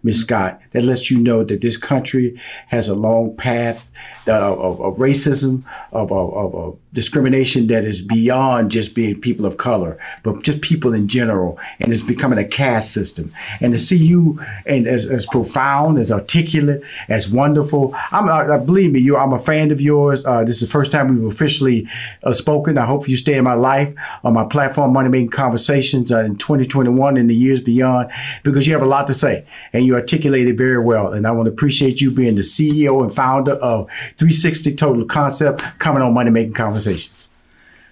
Miss 0.05 0.21
Scott, 0.21 0.61
that 0.73 0.85
lets 0.85 1.11
you 1.11 1.19
know 1.19 1.43
that 1.43 1.63
this 1.63 1.77
country 1.79 2.39
has 2.69 2.89
a 2.89 2.95
long 2.95 3.35
path 3.37 3.91
uh, 4.27 4.55
of, 4.55 4.81
of, 4.81 4.97
racism, 4.97 5.63
of, 5.93 6.11
of, 6.13 6.55
of, 6.55 6.79
discrimination 6.95 7.67
that 7.67 7.83
is 7.83 8.01
beyond 8.01 8.71
just 8.71 8.95
being 8.95 9.21
people 9.21 9.45
of 9.45 9.57
color, 9.57 9.99
but 10.23 10.41
just 10.45 10.61
people 10.61 10.95
in 10.95 11.09
general, 11.09 11.59
and 11.81 11.93
it's 11.93 12.01
becoming 12.01 12.39
a 12.39 12.47
caste 12.47 12.95
system. 12.95 13.33
And 13.61 13.73
to 13.73 13.81
see 13.81 13.97
you 13.97 14.41
and 14.65 14.87
as, 14.87 15.05
as 15.05 15.27
profound, 15.27 15.99
as 15.99 16.13
articulate, 16.13 16.83
as 17.09 17.29
wonderful, 17.29 17.93
I'm 18.13 18.29
uh, 18.29 18.59
believe 18.59 18.93
me, 18.93 19.01
you, 19.01 19.17
I'm 19.17 19.33
a 19.33 19.41
fan 19.41 19.73
of 19.73 19.81
yours. 19.81 20.25
Uh, 20.25 20.45
this 20.45 20.55
is 20.55 20.61
the 20.61 20.73
first 20.73 20.93
time 20.93 21.09
we've 21.09 21.33
officially 21.33 21.89
uh, 22.23 22.33
spoken. 22.33 22.79
I 22.79 22.87
hope 22.87 23.09
you 23.09 23.17
stay 23.17 23.35
in 23.35 23.45
my 23.45 23.55
life 23.55 23.93
on 24.23 24.33
my 24.33 24.45
platform, 24.45 24.93
Money 24.93 25.09
Making 25.09 25.31
Conversations, 25.31 26.13
uh, 26.13 26.21
in 26.21 26.37
2021 26.37 27.17
and 27.17 27.29
the 27.29 27.35
years 27.35 27.61
beyond, 27.61 28.11
because 28.45 28.69
you 28.69 28.73
have 28.73 28.83
a 28.83 28.87
lot 28.87 29.09
to 29.09 29.15
say 29.15 29.45
and 29.73 29.85
you 29.85 29.97
articulate 29.97 30.47
it 30.47 30.57
very 30.57 30.79
well. 30.79 31.13
And 31.13 31.27
I 31.27 31.33
want 31.33 31.47
to 31.47 31.53
appreciate 31.53 32.01
you 32.01 32.13
being 32.13 32.37
the 32.37 32.43
CEO 32.43 33.03
and 33.03 33.13
founder 33.13 33.55
of 33.55 33.91
360 34.17 34.75
Total 34.77 35.05
Concept 35.05 35.63
coming 35.79 36.03
on 36.03 36.15
Money 36.15 36.31
Making 36.31 36.55
Conversations. 36.55 37.31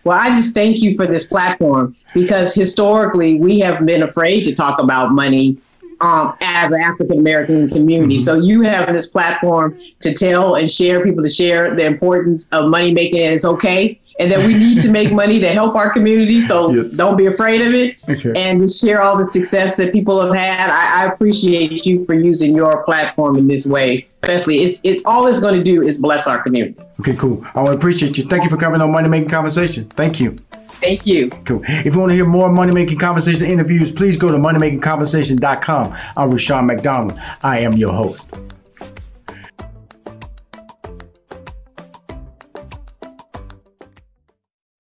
Well, 0.05 0.19
I 0.19 0.31
just 0.31 0.55
thank 0.55 0.79
you 0.79 0.97
for 0.97 1.07
this 1.07 1.27
platform 1.27 1.97
because 2.15 2.55
historically 2.55 3.39
we 3.39 3.61
have 3.61 3.87
been 3.87 4.03
afraid 4.03 4.45
to 4.45 4.55
talk 4.55 4.81
about 4.81 5.13
money 5.13 5.59
um, 6.01 6.37
as 6.41 6.73
an 6.73 6.81
African 6.81 7.19
American 7.19 7.69
community. 7.69 8.17
Mm-hmm. 8.17 8.25
So 8.25 8.35
you 8.35 8.63
have 8.63 8.93
this 8.93 9.07
platform 9.07 9.79
to 10.01 10.13
tell 10.13 10.57
and 10.57 10.71
share 10.71 11.05
people 11.05 11.23
to 11.23 11.29
share 11.29 11.75
the 11.75 11.85
importance 11.85 12.49
of 12.51 12.69
money 12.69 12.93
making, 12.93 13.21
and 13.25 13.35
it's 13.35 13.45
okay 13.45 14.01
and 14.19 14.31
that 14.31 14.47
we 14.47 14.55
need 14.55 14.81
to 14.81 14.91
make 14.91 15.13
money 15.23 15.41
to 15.41 15.49
help 15.49 15.75
our 15.75 15.91
community. 15.93 16.41
So 16.41 16.71
yes. 16.71 16.97
don't 16.97 17.17
be 17.17 17.27
afraid 17.27 17.61
of 17.61 17.75
it 17.75 17.97
okay. 18.09 18.33
and 18.37 18.61
to 18.61 18.67
share 18.67 19.03
all 19.03 19.17
the 19.17 19.25
success 19.25 19.77
that 19.77 19.93
people 19.93 20.21
have 20.21 20.35
had. 20.35 20.71
I, 20.71 21.03
I, 21.03 21.13
appreciate 21.13 21.85
you 21.87 22.05
for 22.05 22.15
using 22.15 22.55
your 22.55 22.85
platform 22.85 23.37
in 23.37 23.47
this 23.47 23.67
way. 23.67 24.09
Especially, 24.23 24.63
it's, 24.63 24.81
it's 24.85 25.03
all 25.05 25.27
it's 25.27 25.41
going 25.41 25.55
to 25.55 25.63
do 25.63 25.83
is 25.83 25.99
bless 25.99 26.27
our 26.27 26.43
community. 26.43 26.79
Okay, 27.01 27.17
cool. 27.17 27.45
I 27.55 27.73
appreciate 27.73 28.17
you. 28.17 28.25
Thank 28.25 28.45
you 28.45 28.51
for 28.51 28.57
coming 28.57 28.81
on 28.81 28.93
Money 28.93 29.09
Making 29.09 29.29
Conversation. 29.29 29.85
Thank 29.85 30.21
you. 30.21 30.39
Thank 30.83 31.07
you. 31.07 31.31
Cool. 31.45 31.63
If 31.65 31.95
you 31.95 32.01
want 32.01 32.11
to 32.11 32.15
hear 32.15 32.27
more 32.27 32.51
Money 32.51 32.73
Making 32.73 32.99
Conversation 32.99 33.47
interviews, 33.47 33.93
please 33.93 34.17
go 34.17 34.29
to 34.33 34.37
moneymakingconversation.com. 34.37 35.97
I'm 36.17 36.31
Rushion 36.31 36.67
McDonald. 36.67 37.19
I 37.43 37.61
am 37.61 37.75
your 37.75 37.93
host. 37.93 38.35